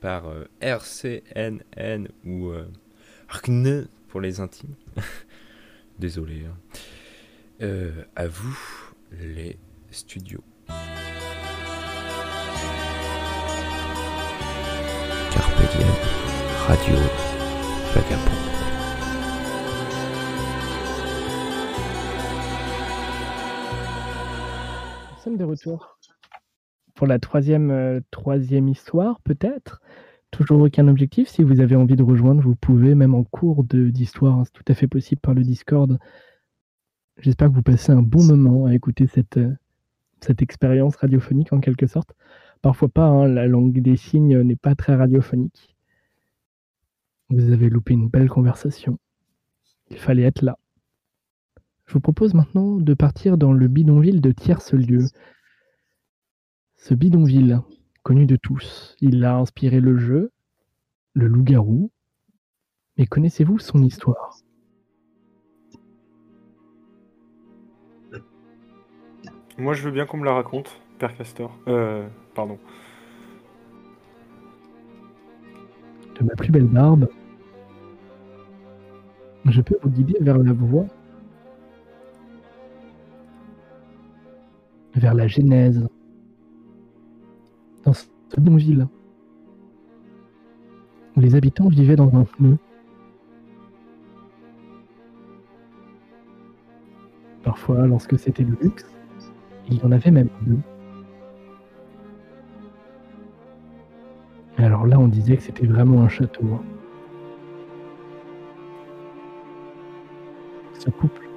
[0.00, 2.66] Par euh, RCNN ou euh,
[3.28, 4.74] RCN pour les intimes.
[5.98, 6.44] Désolé.
[6.46, 6.56] hein.
[7.62, 8.58] Euh, à vous,
[9.12, 9.58] les
[9.90, 10.42] studios.
[15.32, 15.88] Carpe diem,
[16.66, 16.96] radio,
[17.94, 18.40] vagabond.
[25.16, 25.93] Nous sommes de retour
[26.94, 29.80] pour la troisième, euh, troisième histoire, peut-être.
[30.30, 31.28] Toujours aucun objectif.
[31.28, 34.38] Si vous avez envie de rejoindre, vous pouvez, même en cours d'histoire.
[34.38, 35.98] hein, c'est tout à fait possible par le Discord.
[37.18, 39.52] J'espère que vous passez un bon moment à écouter cette, euh,
[40.20, 42.14] cette expérience radiophonique en quelque sorte.
[42.62, 45.76] Parfois pas, hein, la langue des signes n'est pas très radiophonique.
[47.30, 48.98] Vous avez loupé une belle conversation.
[49.90, 50.58] Il fallait être là.
[51.86, 55.06] Je vous propose maintenant de partir dans le bidonville de Tierce-Lieu.
[56.86, 57.62] Ce bidonville,
[58.02, 60.30] connu de tous, il a inspiré le jeu,
[61.14, 61.90] le loup-garou.
[62.98, 64.36] Mais connaissez-vous son histoire?
[69.56, 71.58] Moi, je veux bien qu'on me la raconte, Père Castor.
[71.68, 72.58] Euh, pardon.
[76.20, 77.08] De ma plus belle barbe,
[79.46, 80.84] je peux vous guider vers la voie,
[84.94, 85.88] vers la genèse,
[87.84, 88.06] dans ce
[88.36, 88.88] bidonville,
[91.16, 92.56] où les habitants vivaient dans un pneu.
[97.42, 98.86] Parfois, lorsque c'était le luxe,
[99.68, 100.58] il y en avait même deux.
[104.56, 106.44] Alors là, on disait que c'était vraiment un château.
[106.54, 106.62] hein.
[110.78, 111.28] Ce couple,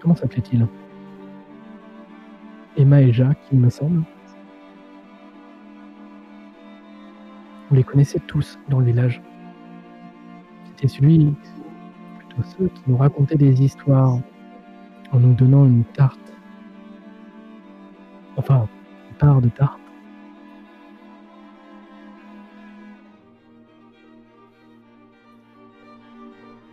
[0.00, 0.66] comment s'appelait-il?
[2.76, 4.02] Emma et Jacques, il me semble.
[7.68, 9.20] Vous les connaissez tous dans le village.
[10.66, 11.34] C'était celui,
[12.18, 14.18] plutôt ceux qui nous racontaient des histoires
[15.12, 16.32] en nous donnant une tarte.
[18.36, 18.68] Enfin,
[19.10, 19.80] une part de tarte.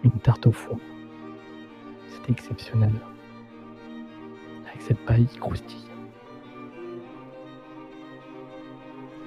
[0.04, 0.78] Une tarte au four.
[2.10, 2.92] C'était exceptionnel.
[4.68, 5.88] Avec cette paille croustille.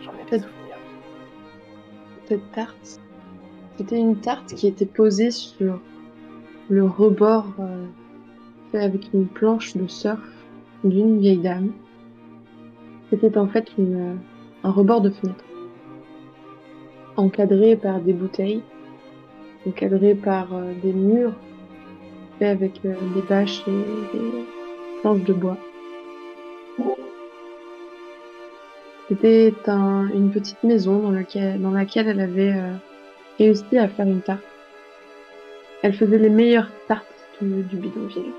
[0.02, 0.65] J'en ai Peut-être- souvenirs.
[2.28, 3.00] Cette tarte,
[3.76, 5.78] c'était une tarte qui était posée sur
[6.68, 7.86] le rebord euh,
[8.72, 10.18] fait avec une planche de surf
[10.82, 11.70] d'une vieille dame.
[13.10, 14.18] C'était en fait une,
[14.64, 15.44] un rebord de fenêtre,
[17.16, 18.62] encadré par des bouteilles,
[19.64, 21.34] encadré par euh, des murs
[22.40, 24.44] faits avec euh, des bâches et des
[25.00, 25.58] planches de bois.
[29.08, 32.72] C'était un- une petite maison dans laquelle elle avait euh,
[33.38, 34.42] réussi à faire une tarte.
[35.82, 37.06] Elle faisait les meilleures tartes
[37.40, 38.32] du, du bidonville.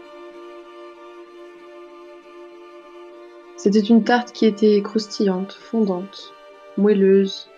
[3.56, 6.34] C'était une tarte qui était croustillante, fondante,
[6.77, 7.49] moelleuse,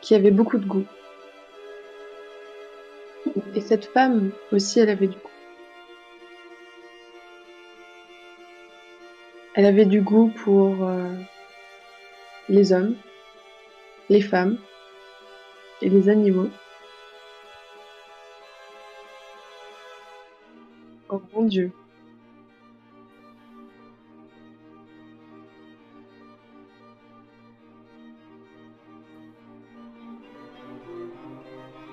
[0.00, 0.86] qui avait beaucoup de goût.
[3.54, 5.28] Et cette femme aussi, elle avait du goût.
[9.54, 11.10] Elle avait du goût pour euh,
[12.48, 12.94] les hommes,
[14.08, 14.58] les femmes
[15.82, 16.48] et les animaux.
[21.10, 21.72] Oh mon Dieu.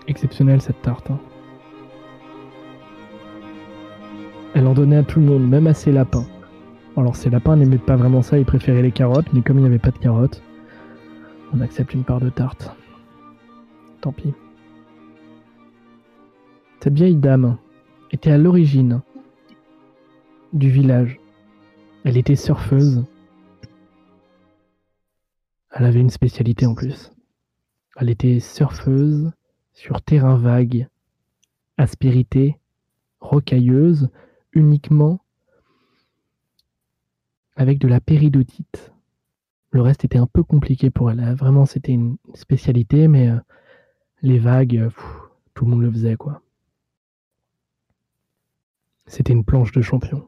[0.08, 1.10] Exceptionnelle cette tarte.
[1.10, 1.20] hein.
[4.54, 6.26] Elle en donnait à tout le monde, même à ses lapins.
[6.98, 9.68] Alors ses lapins n'aimaient pas vraiment ça, ils préféraient les carottes, mais comme il n'y
[9.68, 10.42] avait pas de carottes,
[11.54, 12.72] on accepte une part de tarte.
[14.02, 14.34] Tant pis.
[16.80, 17.58] Cette vieille dame
[18.12, 19.02] était à l'origine
[20.54, 21.20] du village.
[22.04, 23.04] Elle était surfeuse.
[25.72, 27.12] Elle avait une spécialité en plus.
[27.98, 29.32] Elle était surfeuse
[29.74, 30.88] sur terrain vague,
[31.78, 32.60] aspérité,
[33.20, 34.10] rocailleuse,
[34.54, 35.25] uniquement
[37.56, 38.92] avec de la péridotite.
[39.72, 41.20] Le reste était un peu compliqué pour elle.
[41.20, 41.34] hein.
[41.36, 43.40] Vraiment, c'était une spécialité, mais euh,
[44.22, 44.90] les vagues, euh,
[45.54, 46.42] tout le monde le faisait, quoi.
[49.08, 50.28] C'était une planche de champion.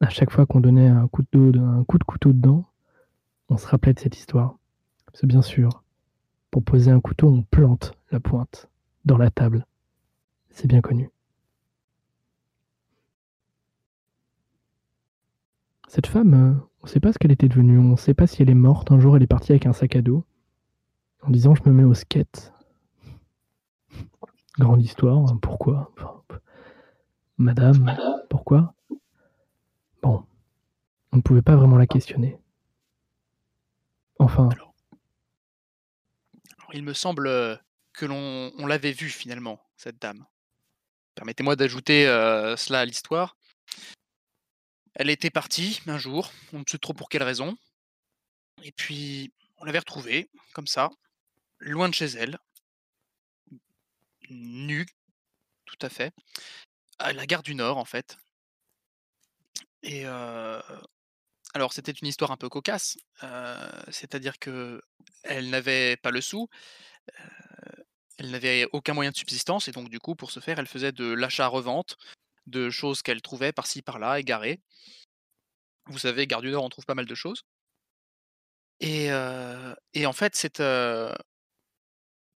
[0.00, 2.64] À chaque fois qu'on donnait un coup, de, un coup de couteau dedans,
[3.48, 4.56] on se rappelait de cette histoire.
[5.14, 5.82] C'est bien sûr.
[6.50, 8.68] Pour poser un couteau, on plante la pointe
[9.04, 9.66] dans la table.
[10.50, 11.10] C'est bien connu.
[15.88, 17.78] Cette femme euh, On sait pas ce qu'elle était devenue.
[17.78, 18.90] On sait pas si elle est morte.
[18.92, 20.24] Un jour, elle est partie avec un sac à dos
[21.22, 22.52] en disant je me mets au skate.
[24.58, 25.24] Grande histoire.
[25.40, 25.92] Pourquoi?
[25.96, 26.34] Enfin, p-
[27.38, 27.96] Madame,
[28.30, 28.74] pourquoi?
[30.02, 30.24] Bon,
[31.12, 32.38] on ne pouvait pas vraiment la questionner.
[34.18, 34.48] Enfin,
[36.72, 37.56] il me semble euh,
[37.92, 40.24] que l'on on l'avait vue finalement, cette dame.
[41.14, 43.36] Permettez-moi d'ajouter euh, cela à l'histoire.
[44.98, 47.58] Elle était partie un jour, on ne sait trop pour quelle raison.
[48.62, 50.88] Et puis, on l'avait retrouvée, comme ça,
[51.58, 52.38] loin de chez elle,
[54.30, 54.86] nue,
[55.66, 56.14] tout à fait,
[56.98, 58.16] à la gare du Nord, en fait.
[59.82, 60.62] Et euh,
[61.52, 64.80] alors, c'était une histoire un peu cocasse, euh, c'est-à-dire que
[65.24, 66.48] elle n'avait pas le sou,
[67.20, 67.82] euh,
[68.16, 70.92] elle n'avait aucun moyen de subsistance, et donc, du coup, pour ce faire, elle faisait
[70.92, 71.98] de l'achat-revente
[72.46, 74.60] de choses qu'elle trouvait par-ci par-là, égarées.
[75.86, 77.44] Vous savez, gare du Nord, on trouve pas mal de choses.
[78.80, 80.58] Et, en fait, c'est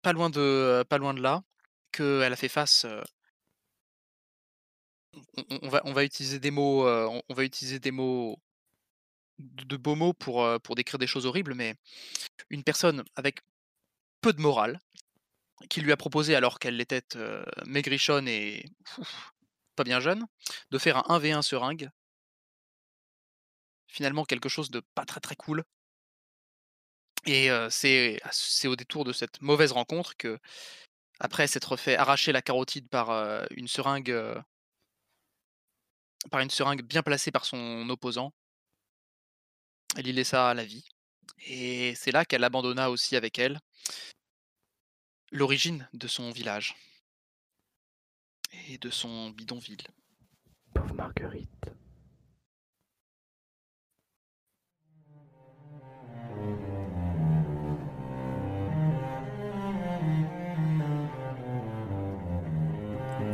[0.01, 1.43] pas loin de pas loin de là
[1.91, 2.85] qu'elle a fait face.
[5.61, 8.39] on, va utiliser des mots on, va utiliser des mots
[9.39, 11.75] de, beaux mots pour décrire des choses horribles, mais
[12.49, 13.39] une personne avec
[14.21, 14.79] peu de morale
[15.69, 17.03] qui lui a proposé alors qu'elle était
[17.65, 18.65] maigrichonne et
[19.79, 20.25] pas bien jeune
[20.71, 21.89] de faire un 1v1 seringue.
[23.87, 25.63] Finalement quelque chose de pas très très cool.
[27.25, 30.37] Et c'est c'est au détour de cette mauvaise rencontre que
[31.21, 33.09] après s'être fait arracher la carotide par
[33.51, 34.13] une seringue
[36.29, 38.33] par une seringue bien placée par son opposant.
[39.95, 40.83] Elle y laissa la vie.
[41.47, 43.59] Et c'est là qu'elle abandonna aussi avec elle
[45.31, 46.75] l'origine de son village
[48.69, 49.77] et de son bidonville.
[50.73, 51.49] pauvre Marguerite.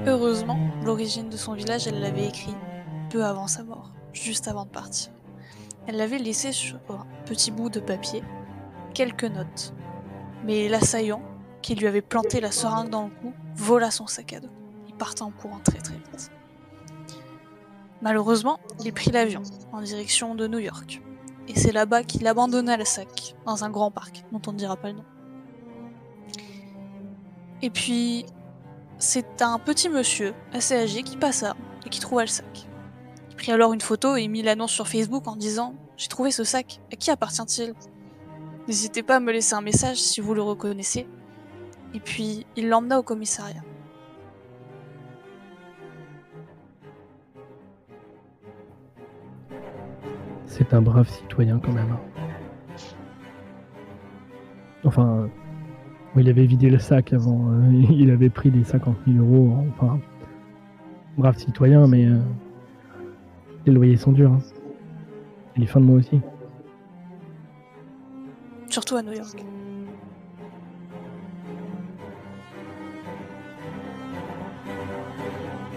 [0.08, 2.54] Heureusement, l'origine de son village, elle l'avait écrit
[3.10, 5.12] peu avant sa mort, juste avant de partir.
[5.88, 8.24] Elle l'avait laissé sur un petit bout de papier
[8.94, 9.74] quelques notes.
[10.44, 11.22] Mais l'assaillant,
[11.62, 14.65] qui lui avait planté la seringue dans le cou, vola son sac à dos.
[14.96, 16.32] Il partait en courant très très vite.
[18.02, 19.44] Malheureusement, il prit l'avion
[19.74, 21.02] en direction de New York.
[21.50, 24.78] Et c'est là-bas qu'il abandonna le sac, dans un grand parc, dont on ne dira
[24.78, 25.04] pas le nom.
[27.62, 28.26] Et puis,
[29.00, 32.68] c'est un petit monsieur assez âgé qui passa et qui trouva le sac.
[33.32, 36.46] Il prit alors une photo et mit l'annonce sur Facebook en disant J'ai trouvé ce
[36.46, 37.74] sac, à qui appartient-il?
[38.70, 41.06] N'hésitez pas à me laisser un message si vous le reconnaissez.
[41.94, 43.62] Et puis, il l'emmena au commissariat.
[50.68, 51.96] C'est un brave citoyen quand même.
[54.84, 55.30] Enfin,
[56.16, 57.52] il avait vidé le sac avant.
[57.52, 59.56] euh, il avait pris les 50 000 euros.
[59.70, 60.00] Enfin,
[61.18, 62.18] brave citoyen, mais euh,
[63.66, 64.32] les loyers sont durs.
[64.32, 64.40] hein.
[65.56, 66.20] Et les fins de mois aussi.
[68.70, 69.44] Surtout à New York.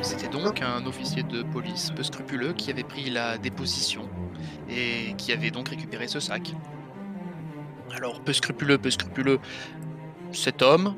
[0.01, 4.09] C'était donc un officier de police peu scrupuleux qui avait pris la déposition
[4.71, 6.55] et qui avait donc récupéré ce sac.
[7.97, 9.39] Alors, peu scrupuleux, peu scrupuleux,
[10.33, 10.95] cet homme,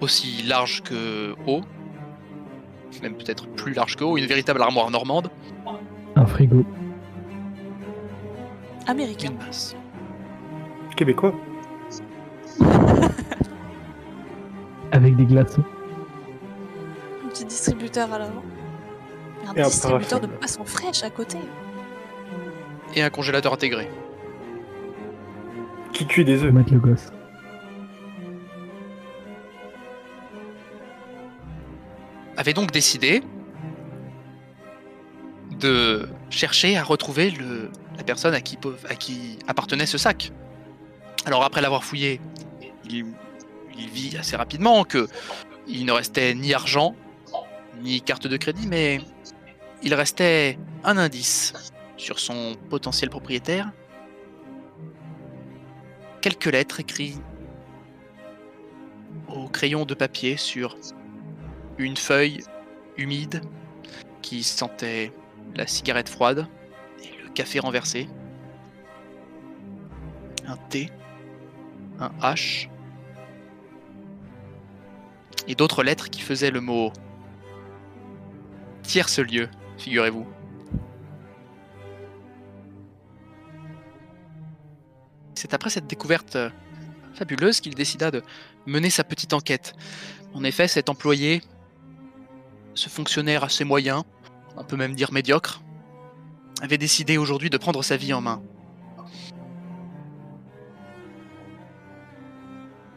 [0.00, 1.60] aussi large que haut,
[3.02, 5.30] même peut-être plus large que haut, une véritable armoire normande,
[6.16, 6.64] Un frigo.
[8.86, 9.28] Américain.
[9.30, 9.76] une masse.
[10.96, 11.34] Québécois.
[14.92, 15.62] Avec des glaçons.
[17.90, 18.42] Un petit distributeur à l'avant.
[19.44, 21.38] Et un Et un distributeur de poissons fraîches à côté.
[22.94, 23.88] Et un congélateur intégré.
[25.92, 26.52] Qui cuit des œufs.
[26.52, 27.08] mettre le gosse.
[32.36, 33.22] avait donc décidé
[35.58, 40.32] de chercher à retrouver le, la personne à qui, pe- à qui appartenait ce sac.
[41.26, 42.18] Alors après l'avoir fouillé,
[42.88, 43.04] il,
[43.78, 45.06] il vit assez rapidement que
[45.68, 46.94] il ne restait ni argent,
[47.82, 49.00] ni carte de crédit, mais
[49.82, 53.70] il restait un indice sur son potentiel propriétaire.
[56.20, 57.20] Quelques lettres écrites
[59.28, 60.76] au crayon de papier sur
[61.78, 62.42] une feuille
[62.96, 63.42] humide
[64.22, 65.12] qui sentait
[65.54, 66.46] la cigarette froide
[67.02, 68.08] et le café renversé,
[70.46, 70.90] un T,
[71.98, 72.68] un H,
[75.48, 76.92] et d'autres lettres qui faisaient le mot
[78.90, 79.48] tierce lieu,
[79.78, 80.26] figurez-vous.
[85.36, 86.50] C'est après cette découverte euh,
[87.14, 88.24] fabuleuse qu'il décida de
[88.66, 89.74] mener sa petite enquête.
[90.34, 91.40] En effet, cet employé,
[92.74, 94.04] ce fonctionnaire assez moyen,
[94.56, 95.62] on peut même dire médiocre,
[96.60, 98.42] avait décidé aujourd'hui de prendre sa vie en main.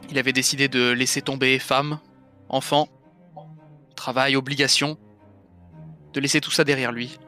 [0.09, 1.99] Il avait décidé de laisser tomber femme,
[2.49, 2.87] enfant,
[3.95, 4.97] travail, obligation,
[6.13, 7.19] de laisser tout ça derrière lui,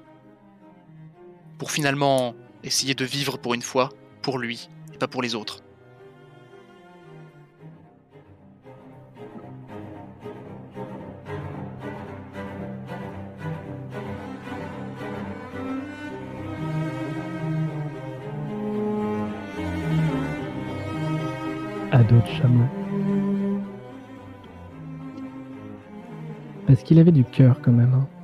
[1.58, 3.90] pour finalement essayer de vivre pour une fois,
[4.22, 5.62] pour lui, et pas pour les autres.
[21.92, 22.68] à d'autres chameaux.
[26.68, 27.94] Parce qu'il avait du cœur quand même.
[27.94, 28.15] hein.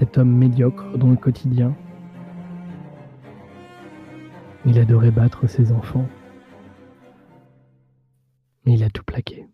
[0.00, 1.76] Cet homme médiocre dans le quotidien.
[4.64, 6.08] Il adorait battre ses enfants.
[8.64, 9.46] Mais il a tout plaqué.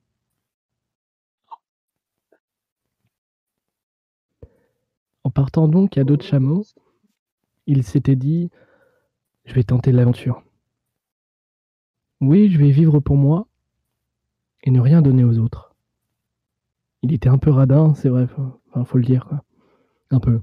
[5.24, 6.62] En partant donc à d'autres chameaux,
[7.66, 8.52] il s'était dit
[9.46, 10.44] Je vais tenter l'aventure.
[12.20, 13.48] Oui, je vais vivre pour moi
[14.62, 15.74] et ne rien donner aux autres.
[17.02, 18.28] Il était un peu radin, c'est vrai,
[18.70, 19.40] enfin, faut le dire.
[20.10, 20.40] Un peu.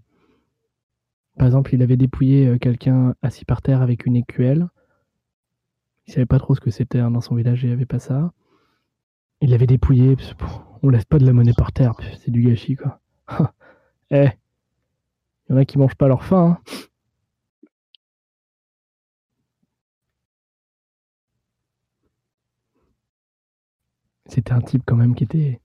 [1.37, 4.67] Par exemple, il avait dépouillé euh, quelqu'un assis par terre avec une écuelle.
[6.05, 7.99] Il savait pas trop ce que c'était hein, dans son village, il n'y avait pas
[7.99, 8.33] ça.
[9.41, 10.15] Il l'avait dépouillé,
[10.83, 12.99] on laisse pas de la monnaie par terre, c'est du gâchis, quoi.
[14.11, 14.29] eh,
[15.49, 16.83] il y en a qui mangent pas leur faim, hein.
[24.27, 25.61] C'était un type quand même qui était.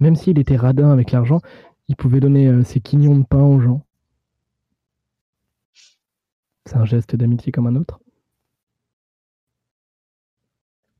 [0.00, 1.40] Même s'il était radin avec l'argent,
[1.88, 3.84] il pouvait donner euh, ses quignons de pain aux gens.
[6.66, 8.00] C'est un geste d'amitié comme un autre.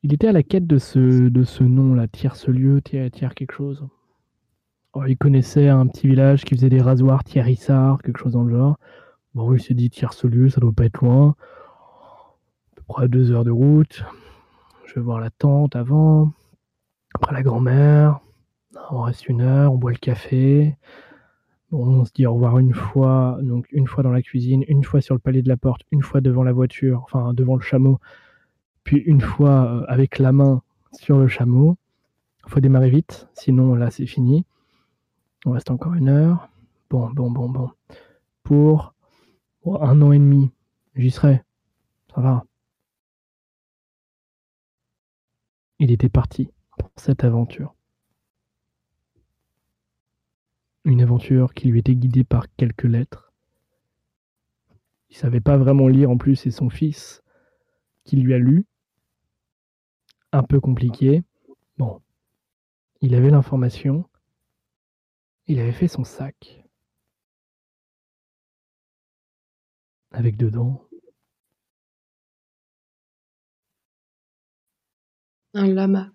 [0.02, 3.86] Il était à la quête de ce, de ce nom-là, Tierce-Lieu, Tiers, quelque chose.
[4.94, 8.54] Oh, il connaissait un petit village qui faisait des rasoirs, Thierrissard, quelque chose dans le
[8.54, 8.78] genre.
[9.34, 11.36] Bon, il s'est dit Tierce-Lieu, ça doit pas être loin.
[12.76, 14.04] À près deux heures de route.
[14.84, 16.32] Je vais voir la tante avant.
[17.14, 18.20] Après la grand-mère.
[18.90, 20.76] On reste une heure, on boit le café.
[21.70, 25.00] On se dit au revoir une fois, donc une fois dans la cuisine, une fois
[25.00, 27.98] sur le palier de la porte, une fois devant la voiture, enfin devant le chameau,
[28.84, 30.62] puis une fois euh, avec la main
[30.92, 31.76] sur le chameau.
[32.46, 34.44] Faut démarrer vite, sinon là c'est fini.
[35.46, 36.48] On reste encore une heure.
[36.90, 37.70] Bon, bon, bon, bon.
[38.42, 38.94] Pour
[39.64, 40.50] oh, un an et demi,
[40.94, 41.42] j'y serai.
[42.14, 42.44] Ça va.
[45.78, 47.74] Il était parti pour cette aventure.
[50.84, 53.32] Une aventure qui lui était guidée par quelques lettres.
[55.10, 57.22] Il savait pas vraiment lire en plus, c'est son fils
[58.04, 58.64] qui lui a lu.
[60.32, 61.22] Un peu compliqué.
[61.76, 62.00] Bon.
[63.00, 64.08] Il avait l'information.
[65.46, 66.64] Il avait fait son sac.
[70.10, 70.88] Avec dedans
[75.54, 76.10] Un lama.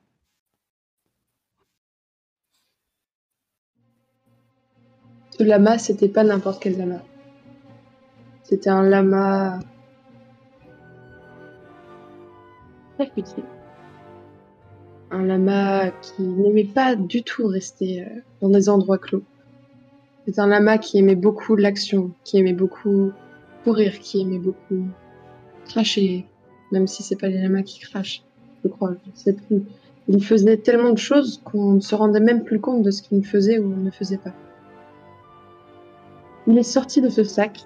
[5.38, 7.02] Ce lama, c'était pas n'importe quel lama.
[8.42, 9.60] C'était un lama
[12.96, 13.44] très petit.
[15.12, 19.24] Un lama qui n'aimait pas du tout rester euh, dans des endroits clos.
[20.26, 23.12] C'est un lama qui aimait beaucoup l'action, qui aimait beaucoup
[23.64, 24.88] courir, qui aimait beaucoup
[25.66, 26.26] cracher,
[26.72, 28.24] même si c'est pas les lamas qui crachent,
[28.64, 28.96] je crois.
[30.08, 33.24] Il faisait tellement de choses qu'on ne se rendait même plus compte de ce qu'il
[33.24, 34.34] faisait ou ne faisait pas.
[36.48, 37.60] Il est sorti de ce sac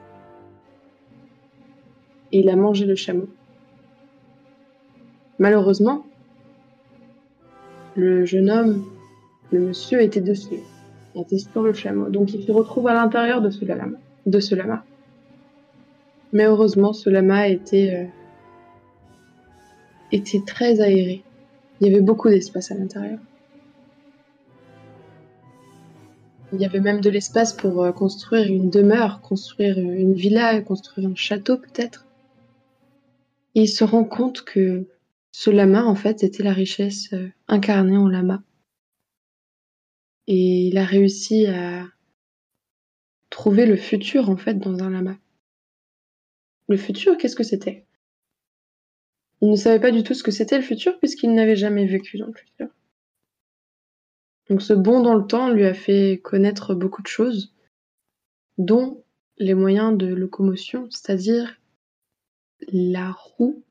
[2.32, 3.28] et il a mangé le chameau.
[5.38, 6.06] Malheureusement,
[7.96, 8.86] le jeune homme,
[9.52, 10.60] le monsieur était dessus,
[11.16, 14.84] était sur le chameau, donc il se retrouve à l'intérieur de ce lama.
[16.34, 18.06] Mais heureusement, ce lama euh,
[20.12, 21.24] était très aéré.
[21.80, 23.20] Il y avait beaucoup d'espace à l'intérieur.
[26.54, 30.60] Il y avait même de l'espace pour euh, construire une demeure, construire euh, une villa,
[30.62, 32.06] construire un château peut-être.
[33.56, 34.86] Il se rend compte que
[35.32, 38.44] ce lama, en fait, était la richesse euh, incarnée en lama.
[40.28, 41.86] Et il a réussi à
[43.30, 45.18] trouver le futur, en fait, dans un lama.
[46.68, 47.86] Le futur, qu'est-ce que c'était?
[49.42, 52.18] Il ne savait pas du tout ce que c'était le futur puisqu'il n'avait jamais vécu
[52.18, 52.68] dans le futur.
[54.52, 57.54] Donc ce bond dans le temps lui a fait connaître beaucoup de choses,
[58.58, 59.02] dont
[59.38, 61.62] les moyens de locomotion, c'est-à-dire
[62.68, 63.64] la roue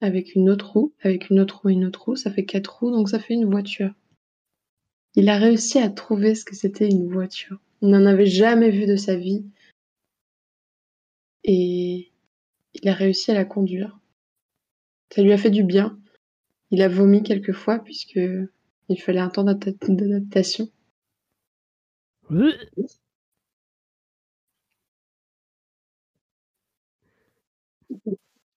[0.00, 2.90] avec une autre roue, avec une autre roue une autre roue, ça fait quatre roues,
[2.90, 3.94] donc ça fait une voiture.
[5.14, 7.60] Il a réussi à trouver ce que c'était une voiture.
[7.82, 9.44] Il n'en avait jamais vu de sa vie.
[11.44, 12.10] Et
[12.74, 13.96] il a réussi à la conduire.
[15.14, 15.96] Ça lui a fait du bien.
[16.72, 18.18] Il a vomi quelques fois puisque
[18.88, 20.68] il fallait un temps d'adapta- d'adaptation.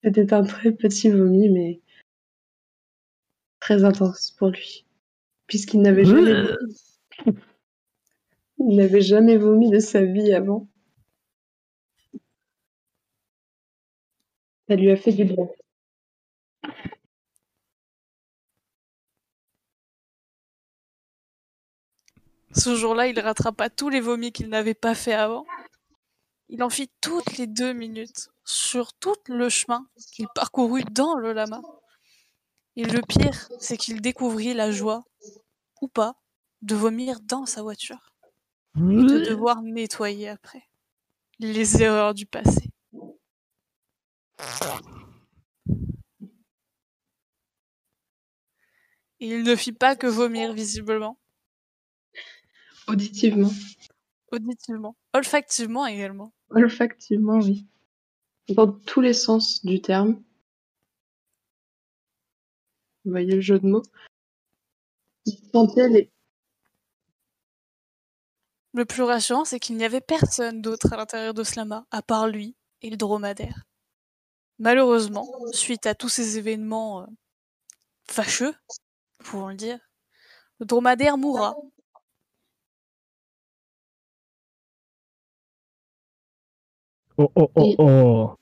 [0.04, 1.82] C'était un très petit vomi, mais
[3.60, 4.86] très intense pour lui.
[5.48, 7.36] Puisqu'il n'avait jamais vomi.
[8.60, 10.68] Il n'avait jamais vomi de sa vie avant.
[14.68, 15.50] Ça lui a fait du bien.
[22.56, 25.46] Ce jour-là, il rattrapa tous les vomis qu'il n'avait pas fait avant.
[26.48, 31.32] Il en fit toutes les deux minutes, sur tout le chemin qu'il parcourut dans le
[31.32, 31.62] lama.
[32.76, 35.04] Et le pire, c'est qu'il découvrit la joie,
[35.82, 36.16] ou pas,
[36.64, 38.14] de vomir dans sa voiture.
[38.76, 40.68] Et de devoir nettoyer après.
[41.38, 42.72] Les erreurs du passé.
[49.20, 51.19] Et il ne fit pas que vomir, visiblement.
[52.90, 53.52] Auditivement.
[54.32, 54.96] Auditivement.
[55.14, 56.34] Olfactivement également.
[56.50, 57.68] Olfactivement, oui.
[58.50, 60.24] Dans tous les sens du terme.
[63.06, 63.84] Vous voyez le jeu de mots.
[65.26, 66.12] Il sentait les...
[68.74, 72.02] Le plus rassurant, c'est qu'il n'y avait personne d'autre à l'intérieur de ce lama, à
[72.02, 73.66] part lui et le dromadaire.
[74.58, 77.06] Malheureusement, suite à tous ces événements euh,
[78.10, 78.54] fâcheux,
[79.20, 79.80] pouvons le dire,
[80.60, 81.56] le dromadaire mourra.
[87.22, 88.36] Oh oh oh oh.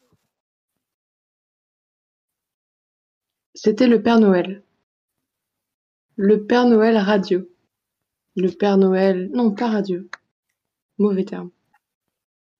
[3.55, 4.61] C'était le Père Noël.
[6.15, 7.49] Le Père Noël radio.
[8.35, 9.31] Le Père Noël...
[9.33, 10.03] Non, pas radio.
[10.99, 11.49] Mauvais terme.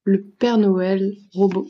[0.05, 1.67] Le Père Noël robot.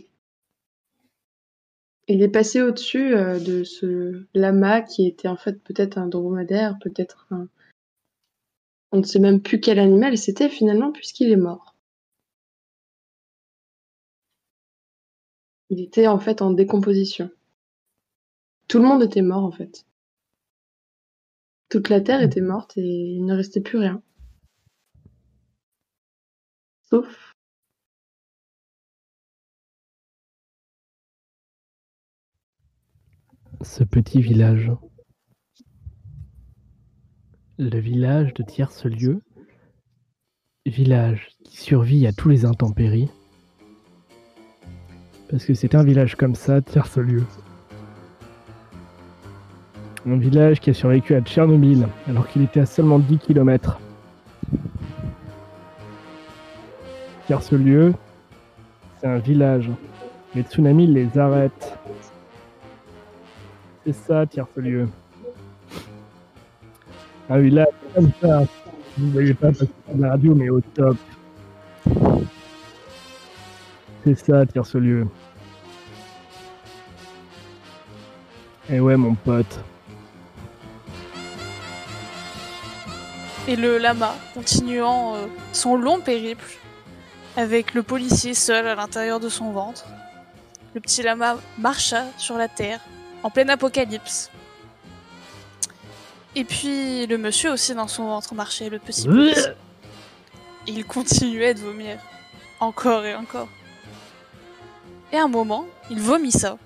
[2.08, 6.78] Il est passé au-dessus euh, de ce lama qui était en fait peut-être un dromadaire,
[6.82, 7.50] peut-être un...
[8.94, 11.77] On ne sait même plus quel animal c'était finalement puisqu'il est mort.
[15.70, 17.30] Il était en fait en décomposition.
[18.68, 19.86] Tout le monde était mort en fait.
[21.70, 24.02] Toute la terre était morte et il ne restait plus rien.
[26.84, 27.34] Sauf
[33.62, 34.72] Ce petit village.
[37.58, 39.22] Le village de Tierce-Lieu.
[40.66, 43.10] Village qui survit à tous les intempéries.
[45.30, 47.24] Parce que c'est un village comme ça, Tierce-Lieu.
[50.08, 53.78] Un village qui a survécu à Tchernobyl alors qu'il était à seulement 10 km.
[57.26, 57.94] Tierce-Lieu,
[59.00, 59.70] c'est un village.
[60.34, 61.78] Les tsunamis les arrêtent.
[63.86, 64.88] C'est ça, Tierce-Lieu.
[67.30, 68.44] Un village comme ça.
[68.98, 70.96] Vous ne voyez pas passer sur la radio, mais au top.
[74.08, 75.06] C'est ça, Tierce-Lieu.
[78.70, 79.60] Eh ouais, mon pote.
[83.50, 86.50] Et le lama, continuant euh, son long périple,
[87.36, 89.86] avec le policier seul à l'intérieur de son ventre.
[90.74, 92.80] Le petit lama marcha sur la terre,
[93.24, 94.32] en pleine apocalypse.
[96.34, 99.52] Et puis le monsieur aussi dans son ventre marchait, le petit policier.
[100.66, 101.98] Et il continuait de vomir,
[102.62, 103.50] encore et encore.
[105.12, 106.58] Et à un moment, il vomit ça,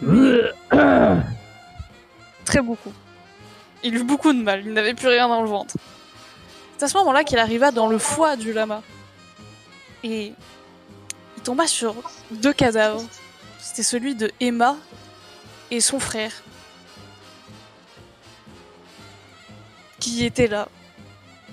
[2.44, 2.92] très beaucoup.
[3.82, 5.74] Il eut beaucoup de mal, il n'avait plus rien dans le ventre.
[6.76, 8.82] C'est à ce moment-là qu'il arriva dans le foie du lama.
[10.02, 10.32] Et
[11.36, 11.94] il tomba sur
[12.30, 13.04] deux cadavres.
[13.58, 14.76] C'était celui de Emma
[15.70, 16.32] et son frère.
[20.00, 20.68] Qui étaient là.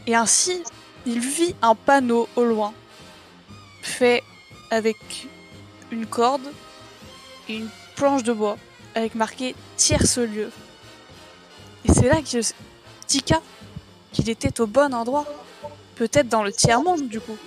[0.07, 0.63] Et ainsi,
[1.05, 2.73] il vit un panneau au loin.
[3.81, 4.23] Fait
[4.71, 5.27] avec
[5.91, 6.47] une corde
[7.47, 8.57] et une planche de bois.
[8.95, 10.51] Avec marqué tierce lieu.
[11.85, 12.39] Et c'est là que
[13.07, 13.41] Tika
[14.11, 15.25] qu'il était au bon endroit.
[15.95, 17.37] Peut-être dans le tiers-monde, du coup.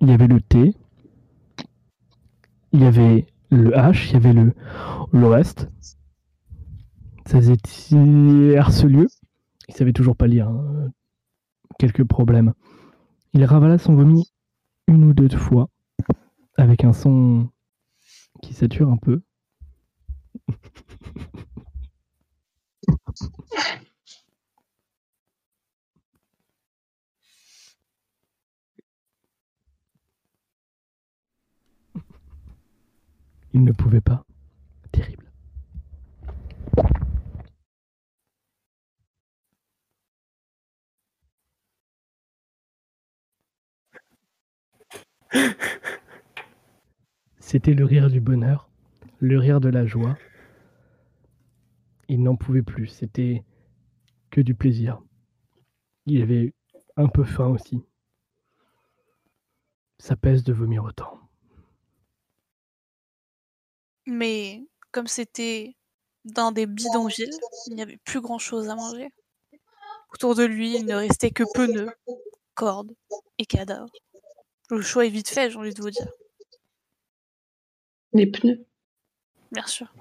[0.00, 0.74] Il y avait le thé.
[2.72, 4.54] Il y avait le H, il y avait le,
[5.12, 5.68] le reste.
[7.26, 7.56] Ça faisait
[8.56, 9.06] harcelieu.
[9.68, 10.48] Il savait toujours pas lire.
[10.48, 10.90] hein.
[11.78, 12.54] Quelques problèmes.
[13.34, 14.32] Il ravala son vomi
[14.86, 15.68] une ou deux fois
[16.56, 17.48] avec un son
[18.42, 19.20] qui sature un peu.
[33.54, 34.24] Il ne pouvait pas.
[34.92, 35.30] Terrible.
[47.38, 48.68] C'était le rire du bonheur,
[49.20, 50.18] le rire de la joie.
[52.08, 53.44] Il n'en pouvait plus, c'était
[54.30, 55.00] que du plaisir.
[56.06, 56.52] Il avait
[56.96, 57.82] un peu faim aussi.
[59.98, 61.27] Ça pèse de vomir autant.
[64.08, 65.76] Mais comme c'était
[66.24, 67.28] dans des bidonvilles,
[67.66, 69.10] il n'y avait plus grand chose à manger.
[70.14, 71.90] Autour de lui, il ne restait que pneus,
[72.54, 72.94] cordes
[73.36, 73.92] et cadavres.
[74.70, 76.08] Le choix est vite fait, j'ai envie de vous dire.
[78.14, 78.64] Les pneus.
[79.52, 79.92] Bien sûr,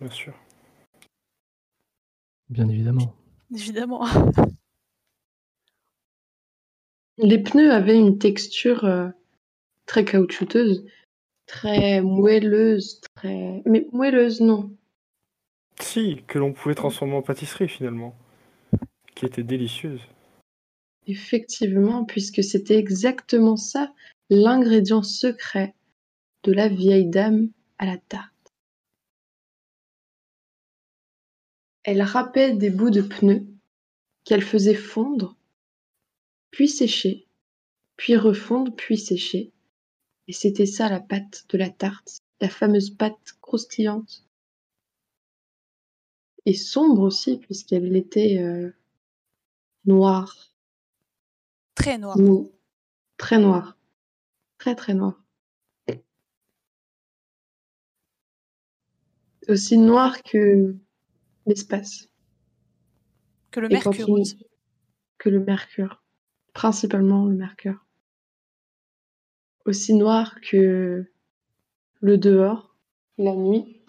[0.00, 0.34] Bien sûr.
[2.50, 3.16] Bien évidemment.
[3.52, 4.06] évidemment.
[7.18, 9.08] Les pneus avaient une texture euh,
[9.86, 10.86] très caoutchouteuse,
[11.50, 13.60] très moelleuse, très.
[13.66, 14.70] Mais moelleuse, non.
[15.80, 18.14] Si, que l'on pouvait transformer en pâtisserie finalement.
[19.16, 20.00] Qui était délicieuse.
[21.06, 23.92] Effectivement, puisque c'était exactement ça,
[24.30, 25.74] l'ingrédient secret
[26.44, 28.54] de la vieille dame à la tarte.
[31.82, 33.46] Elle râpait des bouts de pneus
[34.24, 35.36] qu'elle faisait fondre,
[36.52, 37.26] puis sécher,
[37.96, 39.50] puis refondre, puis sécher.
[40.30, 44.24] Et c'était ça la pâte de la tarte, la fameuse pâte croustillante.
[46.46, 48.70] Et sombre aussi, puisqu'elle était euh,
[49.86, 50.54] noire.
[51.74, 52.16] Très noir.
[52.16, 52.52] Mou.
[53.16, 53.76] Très noir.
[54.58, 55.20] Très très noir.
[59.48, 60.76] Aussi noir que
[61.44, 62.08] l'espace.
[63.50, 64.06] Que le Et mercure.
[65.18, 66.04] Que le mercure.
[66.52, 67.84] Principalement le mercure.
[69.66, 71.10] Aussi noir que
[72.00, 72.76] le dehors,
[73.18, 73.82] la nuit.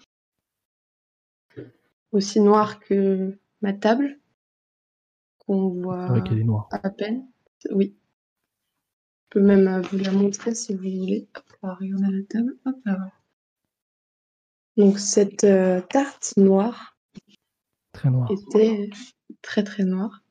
[2.12, 4.18] Aussi noir que ma table,
[5.38, 6.68] qu'on voit est noire.
[6.70, 7.26] à peine.
[7.70, 7.96] Oui.
[9.24, 11.26] Je peux même vous la montrer si vous voulez.
[11.36, 12.58] Hop là, regardez la table.
[12.66, 13.10] Hop là.
[14.76, 16.96] Donc cette euh, tarte noire
[17.92, 18.30] Très noire.
[18.30, 18.90] était
[19.40, 20.22] très très noire.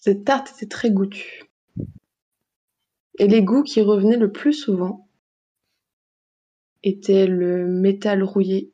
[0.00, 1.44] Cette tarte était très goûtue.
[3.18, 5.06] Et les goûts qui revenaient le plus souvent
[6.82, 8.72] étaient le métal rouillé,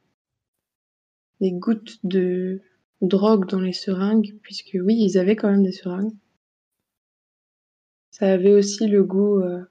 [1.40, 2.62] les gouttes de
[3.00, 6.14] drogue dans les seringues, puisque oui, ils avaient quand même des seringues.
[8.12, 9.64] Ça avait aussi le goût euh,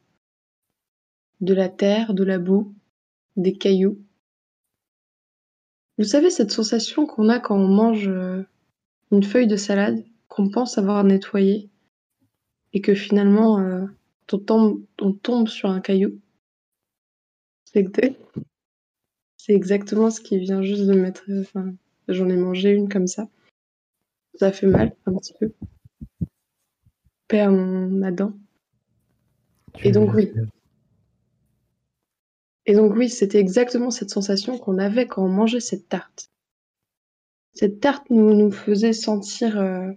[1.40, 2.76] de la terre, de la boue,
[3.38, 3.98] des cailloux.
[5.98, 8.44] Vous savez cette sensation qu'on a quand on mange euh,
[9.12, 10.04] une feuille de salade?
[10.28, 11.70] Qu'on pense avoir nettoyée
[12.74, 13.86] et que finalement euh,
[14.32, 16.20] on, tombe, on tombe sur un caillou
[17.66, 18.20] C'est exact-
[19.38, 21.24] c'est exactement ce qui vient juste de mettre.
[21.40, 21.74] Enfin,
[22.08, 23.28] j'en ai mangé une comme ça.
[24.36, 25.52] Ça fait mal un petit peu.
[27.34, 28.34] Mon ma dent.
[29.74, 30.32] Tu Et donc, oui.
[32.66, 36.32] Et donc oui, c'était exactement cette sensation qu'on avait quand on mangeait cette tarte.
[37.54, 39.92] Cette tarte nous, nous faisait sentir euh,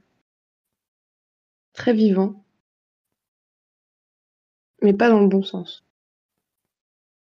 [1.79, 2.45] très vivants,
[4.83, 5.85] mais pas dans le bon sens.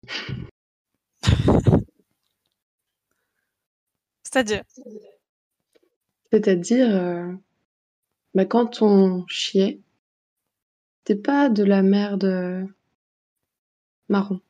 [4.24, 4.64] C'est-à-dire,
[6.32, 7.32] C'est-à-dire, euh,
[8.34, 9.82] bah, quand on chiait,
[11.00, 12.66] c'était pas de la merde euh,
[14.08, 14.42] marron.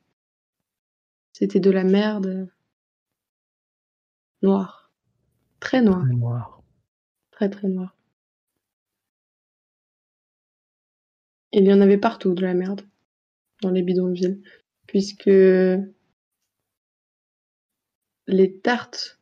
[1.33, 2.49] C'était de la merde
[4.41, 4.91] noire.
[5.59, 6.03] Très noire.
[6.05, 6.61] Très noire.
[7.31, 7.98] Très très noire.
[11.51, 12.81] Il y en avait partout de la merde
[13.61, 14.41] dans les bidonvilles,
[14.87, 15.31] puisque
[18.27, 19.19] les tartes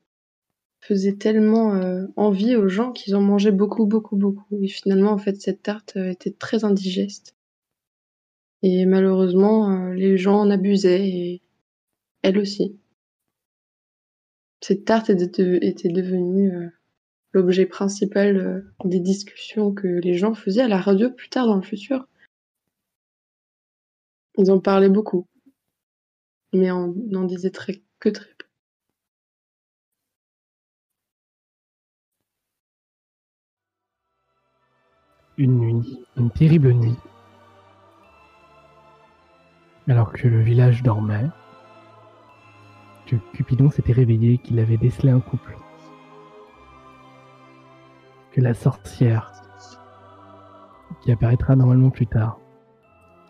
[0.81, 4.61] faisaient tellement euh, envie aux gens qu'ils en mangeaient beaucoup, beaucoup, beaucoup.
[4.61, 7.35] Et finalement, en fait, cette tarte euh, était très indigeste.
[8.63, 11.41] Et malheureusement, euh, les gens en abusaient, et
[12.21, 12.77] elle aussi.
[14.61, 16.51] Cette tarte était, devenue
[17.31, 21.61] l'objet principal des discussions que les gens faisaient à la radio plus tard dans le
[21.61, 22.07] futur.
[24.37, 25.27] Ils en parlaient beaucoup.
[26.53, 28.13] Mais on n'en disait que très peu.
[35.37, 36.95] Une nuit, une terrible nuit.
[39.87, 41.29] Alors que le village dormait,
[43.05, 45.57] que Cupidon s'était réveillé, qu'il avait décelé un couple.
[48.31, 49.31] Que la sorcière,
[51.01, 52.39] qui apparaîtra normalement plus tard,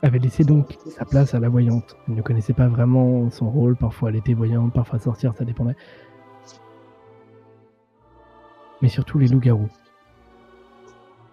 [0.03, 1.97] avait laissé donc sa place à la voyante.
[2.07, 5.75] Elle ne connaissait pas vraiment son rôle, parfois elle était voyante, parfois sorcière, ça dépendait.
[8.81, 9.69] Mais surtout les loups-garous.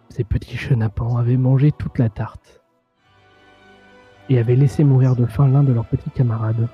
[0.09, 2.63] Ces petits chenapans avaient mangé toute la tarte
[4.29, 6.69] et avaient laissé mourir de faim l'un de leurs petits camarades.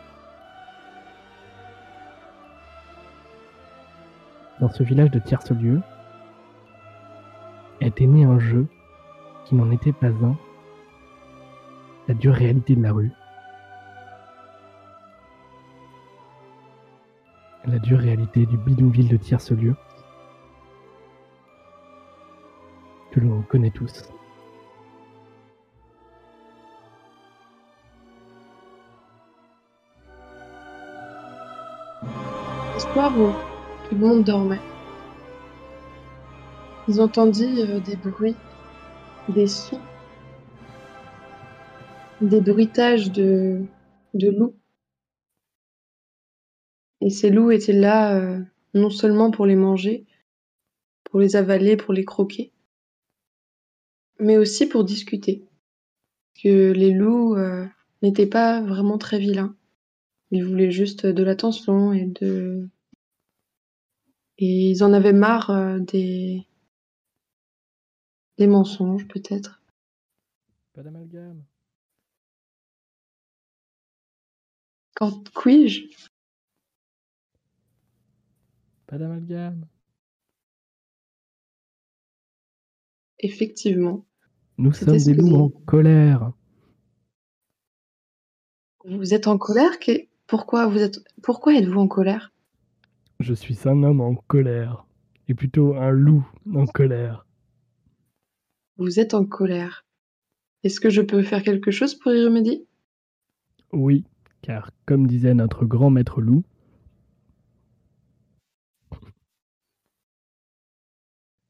[4.60, 5.80] Dans ce village de tiers-lieu
[7.80, 8.66] était né un jeu
[9.46, 10.36] qui n'en était pas un,
[12.11, 13.12] la dure réalité de la rue.
[17.66, 19.77] La dure réalité du bidonville de tiers-lieu
[23.12, 24.11] que l'on connaît tous.
[32.74, 33.31] Le soir où
[33.89, 34.59] tout le monde dormait,
[36.89, 38.35] ils entendirent des bruits,
[39.28, 39.78] des sons,
[42.20, 43.64] des bruitages de,
[44.14, 44.56] de loups.
[47.01, 48.40] Et ces loups étaient là euh,
[48.74, 50.06] non seulement pour les manger,
[51.05, 52.52] pour les avaler, pour les croquer,
[54.18, 55.44] mais aussi pour discuter.
[56.42, 57.66] Que les loups euh,
[58.02, 59.56] n'étaient pas vraiment très vilains.
[60.30, 62.68] Ils voulaient juste de l'attention et de
[64.38, 66.47] et ils en avaient marre euh, des
[68.38, 69.60] des mensonges peut-être.
[70.72, 71.44] Pas d'amalgame.
[75.01, 75.85] Quand puis-je?
[78.86, 79.66] Pas d'amalgame.
[83.18, 84.05] Effectivement.
[84.59, 86.32] Nous sommes des loups en colère.
[88.85, 89.72] Vous êtes en colère?
[90.27, 92.31] Pourquoi vous êtes Pourquoi êtes-vous en colère?
[93.20, 94.85] Je suis un homme en colère.
[95.28, 97.24] Et plutôt un loup en colère.
[98.77, 99.86] Vous êtes en colère.
[100.62, 102.66] Est-ce que je peux faire quelque chose pour y remédier?
[103.72, 104.05] Oui,
[104.42, 106.44] car comme disait notre grand maître loup,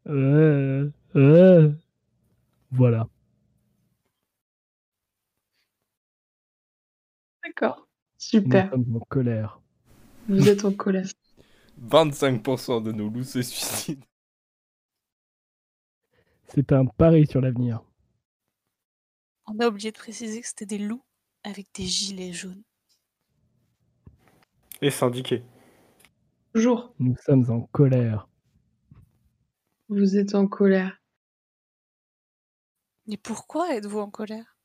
[0.06, 1.72] Euh, euh,
[2.72, 3.08] voilà.
[7.44, 7.78] D'accord.
[7.80, 7.86] Nous
[8.18, 8.70] Super.
[8.70, 9.60] sommes en colère.
[10.28, 11.06] Vous êtes en colère.
[11.80, 14.06] 25% de nos loups se suicident.
[16.48, 17.80] C'est un pari sur l'avenir.
[19.46, 21.04] On a oublié de préciser que c'était des loups
[21.44, 22.62] avec des gilets jaunes.
[24.82, 25.43] Et syndiqué.
[26.55, 26.94] Toujours.
[26.98, 28.28] Nous sommes en colère.
[29.89, 31.01] Vous êtes en colère.
[33.07, 34.57] Mais pourquoi êtes-vous en colère?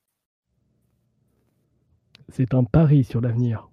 [2.29, 3.69] C'est un pari sur l'avenir.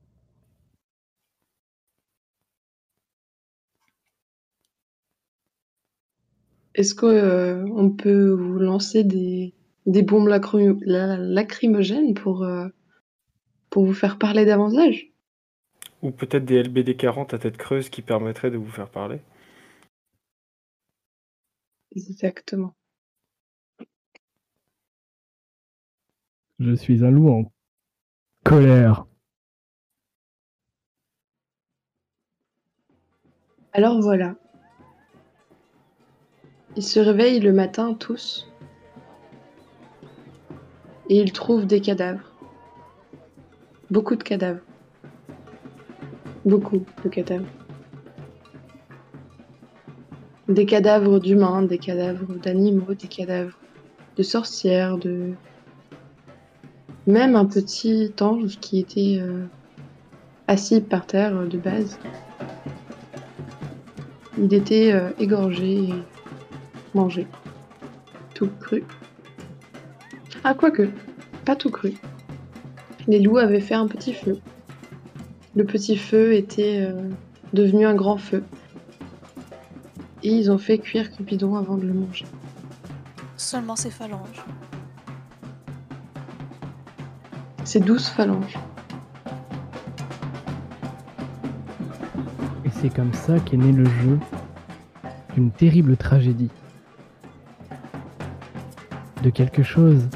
[6.75, 9.55] Est-ce qu'on peut vous lancer des,
[9.87, 12.67] des bombes lacry- la- lacrymogènes pour, euh,
[13.69, 15.12] pour vous faire parler davantage?
[16.03, 19.21] Ou peut-être des LBD 40 à tête creuse qui permettraient de vous faire parler.
[21.95, 22.75] Exactement.
[26.59, 27.53] Je suis un loup en
[28.45, 29.05] colère.
[33.73, 34.37] Alors voilà.
[36.77, 38.49] Ils se réveillent le matin tous.
[41.09, 42.33] Et ils trouvent des cadavres.
[43.91, 44.63] Beaucoup de cadavres.
[46.45, 47.47] Beaucoup de cadavres.
[50.49, 53.57] Des cadavres d'humains, des cadavres d'animaux, des cadavres
[54.17, 55.33] de sorcières, de...
[57.07, 59.45] Même un petit ange qui était euh,
[60.49, 61.99] assis par terre euh, de base.
[64.39, 65.95] Il était euh, égorgé et
[66.95, 67.27] mangé.
[68.35, 68.85] Tout cru.
[70.43, 70.89] Ah, quoique,
[71.45, 71.95] pas tout cru.
[73.07, 74.39] Les loups avaient fait un petit feu.
[75.55, 77.11] Le petit feu était euh,
[77.53, 78.43] devenu un grand feu.
[80.23, 82.25] Et ils ont fait cuire Cupidon avant de le manger.
[83.37, 84.43] Seulement ses phalanges.
[87.65, 88.59] Ces douces phalanges.
[92.65, 94.19] Et c'est comme ça qu'est né le jeu
[95.35, 96.51] d'une terrible tragédie.
[99.23, 100.09] De quelque chose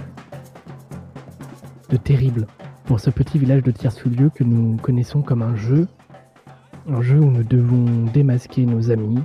[1.90, 2.46] de terrible.
[2.86, 5.88] Pour ce petit village de Tierce-Lieu que nous connaissons comme un jeu.
[6.88, 9.22] Un jeu où nous devons démasquer nos amis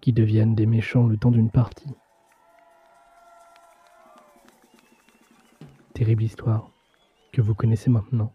[0.00, 1.94] qui deviennent des méchants le temps d'une partie.
[5.92, 6.70] Terrible histoire
[7.32, 8.32] que vous connaissez maintenant.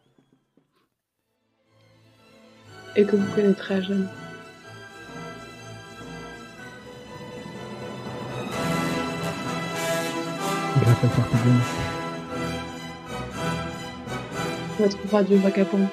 [2.96, 4.06] Et que vous connaîtrez à jamais.
[10.82, 11.85] Grâce à
[14.78, 15.88] Votre radio vagabond.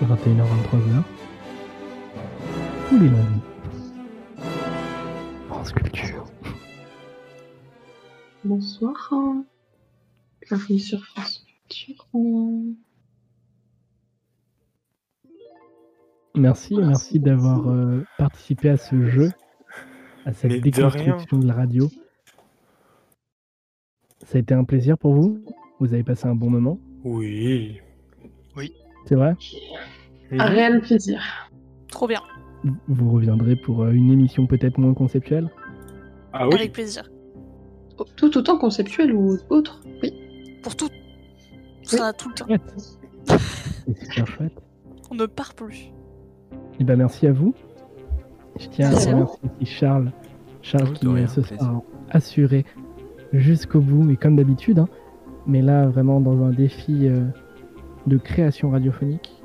[0.00, 1.02] 21h-23h.
[2.88, 3.40] Tous les lundis.
[5.48, 6.24] France Culture.
[8.44, 9.12] Bonsoir.
[10.48, 12.06] Bienvenue sur France Culture.
[16.36, 19.32] Merci, merci d'avoir euh, participé à ce jeu,
[20.24, 21.90] à cette déconstruction de la radio.
[24.24, 25.38] Ça a été un plaisir pour vous?
[25.80, 26.78] Vous avez passé un bon moment?
[27.04, 27.80] Oui.
[29.06, 29.34] C'est vrai?
[30.32, 31.20] Un réel plaisir.
[31.88, 32.20] Trop bien,
[32.88, 35.50] Vous reviendrez pour euh, une émission peut-être moins conceptuelle?
[36.32, 36.54] Ah oui.
[36.54, 37.10] avec plaisir.
[38.16, 39.82] Tout autant conceptuel ou autre?
[40.02, 40.10] Oui.
[40.62, 40.88] Pour tout.
[41.82, 42.46] Ça tout le temps.
[43.86, 44.62] C'est super chouette.
[45.10, 45.92] On ne part plus.
[46.80, 47.54] Et ben merci à vous.
[48.58, 49.14] Je tiens à remercier
[49.60, 50.10] aussi Charles.
[50.62, 51.44] Charles Oui, qui plaisir.
[51.60, 52.64] sera assuré
[53.38, 54.78] jusqu'au bout, mais comme d'habitude.
[54.78, 54.88] hein.
[55.46, 57.24] Mais là, vraiment dans un défi euh,
[58.06, 59.42] de création radiophonique.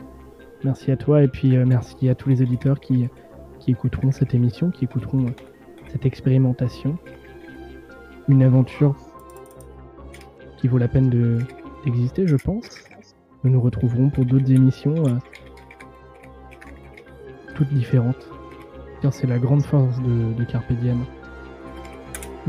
[0.63, 3.07] Merci à toi et puis euh, merci à tous les auditeurs qui,
[3.59, 5.31] qui écouteront cette émission, qui écouteront euh,
[5.89, 6.97] cette expérimentation.
[8.27, 8.95] Une aventure
[10.57, 11.39] qui vaut la peine de-
[11.85, 12.69] d'exister, je pense.
[13.43, 14.95] Nous nous retrouverons pour d'autres émissions.
[17.55, 18.29] toutes différentes.
[19.01, 20.45] Car c'est la grande force de, de.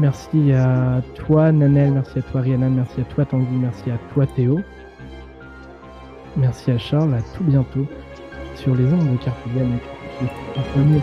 [0.00, 4.26] Merci à toi Nanel, merci à toi Rhiannon, merci à toi Tanguy, merci à toi
[4.26, 4.58] Théo.
[6.38, 7.86] Merci à Charles, à tout bientôt
[8.54, 9.78] sur les ondes de Carpe Diem.
[10.22, 11.02] Le premier